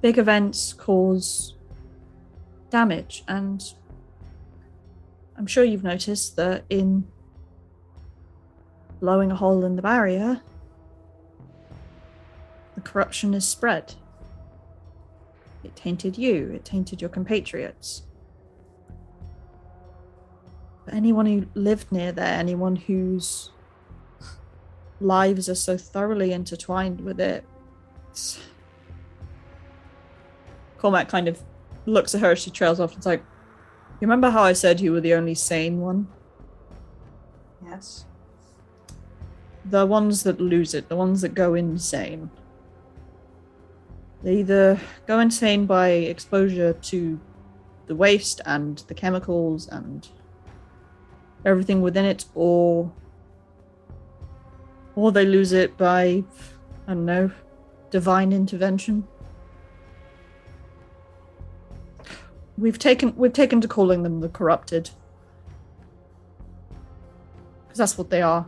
big 0.02 0.18
events 0.18 0.74
cause 0.74 1.56
damage, 2.70 3.24
and 3.28 3.64
I'm 5.38 5.48
sure 5.48 5.64
you've 5.64 5.84
noticed 5.84 6.36
that 6.36 6.66
in 6.70 7.08
blowing 9.00 9.32
a 9.32 9.36
hole 9.36 9.64
in 9.64 9.76
the 9.76 9.82
barrier, 9.82 10.42
the 12.76 12.82
corruption 12.82 13.34
is 13.34 13.48
spread. 13.48 13.96
It 15.64 15.76
tainted 15.76 16.18
you, 16.18 16.52
it 16.54 16.66
tainted 16.66 17.02
your 17.02 17.10
compatriots. 17.10 18.04
Anyone 20.92 21.26
who 21.26 21.48
lived 21.54 21.92
near 21.92 22.12
there, 22.12 22.38
anyone 22.38 22.76
whose 22.76 23.52
lives 25.00 25.48
are 25.48 25.56
so 25.56 25.78
thoroughly 25.78 26.32
intertwined 26.34 27.02
with 27.02 27.20
it. 27.20 27.46
Cormac 30.78 31.08
kind 31.10 31.28
of 31.28 31.42
looks 31.86 32.14
at 32.16 32.22
her 32.22 32.32
as 32.32 32.40
she 32.40 32.52
trails 32.52 32.80
off. 32.80 32.96
It's 32.96 33.06
like, 33.06 33.22
you 33.22 34.08
remember 34.08 34.30
how 34.30 34.44
I 34.44 34.54
said 34.54 34.80
you 34.80 34.92
were 34.92 35.02
the 35.02 35.14
only 35.14 35.36
sane 35.36 35.80
one? 35.80 36.08
Yes. 37.66 38.06
the 39.66 39.86
ones 39.86 40.24
that 40.24 40.40
lose 40.42 40.74
it, 40.74 40.90
the 40.90 40.96
ones 40.96 41.22
that 41.22 41.34
go 41.36 41.54
insane. 41.54 42.30
They 44.24 44.38
either 44.38 44.80
go 45.08 45.20
insane 45.20 45.66
by 45.66 45.90
exposure 45.90 46.74
to 46.74 47.20
the 47.88 47.96
waste 47.96 48.42
and 48.46 48.80
the 48.88 48.94
chemicals 48.94 49.68
and 49.68 50.08
everything 51.46 51.82
within 51.82 52.06
it, 52.06 52.26
or 52.36 52.92
or 54.96 55.12
they 55.12 55.26
lose 55.26 55.52
it 55.52 55.78
by 55.78 56.24
I 56.88 56.94
don't 56.94 57.06
know, 57.06 57.32
divine 57.92 58.34
intervention. 58.34 59.08
We've 62.58 62.80
taken 62.80 63.16
we've 63.16 63.34
taken 63.34 63.62
to 63.62 63.68
calling 63.68 64.04
them 64.04 64.20
the 64.22 64.30
corrupted. 64.30 64.90
Because 67.68 67.78
that's 67.78 67.98
what 67.98 68.10
they 68.10 68.22
are 68.22 68.48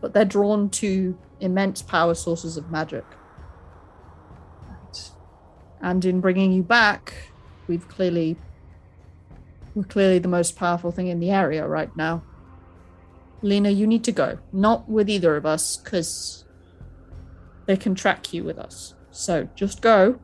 but 0.00 0.14
they're 0.14 0.24
drawn 0.24 0.70
to 0.70 1.16
immense 1.40 1.82
power 1.82 2.14
sources 2.14 2.56
of 2.56 2.70
magic. 2.70 3.04
And 5.82 6.04
in 6.04 6.20
bringing 6.20 6.52
you 6.52 6.62
back, 6.62 7.32
we've 7.66 7.88
clearly 7.88 8.36
clearly 9.84 10.18
the 10.18 10.28
most 10.28 10.56
powerful 10.56 10.90
thing 10.90 11.08
in 11.08 11.20
the 11.20 11.30
area 11.30 11.66
right 11.66 11.94
now. 11.96 12.22
Lena, 13.42 13.70
you 13.70 13.86
need 13.86 14.04
to 14.04 14.12
go. 14.12 14.38
Not 14.52 14.88
with 14.88 15.08
either 15.08 15.36
of 15.36 15.46
us, 15.46 15.76
because 15.76 16.44
they 17.66 17.76
can 17.76 17.94
track 17.94 18.32
you 18.32 18.44
with 18.44 18.58
us. 18.58 18.94
So 19.10 19.48
just 19.54 19.80
go. 19.80 20.20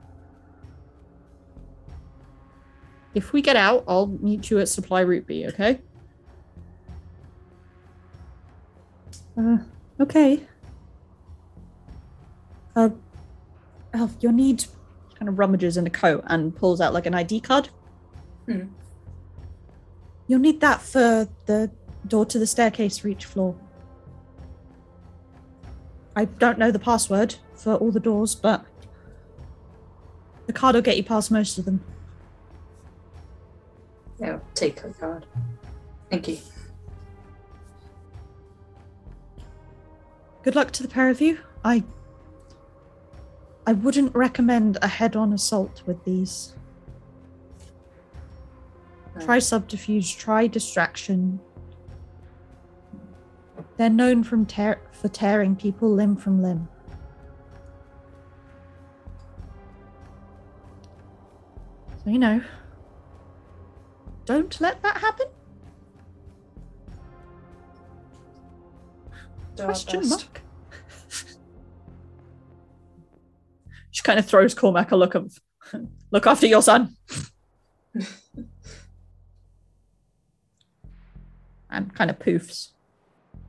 If 3.14 3.32
we 3.32 3.40
get 3.40 3.56
out, 3.56 3.84
I'll 3.88 4.06
meet 4.06 4.50
you 4.50 4.58
at 4.58 4.68
Supply 4.68 5.00
Route 5.00 5.26
B, 5.26 5.46
okay? 5.46 5.80
Uh, 9.38 9.58
okay. 10.00 10.42
Uh, 12.74 12.90
Elf, 13.94 14.16
you'll 14.20 14.32
need 14.32 14.66
kind 15.18 15.28
of 15.28 15.38
rummages 15.38 15.78
in 15.78 15.86
a 15.86 15.90
coat 15.90 16.22
and 16.26 16.54
pulls 16.54 16.80
out 16.80 16.92
like 16.92 17.06
an 17.06 17.14
ID 17.14 17.40
card. 17.40 17.70
Hmm. 18.44 18.64
You'll 20.28 20.40
need 20.40 20.60
that 20.60 20.82
for 20.82 21.28
the 21.46 21.70
door 22.06 22.26
to 22.26 22.38
the 22.38 22.46
staircase 22.46 22.98
for 22.98 23.08
each 23.08 23.24
floor. 23.24 23.56
I 26.14 26.24
don't 26.24 26.58
know 26.58 26.70
the 26.70 26.78
password 26.78 27.36
for 27.54 27.74
all 27.74 27.90
the 27.90 28.00
doors, 28.00 28.34
but 28.34 28.64
the 30.46 30.52
card 30.52 30.74
will 30.74 30.82
get 30.82 30.96
you 30.96 31.04
past 31.04 31.30
most 31.30 31.58
of 31.58 31.64
them. 31.64 31.84
Yeah, 34.18 34.38
take 34.54 34.82
the 34.82 34.94
card. 34.94 35.26
Thank 36.10 36.28
you. 36.28 36.38
Good 40.42 40.54
luck 40.54 40.70
to 40.72 40.82
the 40.82 40.88
pair 40.88 41.10
of 41.10 41.20
you. 41.20 41.38
I 41.64 41.82
I 43.66 43.72
wouldn't 43.72 44.14
recommend 44.14 44.78
a 44.80 44.86
head-on 44.86 45.32
assault 45.32 45.82
with 45.86 46.04
these. 46.04 46.54
Try 49.20 49.36
hmm. 49.36 49.40
subterfuge, 49.40 50.16
try 50.16 50.46
distraction. 50.46 51.40
They're 53.76 53.90
known 53.90 54.24
from 54.24 54.46
tear- 54.46 54.80
for 54.92 55.08
tearing 55.08 55.56
people 55.56 55.90
limb 55.92 56.16
from 56.16 56.42
limb. 56.42 56.68
So, 62.04 62.10
you 62.10 62.18
know, 62.18 62.40
don't 64.24 64.60
let 64.60 64.82
that 64.82 64.98
happen. 64.98 65.26
Do 69.56 69.64
Question 69.64 70.08
mark. 70.08 70.42
She 73.90 74.02
kind 74.02 74.18
of 74.18 74.26
throws 74.26 74.52
Cormac 74.54 74.92
a 74.92 74.96
look 74.96 75.14
of, 75.14 75.40
look 76.10 76.26
after 76.26 76.46
your 76.46 76.60
son. 76.60 76.94
and 81.76 81.94
kind 81.94 82.10
of 82.10 82.18
poofs, 82.18 82.70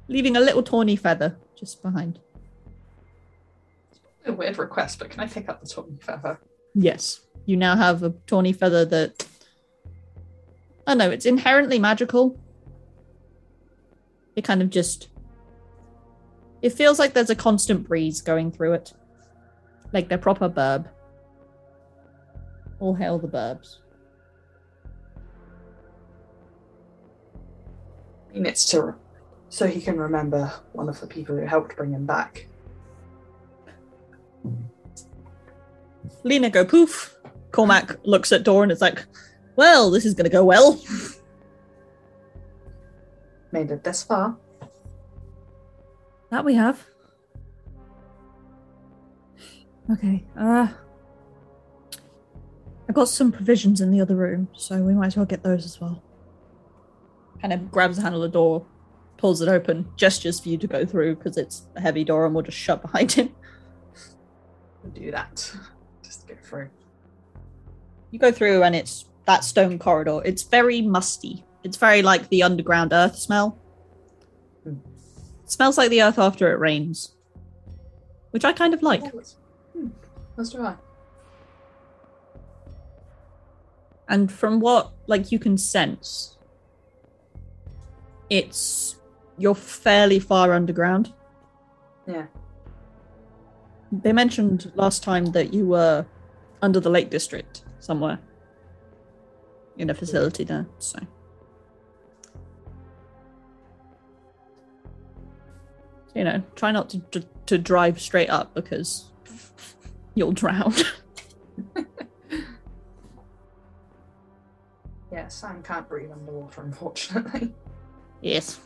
leaving 0.08 0.36
a 0.36 0.40
little 0.40 0.62
tawny 0.62 0.96
feather 0.96 1.38
just 1.56 1.82
behind. 1.82 2.20
A 4.26 4.34
weird 4.34 4.58
request, 4.58 5.00
but 5.00 5.10
can 5.10 5.22
I 5.22 5.28
pick 5.28 5.48
up 5.48 5.62
the 5.62 5.68
tawny 5.68 5.98
feather? 6.02 6.40
Yes, 6.76 7.22
you 7.46 7.56
now 7.56 7.76
have 7.76 8.04
a 8.04 8.14
tawny 8.28 8.54
feather 8.54 8.84
that. 8.86 9.26
I 10.86 10.92
don't 10.92 10.98
know, 11.00 11.10
it's 11.10 11.26
inherently 11.26 11.80
magical. 11.80 12.40
It 14.36 14.44
kind 14.44 14.62
of 14.62 14.70
just. 14.70 15.08
It 16.62 16.72
feels 16.72 17.00
like 17.00 17.14
there's 17.14 17.30
a 17.30 17.36
constant 17.36 17.88
breeze 17.88 18.22
going 18.22 18.52
through 18.52 18.74
it. 18.74 18.94
Like 19.94 20.10
they're 20.10 20.18
proper 20.18 20.50
burb. 20.50 20.90
All 22.80 22.94
hail 22.94 23.18
the 23.18 23.28
burbs. 23.28 23.78
I 28.38 28.40
mean, 28.40 28.46
it's 28.46 28.70
to 28.70 28.96
so 29.50 29.66
he 29.66 29.82
can 29.82 29.98
remember 29.98 30.52
one 30.74 30.90
of 30.90 31.00
the 31.00 31.08
people 31.08 31.36
who 31.36 31.46
helped 31.46 31.76
bring 31.76 31.92
him 31.92 32.06
back. 32.06 32.48
Lena 36.24 36.50
go 36.50 36.64
poof. 36.64 37.16
Cormac 37.52 37.98
looks 38.04 38.32
at 38.32 38.44
Dor 38.44 38.62
and 38.62 38.72
it's 38.72 38.82
like, 38.82 39.06
well, 39.56 39.90
this 39.90 40.06
is 40.06 40.14
going 40.14 40.26
to 40.26 40.30
go 40.30 40.46
well. 40.46 40.80
Made 43.52 43.72
it 43.72 43.84
this 43.84 44.04
far. 44.04 44.38
That 46.30 46.46
we 46.46 46.54
have. 46.54 46.86
Okay. 49.90 50.26
Uh 50.38 50.68
I 52.90 52.94
got 52.94 53.10
some 53.10 53.32
provisions 53.32 53.82
in 53.82 53.92
the 53.92 54.00
other 54.00 54.16
room, 54.16 54.48
so 54.54 54.82
we 54.82 54.94
might 54.94 55.08
as 55.08 55.18
well 55.18 55.26
get 55.26 55.44
those 55.44 55.66
as 55.66 55.82
well. 55.82 56.02
Kind 57.42 57.54
of 57.54 57.72
grabs 57.72 57.98
the 57.98 58.04
handle 58.04 58.24
of 58.24 58.32
the 58.32 58.34
door, 58.34 58.66
pulls 59.18 59.42
it 59.42 59.50
open, 59.50 59.88
gestures 59.96 60.40
for 60.40 60.50
you 60.50 60.58
to 60.58 60.68
go 60.68 60.86
through 60.86 61.16
because 61.16 61.38
it's 61.38 61.68
a 61.76 61.82
heavy 61.82 62.04
door 62.04 62.26
and 62.26 62.34
we'll 62.34 62.44
just 62.44 62.58
shut 62.58 62.82
behind 62.82 63.12
him. 63.12 63.34
We'll 64.84 64.94
do 64.94 65.12
that. 65.12 65.52
Just 66.04 66.28
go 66.28 66.36
through. 66.42 66.70
You 68.12 68.20
go 68.20 68.32
through 68.32 68.64
and 68.64 68.76
it's 68.76 69.06
that 69.26 69.44
stone 69.44 69.78
corridor. 69.80 70.22
It's 70.24 70.44
very 70.44 70.82
musty. 70.82 71.44
It's 71.64 71.78
very 71.78 72.02
like 72.02 72.30
the 72.30 72.44
underground 72.44 72.94
earth 72.94 73.18
smell. 73.18 73.60
Hmm. 74.64 74.76
It 75.44 75.52
smells 75.52 75.78
like 75.78 75.90
the 75.90 76.02
earth 76.02 76.18
after 76.18 76.52
it 76.52 76.60
rains, 76.60 77.16
which 78.32 78.46
I 78.46 78.54
kind 78.54 78.74
of 78.74 78.82
like. 78.82 79.04
Hmm. 79.74 79.88
Let's 80.38 80.50
do 80.52 80.78
And 84.08 84.32
from 84.32 84.62
what 84.62 84.94
like 85.08 85.32
you 85.32 85.40
can 85.40 85.58
sense, 85.58 86.37
it's 88.30 88.96
you're 89.38 89.56
fairly 89.56 90.20
far 90.20 90.54
underground. 90.54 91.14
Yeah. 92.08 92.26
They 93.92 94.12
mentioned 94.12 94.72
last 94.76 95.04
time 95.04 95.26
that 95.28 95.54
you 95.54 95.66
were 95.66 96.06
under 96.62 96.80
the 96.80 96.90
Lake 96.90 97.10
District 97.10 97.64
somewhere 97.80 98.20
in 99.78 99.90
a 99.90 99.94
facility 99.94 100.44
there. 100.44 100.68
So 100.80 101.00
you 106.16 106.24
know, 106.24 106.42
try 106.56 106.72
not 106.72 106.90
to 106.90 107.00
to, 107.00 107.24
to 107.46 107.58
drive 107.58 108.02
straight 108.02 108.30
up 108.30 108.54
because 108.54 109.12
you'll 110.16 110.34
drown. 110.34 110.74
Yeah, 115.18 115.30
San 115.30 115.64
can't 115.64 115.88
breathe 115.88 116.12
underwater, 116.12 116.62
unfortunately. 116.62 117.54
Yes. 118.22 118.59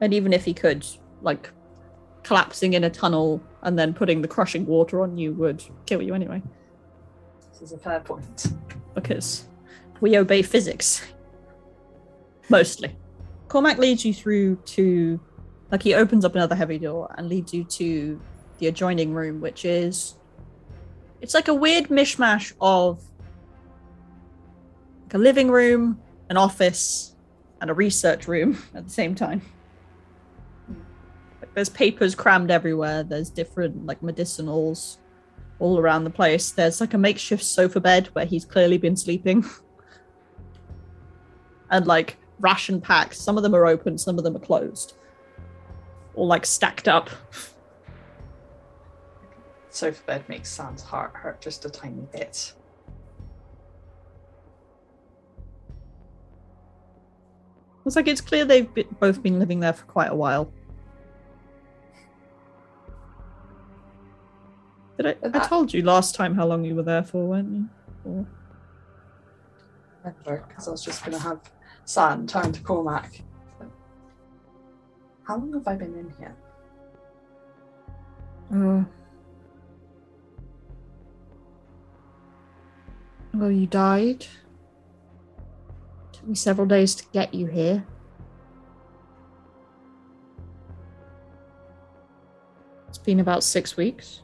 And 0.00 0.14
even 0.14 0.32
if 0.32 0.44
he 0.44 0.54
could, 0.54 0.86
like, 1.22 1.50
collapsing 2.22 2.74
in 2.74 2.84
a 2.84 2.90
tunnel 2.90 3.42
and 3.62 3.78
then 3.78 3.92
putting 3.94 4.22
the 4.22 4.28
crushing 4.28 4.66
water 4.66 5.02
on 5.02 5.16
you 5.18 5.32
would 5.34 5.62
kill 5.86 6.02
you 6.02 6.14
anyway, 6.14 6.42
This 7.52 7.62
is 7.62 7.72
a 7.72 7.78
fair 7.78 8.00
point. 8.00 8.46
because 8.94 9.44
we 10.00 10.16
obey 10.18 10.42
physics. 10.42 11.02
Mostly. 12.48 12.96
Cormac 13.48 13.78
leads 13.78 14.04
you 14.04 14.12
through 14.14 14.56
to, 14.56 15.20
like, 15.70 15.82
he 15.82 15.94
opens 15.94 16.24
up 16.24 16.34
another 16.34 16.54
heavy 16.54 16.78
door 16.78 17.12
and 17.18 17.28
leads 17.28 17.52
you 17.52 17.64
to 17.64 18.20
the 18.58 18.66
adjoining 18.68 19.12
room, 19.12 19.40
which 19.40 19.64
is. 19.64 20.14
It's 21.20 21.34
like 21.34 21.48
a 21.48 21.54
weird 21.54 21.88
mishmash 21.88 22.52
of 22.60 23.02
like 25.04 25.14
a 25.14 25.18
living 25.18 25.50
room, 25.50 26.00
an 26.30 26.36
office, 26.38 27.14
and 27.60 27.70
a 27.70 27.74
research 27.74 28.28
room 28.28 28.62
at 28.74 28.84
the 28.84 28.90
same 28.90 29.14
time. 29.14 29.42
Like 31.40 31.54
there's 31.54 31.68
papers 31.68 32.14
crammed 32.14 32.50
everywhere. 32.50 33.02
There's 33.02 33.30
different 33.30 33.86
like 33.86 34.00
medicinals 34.00 34.98
all 35.58 35.78
around 35.78 36.04
the 36.04 36.10
place. 36.10 36.52
There's 36.52 36.80
like 36.80 36.94
a 36.94 36.98
makeshift 36.98 37.44
sofa 37.44 37.80
bed 37.80 38.08
where 38.14 38.24
he's 38.24 38.44
clearly 38.44 38.78
been 38.78 38.96
sleeping. 38.96 39.44
and 41.70 41.86
like 41.86 42.16
ration 42.40 42.80
packs. 42.80 43.20
Some 43.20 43.36
of 43.36 43.42
them 43.42 43.54
are 43.54 43.66
open, 43.66 43.98
some 43.98 44.18
of 44.18 44.24
them 44.24 44.36
are 44.36 44.40
closed. 44.40 44.94
All 46.14 46.26
like 46.26 46.44
stacked 46.44 46.88
up. 46.88 47.10
Sofa 49.70 50.02
bed 50.04 50.28
makes 50.28 50.50
San's 50.50 50.82
heart 50.82 51.12
hurt 51.14 51.40
just 51.40 51.64
a 51.64 51.70
tiny 51.70 52.06
bit. 52.12 52.52
It's 57.86 57.96
like 57.96 58.08
it's 58.08 58.20
clear 58.20 58.44
they've 58.44 58.72
be- 58.72 58.86
both 58.98 59.22
been 59.22 59.38
living 59.38 59.60
there 59.60 59.72
for 59.72 59.84
quite 59.86 60.10
a 60.10 60.14
while. 60.14 60.52
Did 64.96 65.06
I? 65.06 65.38
I 65.38 65.46
told 65.46 65.72
you 65.72 65.82
last 65.82 66.14
time 66.14 66.34
how 66.34 66.46
long 66.46 66.64
you 66.64 66.74
were 66.74 66.82
there 66.82 67.02
for, 67.02 67.26
weren't 67.26 67.50
you? 67.50 67.68
Or- 68.04 68.26
Never, 70.04 70.44
because 70.48 70.68
I 70.68 70.70
was 70.70 70.84
just 70.84 71.04
going 71.04 71.16
to 71.16 71.22
have 71.22 71.40
San 71.84 72.26
turn 72.26 72.52
to 72.52 72.60
Cormac. 72.62 73.20
How 75.24 75.36
long 75.36 75.52
have 75.52 75.68
I 75.68 75.74
been 75.76 75.94
in 75.94 76.12
here? 76.18 76.36
Uh, 78.52 78.84
well, 83.34 83.50
you 83.50 83.66
died. 83.66 84.26
Took 86.20 86.28
me 86.28 86.34
several 86.34 86.66
days 86.66 86.94
to 86.96 87.04
get 87.14 87.32
you 87.32 87.46
here. 87.46 87.86
It's 92.88 92.98
been 92.98 93.20
about 93.20 93.42
six 93.42 93.74
weeks. 93.74 94.20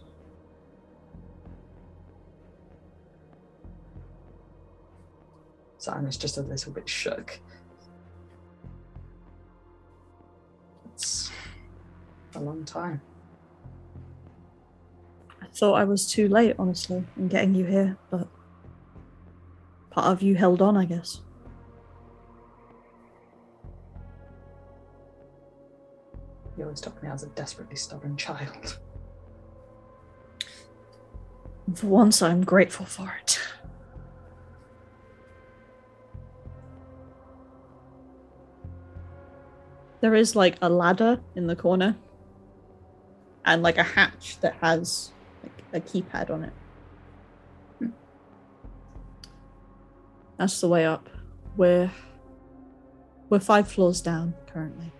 Sam 5.78 6.06
is 6.06 6.18
just 6.18 6.36
a 6.36 6.42
little 6.42 6.70
bit 6.70 6.86
shook. 6.86 7.40
It's 10.92 11.30
a 12.34 12.40
long 12.40 12.66
time. 12.66 13.00
I 15.40 15.46
thought 15.46 15.74
I 15.74 15.84
was 15.84 16.06
too 16.06 16.28
late, 16.28 16.56
honestly, 16.58 17.04
in 17.16 17.28
getting 17.28 17.54
you 17.54 17.64
here, 17.64 17.96
but 18.10 18.28
part 19.88 20.08
of 20.08 20.20
you 20.20 20.34
held 20.34 20.60
on, 20.60 20.76
I 20.76 20.84
guess. 20.84 21.22
You 26.56 26.64
always 26.64 26.80
took 26.80 27.02
me 27.02 27.08
as 27.08 27.22
a 27.22 27.28
desperately 27.28 27.76
stubborn 27.76 28.16
child. 28.16 28.78
For 31.74 31.86
once, 31.86 32.22
I'm 32.22 32.44
grateful 32.44 32.86
for 32.86 33.12
it. 33.22 33.40
There 40.00 40.14
is 40.14 40.36
like 40.36 40.56
a 40.62 40.68
ladder 40.68 41.20
in 41.34 41.46
the 41.46 41.56
corner 41.56 41.96
and 43.44 43.62
like 43.62 43.78
a 43.78 43.82
hatch 43.82 44.38
that 44.40 44.54
has 44.60 45.12
like 45.42 45.62
a 45.72 45.80
keypad 45.80 46.30
on 46.30 46.44
it. 46.44 46.52
Hmm. 47.78 47.88
That's 50.38 50.60
the 50.60 50.68
way 50.68 50.86
up. 50.86 51.08
We're 51.56 51.90
we're 53.28 53.40
five 53.40 53.68
floors 53.68 54.00
down 54.00 54.34
currently. 54.46 54.92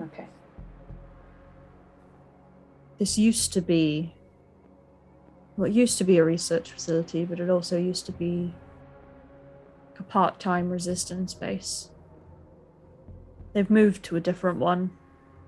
Okay. 0.00 0.26
This 2.98 3.18
used 3.18 3.52
to 3.52 3.60
be. 3.60 4.14
Well, 5.56 5.70
it 5.70 5.74
used 5.74 5.98
to 5.98 6.04
be 6.04 6.18
a 6.18 6.24
research 6.24 6.72
facility, 6.72 7.24
but 7.24 7.40
it 7.40 7.50
also 7.50 7.76
used 7.78 8.06
to 8.06 8.12
be 8.12 8.54
a 9.98 10.02
part 10.02 10.40
time 10.40 10.70
resistance 10.70 11.34
base. 11.34 11.90
They've 13.52 13.70
moved 13.70 14.02
to 14.04 14.16
a 14.16 14.20
different 14.20 14.58
one. 14.58 14.90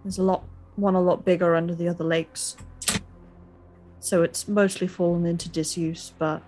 There's 0.04 0.18
a 0.18 0.22
lot, 0.22 0.44
one 0.76 0.94
a 0.94 1.00
lot 1.00 1.24
bigger 1.24 1.54
under 1.54 1.74
the 1.74 1.88
other 1.88 2.04
lakes. 2.04 2.56
So 4.00 4.22
it's 4.22 4.48
mostly 4.48 4.88
fallen 4.88 5.24
into 5.24 5.48
disuse, 5.48 6.12
but 6.18 6.42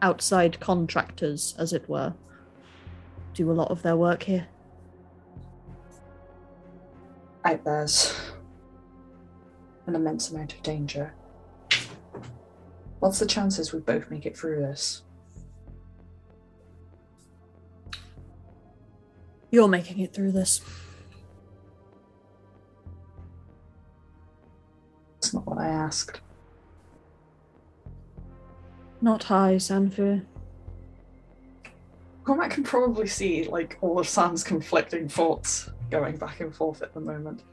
outside 0.00 0.60
contractors, 0.60 1.54
as 1.58 1.72
it 1.72 1.88
were, 1.88 2.14
do 3.34 3.50
a 3.50 3.52
lot 3.52 3.70
of 3.70 3.82
their 3.82 3.96
work 3.96 4.24
here. 4.24 4.46
Out 7.48 7.64
there's 7.64 8.14
an 9.86 9.94
immense 9.94 10.28
amount 10.28 10.52
of 10.52 10.62
danger. 10.62 11.14
What's 12.98 13.20
the 13.20 13.24
chances 13.24 13.72
we 13.72 13.80
both 13.80 14.10
make 14.10 14.26
it 14.26 14.36
through 14.36 14.56
this? 14.56 15.00
You're 19.50 19.66
making 19.66 20.00
it 20.00 20.12
through 20.12 20.32
this. 20.32 20.60
That's 25.14 25.32
not 25.32 25.46
what 25.46 25.56
I 25.56 25.68
asked. 25.68 26.20
Not 29.00 29.22
high, 29.22 29.54
Sanphire. 29.54 30.26
Cormac 32.28 32.50
can 32.50 32.62
probably 32.62 33.06
see 33.06 33.44
like 33.44 33.78
all 33.80 33.98
of 33.98 34.06
San's 34.06 34.44
conflicting 34.44 35.08
thoughts 35.08 35.70
going 35.90 36.18
back 36.18 36.40
and 36.40 36.54
forth 36.54 36.82
at 36.82 36.92
the 36.92 37.00
moment. 37.00 37.44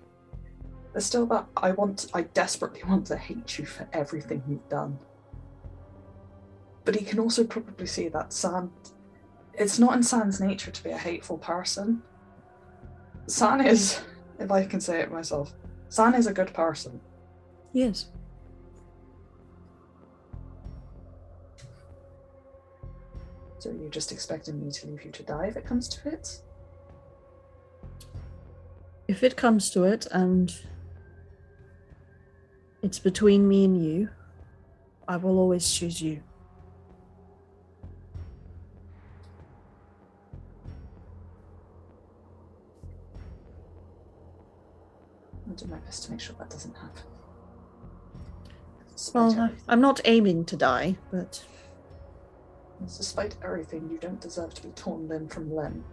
There's 0.91 1.05
still 1.05 1.25
that 1.27 1.47
I 1.55 1.71
want 1.71 2.07
I 2.13 2.23
desperately 2.23 2.83
want 2.83 3.07
to 3.07 3.15
hate 3.15 3.57
you 3.57 3.65
for 3.65 3.87
everything 3.93 4.43
you've 4.45 4.67
done. 4.67 4.99
But 6.83 6.97
he 6.97 7.05
can 7.05 7.19
also 7.19 7.45
probably 7.45 7.87
see 7.87 8.09
that 8.09 8.33
San 8.33 8.69
it's 9.53 9.79
not 9.79 9.95
in 9.95 10.03
San's 10.03 10.41
nature 10.41 10.71
to 10.71 10.83
be 10.83 10.89
a 10.89 10.97
hateful 10.97 11.37
person. 11.37 12.03
San 13.27 13.65
is, 13.65 14.01
if 14.39 14.51
I 14.51 14.65
can 14.65 14.81
say 14.81 14.99
it 14.99 15.09
myself, 15.09 15.53
San 15.87 16.13
is 16.15 16.27
a 16.27 16.33
good 16.33 16.53
person. 16.53 16.99
Yes. 17.71 18.09
So 23.65 23.71
you're 23.71 23.89
just 23.89 24.11
expecting 24.11 24.63
me 24.63 24.69
to 24.69 24.85
leave 24.85 25.03
you 25.03 25.09
to 25.09 25.23
die 25.23 25.47
if 25.47 25.57
it 25.57 25.65
comes 25.65 25.87
to 25.87 26.07
it? 26.07 26.39
If 29.07 29.23
it 29.23 29.35
comes 29.35 29.71
to 29.71 29.85
it 29.85 30.05
and 30.11 30.55
it's 32.83 32.99
between 32.99 33.47
me 33.47 33.65
and 33.65 33.83
you, 33.83 34.09
I 35.07 35.17
will 35.17 35.39
always 35.39 35.67
choose 35.71 35.99
you. 35.99 36.21
I'll 45.49 45.55
do 45.55 45.65
my 45.65 45.77
best 45.77 46.03
to 46.03 46.11
make 46.11 46.19
sure 46.19 46.35
that 46.37 46.51
doesn't 46.51 46.75
happen. 46.75 47.01
Well, 49.11 49.49
I'm 49.67 49.81
not 49.81 50.01
aiming 50.05 50.45
to 50.45 50.55
die, 50.55 50.97
but 51.11 51.43
despite 52.83 53.35
everything, 53.43 53.89
you 53.91 53.97
don't 53.97 54.21
deserve 54.21 54.53
to 54.55 54.63
be 54.63 54.69
torn 54.69 55.07
limb 55.07 55.27
from 55.27 55.53
limb. 55.53 55.83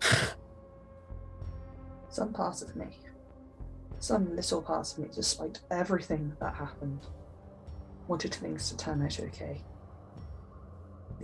Some 2.08 2.32
part 2.32 2.62
of 2.62 2.76
me, 2.76 2.98
some 3.98 4.34
little 4.34 4.62
part 4.62 4.92
of 4.92 4.98
me, 4.98 5.08
despite 5.14 5.60
everything 5.70 6.36
that 6.40 6.54
happened, 6.54 7.06
wanted 8.08 8.34
things 8.34 8.68
to 8.70 8.76
turn 8.76 9.02
out 9.02 9.20
okay. 9.20 9.62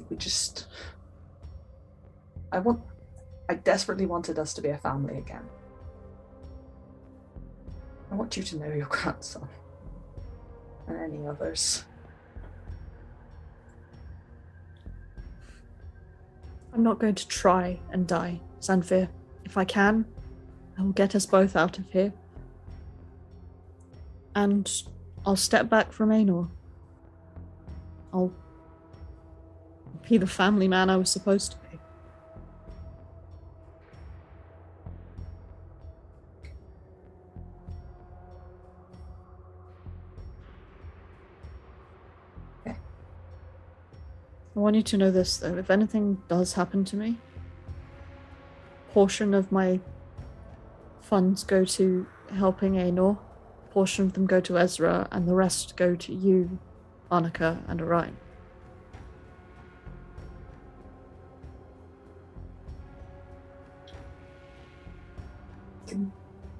We 0.08 0.16
just. 0.16 0.66
I 2.52 2.60
want. 2.60 2.80
I 3.48 3.54
desperately 3.54 4.06
wanted 4.06 4.38
us 4.38 4.54
to 4.54 4.62
be 4.62 4.68
a 4.68 4.78
family 4.78 5.18
again. 5.18 5.42
I 8.10 8.14
want 8.14 8.36
you 8.36 8.42
to 8.42 8.56
know 8.58 8.72
your 8.72 8.86
grandson. 8.86 9.48
Any 10.90 11.26
others. 11.26 11.84
I'm 16.72 16.82
not 16.82 16.98
going 16.98 17.14
to 17.14 17.28
try 17.28 17.78
and 17.90 18.06
die, 18.06 18.40
Sanphire. 18.60 19.08
If 19.44 19.56
I 19.56 19.64
can, 19.64 20.04
I 20.78 20.82
will 20.82 20.92
get 20.92 21.14
us 21.14 21.26
both 21.26 21.56
out 21.56 21.78
of 21.78 21.90
here. 21.90 22.12
And 24.34 24.70
I'll 25.26 25.36
step 25.36 25.68
back 25.68 25.92
from 25.92 26.10
Aenor. 26.10 26.48
I'll 28.12 28.32
be 30.08 30.18
the 30.18 30.26
family 30.26 30.68
man 30.68 30.88
I 30.88 30.96
was 30.96 31.10
supposed 31.10 31.52
to 31.52 31.58
be. 31.58 31.67
I 44.58 44.60
want 44.60 44.74
you 44.74 44.82
to 44.82 44.96
know 44.96 45.12
this 45.12 45.36
though. 45.36 45.56
If 45.56 45.70
anything 45.70 46.20
does 46.26 46.54
happen 46.54 46.84
to 46.86 46.96
me, 46.96 47.18
portion 48.90 49.32
of 49.32 49.52
my 49.52 49.78
funds 51.00 51.44
go 51.44 51.64
to 51.64 52.08
helping 52.34 52.72
Aenor, 52.72 53.18
portion 53.70 54.06
of 54.06 54.14
them 54.14 54.26
go 54.26 54.40
to 54.40 54.58
Ezra, 54.58 55.06
and 55.12 55.28
the 55.28 55.34
rest 55.36 55.76
go 55.76 55.94
to 55.94 56.12
you, 56.12 56.58
Annika, 57.08 57.62
and 57.68 57.80
Orion. 57.80 58.16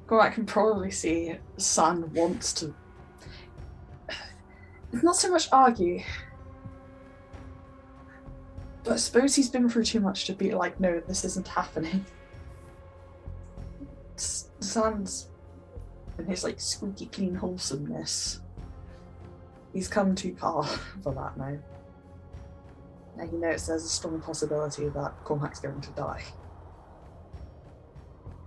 go 0.06 0.20
I 0.20 0.30
can 0.30 0.46
probably 0.46 0.92
see 0.92 1.34
San 1.56 2.14
wants 2.14 2.52
to 2.52 2.72
It's 4.92 5.02
not 5.02 5.16
so 5.16 5.32
much 5.32 5.48
argue. 5.50 6.00
But 8.84 8.94
I 8.94 8.96
suppose 8.96 9.34
he's 9.34 9.48
been 9.48 9.68
through 9.68 9.84
too 9.84 10.00
much 10.00 10.24
to 10.26 10.32
be 10.32 10.54
like, 10.54 10.78
no, 10.80 11.00
this 11.00 11.24
isn't 11.24 11.48
happening. 11.48 12.04
San's 14.16 15.28
and 16.16 16.28
his 16.28 16.42
like 16.42 16.60
squeaky 16.60 17.06
clean 17.06 17.34
wholesomeness. 17.34 18.40
He's 19.72 19.88
come 19.88 20.14
too 20.14 20.34
far 20.34 20.64
for 21.02 21.14
that 21.14 21.36
now. 21.36 21.58
Now 23.16 23.26
he 23.26 23.36
knows 23.36 23.66
there's 23.66 23.84
a 23.84 23.88
strong 23.88 24.20
possibility 24.20 24.88
that 24.88 25.24
Cormac's 25.24 25.60
going 25.60 25.80
to 25.80 25.90
die 25.90 26.22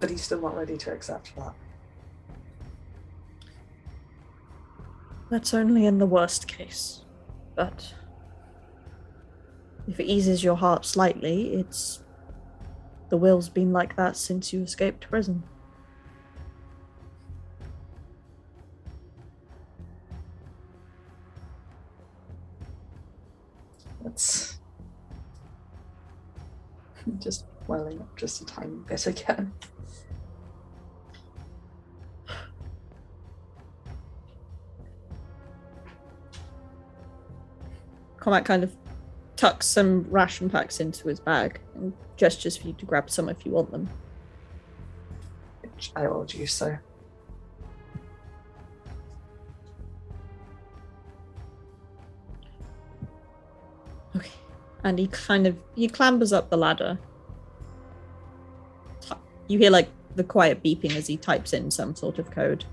but 0.01 0.09
he's 0.09 0.23
still 0.23 0.41
not 0.41 0.57
ready 0.57 0.75
to 0.75 0.91
accept 0.91 1.33
that. 1.37 1.53
That's 5.29 5.53
only 5.53 5.85
in 5.85 5.99
the 5.99 6.05
worst 6.05 6.47
case. 6.47 7.05
But 7.55 7.93
if 9.91 9.99
it 9.99 10.05
eases 10.05 10.41
your 10.41 10.55
heart 10.55 10.85
slightly, 10.85 11.53
it's. 11.53 11.99
The 13.09 13.17
will's 13.17 13.49
been 13.49 13.73
like 13.73 13.97
that 13.97 14.15
since 14.15 14.53
you 14.53 14.61
escaped 14.61 15.09
prison. 15.09 15.43
That's 24.01 24.59
just 27.19 27.43
welling 27.67 27.99
up 27.99 28.15
just 28.15 28.41
a 28.41 28.45
tiny 28.45 28.77
bit 28.87 29.05
again. 29.07 29.51
Cormac 38.21 38.45
kind 38.45 38.63
of 38.63 38.80
tucks 39.41 39.65
some 39.65 40.05
ration 40.11 40.51
packs 40.51 40.79
into 40.79 41.07
his 41.07 41.19
bag 41.19 41.59
and 41.73 41.93
gestures 42.15 42.55
for 42.55 42.67
you 42.67 42.73
to 42.73 42.85
grab 42.85 43.09
some 43.09 43.27
if 43.27 43.43
you 43.43 43.51
want 43.51 43.71
them. 43.71 43.89
Which 45.61 45.91
I 45.95 46.07
will 46.07 46.25
do 46.25 46.45
so. 46.45 46.77
Okay. 54.15 54.29
And 54.83 54.99
he 54.99 55.07
kind 55.07 55.47
of 55.47 55.57
he 55.73 55.87
clambers 55.87 56.31
up 56.31 56.51
the 56.51 56.57
ladder. 56.57 56.99
You 59.47 59.57
hear 59.57 59.71
like 59.71 59.89
the 60.15 60.23
quiet 60.23 60.61
beeping 60.61 60.95
as 60.95 61.07
he 61.07 61.17
types 61.17 61.53
in 61.53 61.71
some 61.71 61.95
sort 61.95 62.19
of 62.19 62.29
code. 62.29 62.65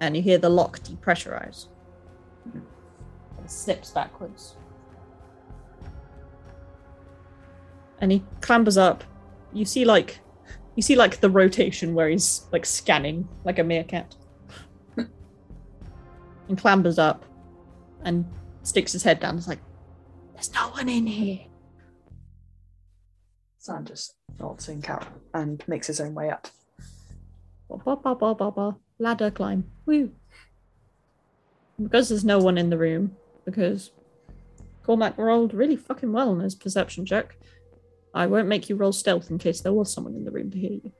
And 0.00 0.16
you 0.16 0.22
hear 0.22 0.38
the 0.38 0.48
lock 0.48 0.78
depressurize. 0.78 1.66
It 2.54 3.50
slips 3.50 3.90
backwards. 3.90 4.56
And 8.02 8.12
he 8.12 8.22
clambers 8.40 8.76
up. 8.76 9.04
You 9.54 9.64
see 9.64 9.86
like 9.86 10.20
you 10.76 10.82
see 10.82 10.96
like 10.96 11.20
the 11.20 11.30
rotation 11.30 11.94
where 11.94 12.08
he's 12.08 12.46
like 12.52 12.66
scanning 12.66 13.26
like 13.44 13.58
a 13.58 13.64
meerkat. 13.64 14.14
and 14.96 15.08
clambers 16.58 16.98
up 16.98 17.24
and 18.04 18.26
sticks 18.62 18.92
his 18.92 19.02
head 19.02 19.20
down. 19.20 19.38
It's 19.38 19.48
like, 19.48 19.60
there's 20.34 20.52
no 20.52 20.68
one 20.70 20.88
in 20.88 21.06
here. 21.06 21.40
San 23.58 23.84
just 23.84 24.14
nods 24.40 24.68
in 24.68 24.82
Carol 24.82 25.06
and 25.34 25.62
makes 25.68 25.86
his 25.86 26.00
own 26.00 26.14
way 26.14 26.30
up. 26.30 26.48
Ba, 27.68 27.76
ba, 27.76 27.96
ba, 27.96 28.14
ba, 28.14 28.34
ba, 28.34 28.50
ba. 28.50 28.76
Ladder 28.98 29.30
climb. 29.30 29.64
Woo. 29.86 30.10
Because 31.80 32.08
there's 32.08 32.24
no 32.24 32.38
one 32.38 32.58
in 32.58 32.70
the 32.70 32.78
room, 32.78 33.16
because 33.44 33.92
Cormac 34.84 35.16
rolled 35.16 35.54
really 35.54 35.76
fucking 35.76 36.12
well 36.12 36.30
on 36.30 36.40
his 36.40 36.54
perception 36.54 37.06
check. 37.06 37.36
I 38.14 38.26
won't 38.26 38.48
make 38.48 38.68
you 38.68 38.76
roll 38.76 38.92
stealth 38.92 39.30
in 39.30 39.38
case 39.38 39.60
there 39.60 39.72
was 39.72 39.92
someone 39.92 40.14
in 40.14 40.24
the 40.24 40.30
room 40.30 40.50
to 40.50 40.58
hear 40.58 40.72
you. 40.72 40.92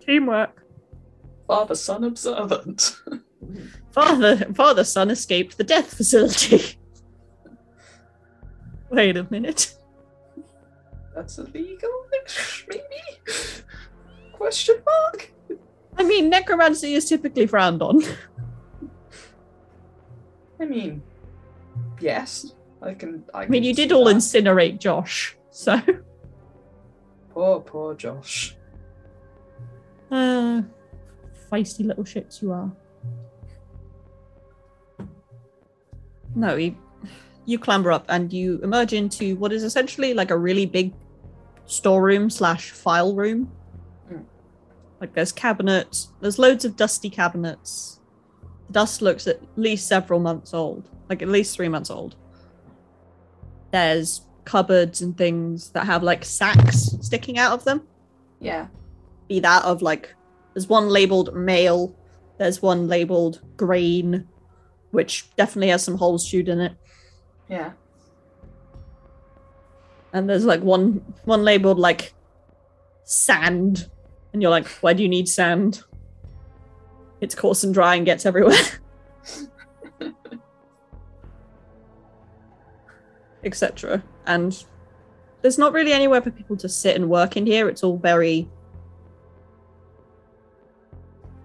Teamwork. 0.00 0.62
Father 1.46 1.74
son 1.74 2.04
observant. 2.04 2.96
Father, 3.92 4.36
father, 4.54 4.84
son 4.84 5.10
escaped 5.10 5.56
the 5.56 5.64
death 5.64 5.94
facility. 5.94 6.78
Wait 8.90 9.16
a 9.16 9.26
minute. 9.30 9.74
That's 11.14 11.38
illegal, 11.38 11.90
maybe? 12.68 12.82
Question 14.32 14.76
mark? 14.84 15.32
I 15.96 16.02
mean, 16.02 16.28
necromancy 16.28 16.94
is 16.94 17.08
typically 17.08 17.46
frowned 17.46 17.80
on. 17.80 18.02
I 20.60 20.66
mean, 20.66 21.02
yes. 22.00 22.52
I 22.86 22.94
can. 22.94 23.24
I, 23.34 23.42
I 23.42 23.46
mean, 23.48 23.62
can 23.62 23.64
you 23.64 23.74
did 23.74 23.90
see 23.90 23.94
all 23.94 24.04
that. 24.04 24.16
incinerate 24.16 24.78
Josh, 24.78 25.36
so. 25.50 25.80
Poor, 27.30 27.60
poor 27.60 27.94
Josh. 27.94 28.56
Uh, 30.10 30.62
feisty 31.50 31.84
little 31.84 32.04
shits 32.04 32.40
you 32.40 32.52
are. 32.52 32.72
No, 36.34 36.56
you, 36.56 36.76
you 37.44 37.58
clamber 37.58 37.90
up 37.92 38.04
and 38.08 38.32
you 38.32 38.60
emerge 38.62 38.92
into 38.92 39.36
what 39.36 39.52
is 39.52 39.64
essentially 39.64 40.14
like 40.14 40.30
a 40.30 40.36
really 40.36 40.66
big 40.66 40.94
storeroom 41.64 42.30
slash 42.30 42.70
file 42.70 43.14
room. 43.14 43.50
Mm. 44.10 44.24
Like 45.00 45.14
there's 45.14 45.32
cabinets, 45.32 46.12
there's 46.20 46.38
loads 46.38 46.64
of 46.64 46.76
dusty 46.76 47.10
cabinets. 47.10 48.00
The 48.68 48.74
dust 48.74 49.02
looks 49.02 49.26
at 49.26 49.40
least 49.56 49.88
several 49.88 50.20
months 50.20 50.54
old, 50.54 50.88
like 51.08 51.22
at 51.22 51.28
least 51.28 51.56
three 51.56 51.68
months 51.68 51.90
old. 51.90 52.16
There's 53.72 54.22
cupboards 54.44 55.02
and 55.02 55.16
things 55.16 55.70
that 55.70 55.86
have 55.86 56.02
like 56.02 56.24
sacks 56.24 56.90
sticking 57.00 57.36
out 57.38 57.52
of 57.52 57.64
them 57.64 57.82
Yeah. 58.40 58.68
be 59.28 59.40
that 59.40 59.64
of 59.64 59.82
like 59.82 60.14
there's 60.54 60.68
one 60.68 60.88
labeled 60.88 61.34
male, 61.34 61.94
there's 62.38 62.62
one 62.62 62.86
labeled 62.88 63.40
grain, 63.56 64.26
which 64.92 65.28
definitely 65.36 65.68
has 65.68 65.82
some 65.82 65.96
holes 65.98 66.26
chewed 66.26 66.48
in 66.48 66.60
it, 66.60 66.72
Yeah. 67.48 67.72
and 70.12 70.28
there's 70.30 70.44
like 70.44 70.60
one 70.62 71.02
one 71.24 71.44
labeled 71.44 71.78
like 71.78 72.14
sand, 73.04 73.88
and 74.32 74.40
you're 74.42 74.50
like, 74.50 74.66
why 74.80 74.92
do 74.92 75.02
you 75.02 75.08
need 75.08 75.28
sand? 75.28 75.82
It's 77.20 77.34
coarse 77.34 77.64
and 77.64 77.74
dry 77.74 77.96
and 77.96 78.06
gets 78.06 78.24
everywhere. 78.26 78.54
Etc. 83.46 84.02
And 84.26 84.62
there's 85.40 85.56
not 85.56 85.72
really 85.72 85.92
anywhere 85.92 86.20
for 86.20 86.30
people 86.30 86.56
to 86.58 86.68
sit 86.68 86.96
and 86.96 87.08
work 87.08 87.36
in 87.36 87.46
here. 87.46 87.68
It's 87.68 87.82
all 87.82 87.96
very 87.96 88.48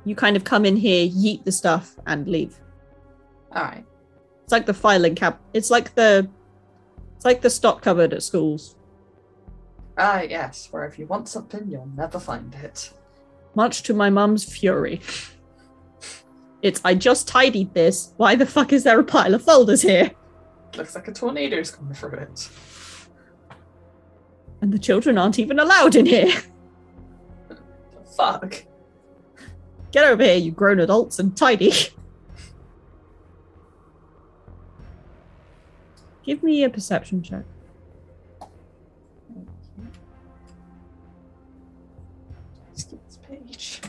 you 0.03 0.15
kind 0.15 0.35
of 0.35 0.43
come 0.43 0.65
in 0.65 0.75
here, 0.75 1.07
yeet 1.07 1.43
the 1.43 1.51
stuff, 1.51 1.95
and 2.07 2.27
leave. 2.27 2.59
All 3.55 3.63
right. 3.63 3.85
It's 4.43 4.51
like 4.51 4.65
the 4.65 4.73
filing 4.73 5.15
cap. 5.15 5.39
It's 5.53 5.69
like 5.69 5.93
the 5.95 6.27
it's 7.15 7.25
like 7.25 7.41
the 7.41 7.49
stock 7.49 7.81
cupboard 7.81 8.13
at 8.13 8.23
schools. 8.23 8.75
Ah, 9.97 10.21
yes. 10.21 10.67
Where 10.71 10.85
if 10.85 10.97
you 10.97 11.05
want 11.05 11.29
something, 11.29 11.69
you'll 11.69 11.91
never 11.95 12.19
find 12.19 12.53
it. 12.55 12.91
Much 13.53 13.83
to 13.83 13.93
my 13.93 14.09
mum's 14.09 14.43
fury. 14.43 15.01
It's 16.61 16.81
I 16.83 16.95
just 16.95 17.27
tidied 17.27 17.73
this. 17.73 18.13
Why 18.17 18.35
the 18.35 18.45
fuck 18.45 18.73
is 18.73 18.83
there 18.83 18.99
a 18.99 19.03
pile 19.03 19.35
of 19.35 19.43
folders 19.43 19.81
here? 19.81 20.11
Looks 20.77 20.95
like 20.95 21.07
a 21.07 21.11
tornado's 21.11 21.71
coming 21.71 21.93
through 21.93 22.19
it. 22.19 22.49
And 24.61 24.71
the 24.71 24.79
children 24.79 25.17
aren't 25.17 25.39
even 25.39 25.59
allowed 25.59 25.95
in 25.95 26.05
here. 26.05 26.31
Fuck. 28.15 28.63
Get 29.91 30.05
over 30.05 30.23
here, 30.23 30.37
you 30.37 30.51
grown 30.51 30.79
adults, 30.79 31.19
and 31.19 31.35
tidy. 31.35 31.73
Give 36.23 36.43
me 36.43 36.63
a 36.63 36.69
perception 36.69 37.21
check. 37.23 37.43
Skip 42.73 43.05
this 43.05 43.17
page. 43.17 43.81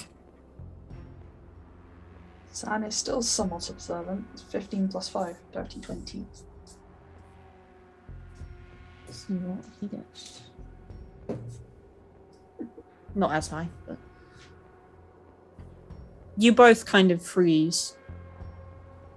San 2.50 2.82
is 2.84 2.96
still 2.96 3.22
somewhat 3.22 3.68
observant. 3.70 4.24
15 4.50 4.88
plus 4.88 5.08
5, 5.08 5.36
dirty 5.52 5.80
20. 5.80 6.26
What 9.40 9.64
he 9.80 9.86
gets. 9.86 10.42
Not 13.14 13.32
as 13.32 13.48
high, 13.48 13.68
but 13.86 13.96
you 16.36 16.52
both 16.52 16.84
kind 16.84 17.10
of 17.10 17.22
freeze 17.22 17.96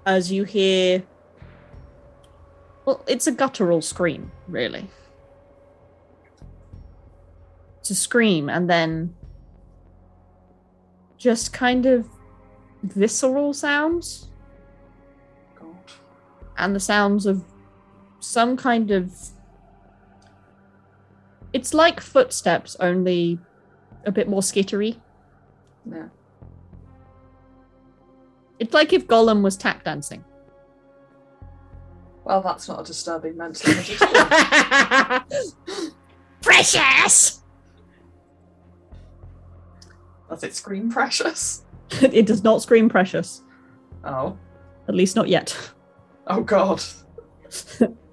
as 0.06 0.32
you 0.32 0.44
hear. 0.44 1.04
Well, 2.86 3.04
it's 3.08 3.28
a 3.28 3.32
guttural 3.32 3.82
scream, 3.82 4.32
really. 4.48 4.90
To 7.84 7.96
scream, 7.96 8.50
and 8.50 8.70
then 8.70 9.16
just 11.18 11.52
kind 11.52 11.86
of 11.86 12.08
visceral 12.84 13.54
sounds 13.54 14.30
God. 15.60 15.76
and 16.58 16.76
the 16.76 16.80
sounds 16.80 17.26
of 17.26 17.44
some 18.20 18.56
kind 18.58 18.92
of 18.92 19.12
it's 21.56 21.74
like 21.74 22.02
footsteps 22.02 22.76
only 22.82 23.40
a 24.06 24.12
bit 24.12 24.28
more 24.28 24.42
skittery 24.42 24.98
Yeah. 25.90 26.08
it's 28.60 28.74
like 28.74 28.92
if 28.92 29.08
gollum 29.08 29.42
was 29.42 29.56
tap 29.56 29.86
dancing 29.86 30.26
Well, 32.26 32.42
that's 32.42 32.68
not 32.68 32.82
a 32.82 32.84
disturbing 32.84 33.38
mental 33.38 33.72
image 33.72 33.98
precious 36.42 37.42
Does 40.30 40.44
it 40.44 40.54
scream 40.56 40.92
precious? 40.92 41.64
it 42.02 42.26
does 42.26 42.44
not 42.44 42.62
scream 42.62 42.90
precious 42.90 43.44
Oh. 44.04 44.38
at 44.90 44.96
least 44.96 45.16
not 45.16 45.30
yet 45.30 45.58
Oh, 46.28 46.42
God. 46.42 46.84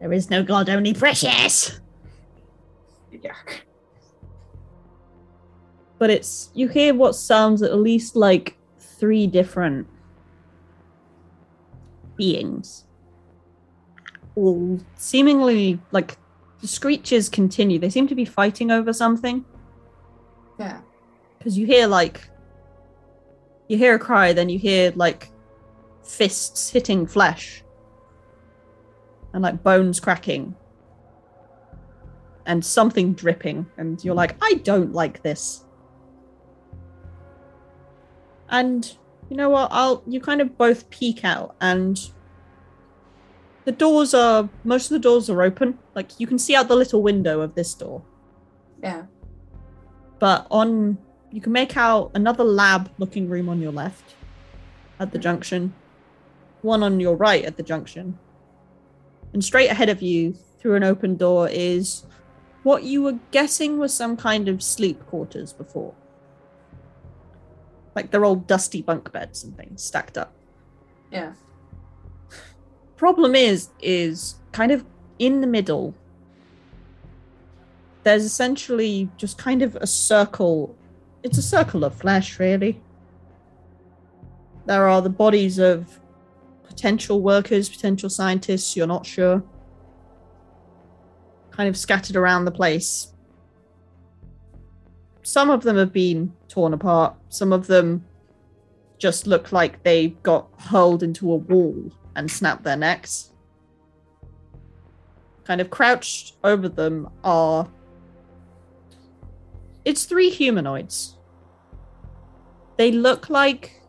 there 0.00 0.12
is 0.12 0.30
no 0.30 0.42
god 0.42 0.68
only 0.68 0.94
precious. 0.94 1.80
Yuck. 3.12 3.60
but 5.98 6.10
it's 6.10 6.50
you 6.54 6.68
hear 6.68 6.94
what 6.94 7.14
sounds 7.14 7.62
at 7.62 7.78
least 7.78 8.14
like 8.14 8.56
three 8.78 9.26
different 9.26 9.86
beings. 12.16 12.84
All 14.34 14.78
seemingly 14.96 15.80
like 15.92 16.18
the 16.60 16.68
screeches 16.68 17.28
continue. 17.28 17.78
They 17.78 17.90
seem 17.90 18.06
to 18.08 18.14
be 18.14 18.24
fighting 18.24 18.70
over 18.70 18.92
something. 18.92 19.44
Yeah. 20.58 20.80
because 21.38 21.58
you 21.58 21.66
hear 21.66 21.86
like 21.86 22.30
you 23.68 23.76
hear 23.76 23.94
a 23.94 23.98
cry 23.98 24.32
then 24.32 24.48
you 24.48 24.58
hear 24.58 24.90
like 24.96 25.28
fists 26.02 26.70
hitting 26.70 27.06
flesh 27.06 27.62
and 29.32 29.42
like 29.42 29.62
bones 29.62 30.00
cracking 30.00 30.54
and 32.46 32.64
something 32.64 33.12
dripping 33.12 33.66
and 33.76 34.04
you're 34.04 34.14
like 34.14 34.36
i 34.40 34.54
don't 34.62 34.92
like 34.92 35.22
this. 35.22 35.64
And 38.48 38.96
you 39.28 39.36
know 39.36 39.50
what 39.50 39.68
i'll 39.72 40.04
you 40.06 40.20
kind 40.20 40.40
of 40.40 40.56
both 40.56 40.88
peek 40.90 41.24
out 41.24 41.56
and 41.60 41.98
the 43.64 43.72
doors 43.72 44.14
are 44.14 44.48
most 44.62 44.86
of 44.86 44.90
the 44.90 45.00
doors 45.00 45.28
are 45.28 45.42
open. 45.42 45.78
Like 45.96 46.20
you 46.20 46.26
can 46.28 46.38
see 46.38 46.54
out 46.54 46.68
the 46.68 46.76
little 46.76 47.02
window 47.02 47.40
of 47.40 47.56
this 47.56 47.74
door. 47.74 48.02
Yeah. 48.82 49.06
but 50.18 50.46
on 50.50 50.98
you 51.32 51.40
can 51.40 51.52
make 51.52 51.76
out 51.76 52.12
another 52.14 52.44
lab 52.44 52.90
looking 52.98 53.28
room 53.28 53.48
on 53.48 53.60
your 53.60 53.72
left 53.72 54.14
at 55.00 55.10
the 55.12 55.18
junction 55.18 55.74
one 56.62 56.82
on 56.82 57.00
your 57.00 57.16
right 57.16 57.44
at 57.44 57.56
the 57.56 57.62
junction 57.62 58.18
And 59.36 59.44
straight 59.44 59.70
ahead 59.70 59.90
of 59.90 60.00
you, 60.00 60.32
through 60.58 60.76
an 60.76 60.82
open 60.82 61.16
door, 61.16 61.46
is 61.46 62.06
what 62.62 62.84
you 62.84 63.02
were 63.02 63.18
guessing 63.32 63.76
was 63.76 63.92
some 63.92 64.16
kind 64.16 64.48
of 64.48 64.62
sleep 64.62 65.04
quarters 65.08 65.52
before. 65.52 65.92
Like 67.94 68.10
they're 68.10 68.24
all 68.24 68.36
dusty 68.36 68.80
bunk 68.80 69.12
beds 69.12 69.44
and 69.44 69.54
things 69.54 69.82
stacked 69.82 70.16
up. 70.16 70.32
Yeah. 71.12 71.34
Problem 72.96 73.34
is, 73.34 73.68
is 73.82 74.36
kind 74.52 74.72
of 74.72 74.86
in 75.18 75.42
the 75.42 75.46
middle. 75.46 75.94
There's 78.04 78.24
essentially 78.24 79.10
just 79.18 79.36
kind 79.36 79.60
of 79.60 79.76
a 79.76 79.86
circle. 79.86 80.74
It's 81.22 81.36
a 81.36 81.42
circle 81.42 81.84
of 81.84 81.94
flesh, 81.94 82.38
really. 82.38 82.80
There 84.64 84.88
are 84.88 85.02
the 85.02 85.10
bodies 85.10 85.58
of 85.58 86.00
potential 86.76 87.22
workers, 87.22 87.70
potential 87.70 88.10
scientists, 88.10 88.76
you're 88.76 88.86
not 88.86 89.06
sure. 89.06 89.42
Kind 91.50 91.70
of 91.70 91.76
scattered 91.76 92.16
around 92.16 92.44
the 92.44 92.50
place. 92.50 93.14
Some 95.22 95.48
of 95.48 95.62
them 95.62 95.78
have 95.78 95.92
been 95.92 96.34
torn 96.48 96.74
apart, 96.74 97.16
some 97.30 97.50
of 97.50 97.66
them 97.66 98.04
just 98.98 99.26
look 99.26 99.52
like 99.52 99.82
they 99.82 100.08
got 100.22 100.48
hurled 100.58 101.02
into 101.02 101.32
a 101.32 101.36
wall 101.36 101.90
and 102.14 102.30
snapped 102.30 102.62
their 102.62 102.76
necks. 102.76 103.32
Kind 105.44 105.62
of 105.62 105.70
crouched 105.70 106.36
over 106.44 106.68
them 106.68 107.08
are. 107.24 107.70
It's 109.86 110.04
three 110.04 110.28
humanoids. 110.28 111.16
They 112.76 112.92
look 112.92 113.30
like. 113.30 113.80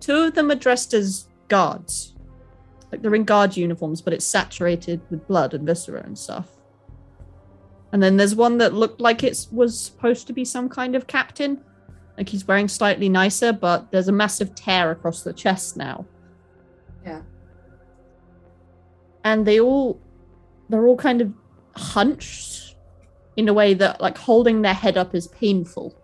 Two 0.00 0.24
of 0.24 0.34
them 0.34 0.50
are 0.50 0.56
dressed 0.56 0.94
as 0.94 1.28
guards. 1.52 2.14
Like 2.90 3.02
they're 3.02 3.14
in 3.14 3.24
guard 3.24 3.56
uniforms, 3.56 4.00
but 4.00 4.14
it's 4.14 4.24
saturated 4.24 5.00
with 5.10 5.28
blood 5.28 5.52
and 5.52 5.66
viscera 5.66 6.02
and 6.02 6.18
stuff. 6.18 6.48
And 7.92 8.02
then 8.02 8.16
there's 8.16 8.34
one 8.34 8.56
that 8.58 8.72
looked 8.72 9.02
like 9.02 9.22
it 9.22 9.46
was 9.52 9.78
supposed 9.78 10.26
to 10.28 10.32
be 10.32 10.46
some 10.46 10.68
kind 10.70 10.96
of 10.96 11.06
captain. 11.06 11.62
Like 12.16 12.28
he's 12.30 12.48
wearing 12.48 12.68
slightly 12.68 13.10
nicer, 13.10 13.52
but 13.52 13.90
there's 13.90 14.08
a 14.08 14.12
massive 14.12 14.54
tear 14.54 14.90
across 14.90 15.22
the 15.22 15.32
chest 15.34 15.76
now. 15.76 16.06
Yeah. 17.04 17.22
And 19.24 19.46
they 19.46 19.60
all 19.60 20.00
they're 20.70 20.86
all 20.86 20.96
kind 20.96 21.20
of 21.20 21.32
hunched 21.76 22.76
in 23.36 23.48
a 23.48 23.52
way 23.52 23.74
that 23.74 24.00
like 24.00 24.16
holding 24.16 24.62
their 24.62 24.78
head 24.84 24.96
up 24.96 25.14
is 25.14 25.28
painful. 25.28 25.94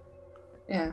Yeah. 0.69 0.93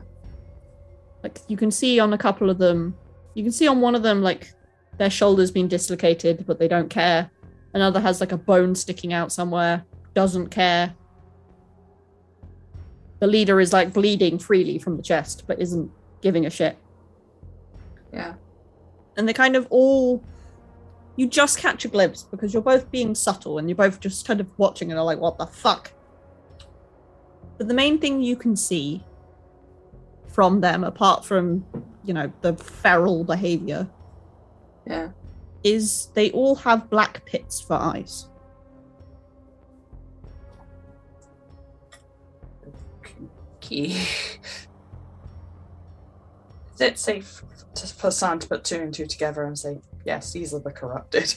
Like 1.22 1.40
you 1.48 1.58
can 1.58 1.70
see 1.70 2.00
on 2.00 2.12
a 2.14 2.18
couple 2.18 2.48
of 2.48 2.56
them, 2.56 2.96
you 3.36 3.42
can 3.42 3.52
see 3.52 3.68
on 3.68 3.82
one 3.82 3.94
of 3.94 4.02
them 4.02 4.22
like 4.22 4.50
their 4.96 5.10
shoulders 5.10 5.50
being 5.50 5.68
dislocated, 5.68 6.46
but 6.46 6.58
they 6.58 6.68
don't 6.68 6.88
care. 6.88 7.30
Another 7.74 8.00
has 8.00 8.18
like 8.18 8.32
a 8.32 8.38
bone 8.38 8.74
sticking 8.74 9.12
out 9.12 9.30
somewhere, 9.30 9.84
doesn't 10.14 10.48
care. 10.48 10.94
The 13.20 13.26
leader 13.26 13.60
is 13.60 13.74
like 13.74 13.92
bleeding 13.92 14.38
freely 14.38 14.78
from 14.78 14.96
the 14.96 15.02
chest, 15.02 15.44
but 15.46 15.60
isn't 15.60 15.90
giving 16.22 16.46
a 16.46 16.50
shit. 16.50 16.78
Yeah. 18.10 18.34
And 19.18 19.28
they 19.28 19.34
kind 19.34 19.54
of 19.54 19.66
all 19.68 20.24
you 21.16 21.26
just 21.26 21.58
catch 21.58 21.84
a 21.84 21.88
glimpse 21.88 22.22
because 22.22 22.54
you're 22.54 22.62
both 22.62 22.90
being 22.90 23.14
subtle 23.14 23.58
and 23.58 23.68
you're 23.68 23.76
both 23.76 24.00
just 24.00 24.26
kind 24.26 24.40
of 24.40 24.50
watching 24.58 24.90
and 24.90 24.98
are 24.98 25.04
like, 25.04 25.18
what 25.18 25.36
the 25.36 25.46
fuck? 25.46 25.92
But 27.58 27.68
the 27.68 27.74
main 27.74 27.98
thing 27.98 28.22
you 28.22 28.36
can 28.36 28.56
see 28.56 29.04
from 30.28 30.62
them, 30.62 30.84
apart 30.84 31.22
from, 31.22 31.66
you 32.06 32.14
know, 32.14 32.32
the 32.40 32.54
feral 32.54 33.24
behavior, 33.24 33.88
Yeah. 34.86 35.10
is 35.64 36.06
they 36.14 36.30
all 36.30 36.54
have 36.54 36.88
black 36.88 37.24
pits 37.26 37.60
for 37.60 37.74
eyes. 37.74 38.28
Key. 43.60 43.96
Is 46.74 46.80
it 46.80 46.98
safe 46.98 47.42
to, 47.74 47.86
for 47.86 48.10
San 48.10 48.38
to 48.38 48.48
put 48.48 48.62
two 48.64 48.76
and 48.76 48.94
two 48.94 49.06
together 49.06 49.44
and 49.44 49.58
say, 49.58 49.80
yes, 50.04 50.32
these 50.32 50.54
are 50.54 50.60
the 50.60 50.70
corrupted? 50.70 51.34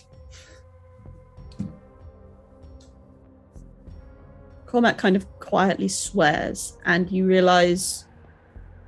Cormac 4.67 4.99
kind 4.99 5.15
of 5.15 5.25
quietly 5.39 5.87
swears, 5.87 6.77
and 6.85 7.09
you 7.09 7.25
realize 7.25 8.05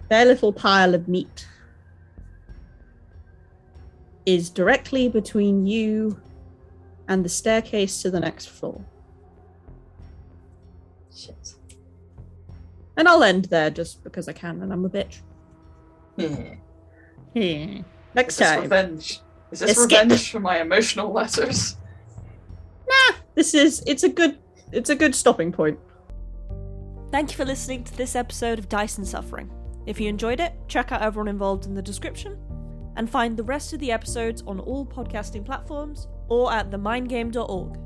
their 0.10 0.26
little 0.26 0.54
pile 0.54 0.94
of 0.94 1.08
meat 1.08 1.48
is 4.26 4.50
directly 4.50 5.10
between 5.10 5.66
you 5.66 6.20
and 7.08 7.26
the 7.26 7.30
staircase 7.30 8.02
to 8.02 8.12
the 8.12 8.20
next 8.20 8.50
floor. 8.50 8.84
Shit. 11.16 11.56
And 12.98 13.08
I'll 13.08 13.24
end 13.24 13.46
there 13.46 13.70
just 13.70 14.04
because 14.04 14.28
I 14.28 14.34
can, 14.34 14.62
and 14.62 14.72
I'm 14.72 14.86
a 14.86 14.90
bitch. 14.90 15.22
Yeah. 16.18 16.56
Hmm. 17.34 17.82
Next 18.14 18.34
Is 18.34 18.40
this 18.40 18.50
time. 18.50 18.62
revenge? 18.62 19.20
Is 19.52 19.60
this 19.60 19.72
Escape. 19.72 20.04
revenge 20.04 20.32
for 20.32 20.40
my 20.40 20.60
emotional 20.60 21.12
letters? 21.12 21.78
Nah, 22.90 23.16
this 23.36 23.54
is 23.54 23.82
it's 23.88 24.04
a 24.04 24.10
good 24.10 24.38
it's 24.72 24.90
a 24.90 24.96
good 24.96 25.16
stopping 25.16 25.52
point. 25.52 25.80
Thank 27.12 27.32
you 27.32 27.38
for 27.38 27.46
listening 27.46 27.84
to 27.86 27.98
this 27.98 28.16
episode 28.16 28.60
of 28.60 28.70
Dyson 28.70 29.06
Suffering. 29.06 29.50
If 29.86 30.00
you 30.00 30.10
enjoyed 30.10 30.40
it, 30.40 30.54
check 30.68 30.92
out 30.92 31.02
everyone 31.02 31.28
involved 31.28 31.66
in 31.66 31.74
the 31.74 31.82
description 31.82 32.38
and 32.96 33.10
find 33.10 33.38
the 33.38 33.44
rest 33.44 33.74
of 33.74 33.80
the 33.80 33.92
episodes 33.92 34.44
on 34.48 34.60
all 34.60 34.86
podcasting 34.86 35.46
platforms 35.46 36.08
or 36.28 36.52
at 36.52 36.70
themindgame.org. 36.72 37.78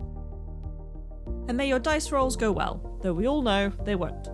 And 1.47 1.57
may 1.57 1.67
your 1.67 1.79
dice 1.79 2.11
rolls 2.11 2.35
go 2.35 2.51
well, 2.51 2.99
though 3.01 3.13
we 3.13 3.27
all 3.27 3.41
know 3.41 3.71
they 3.83 3.95
won't. 3.95 4.29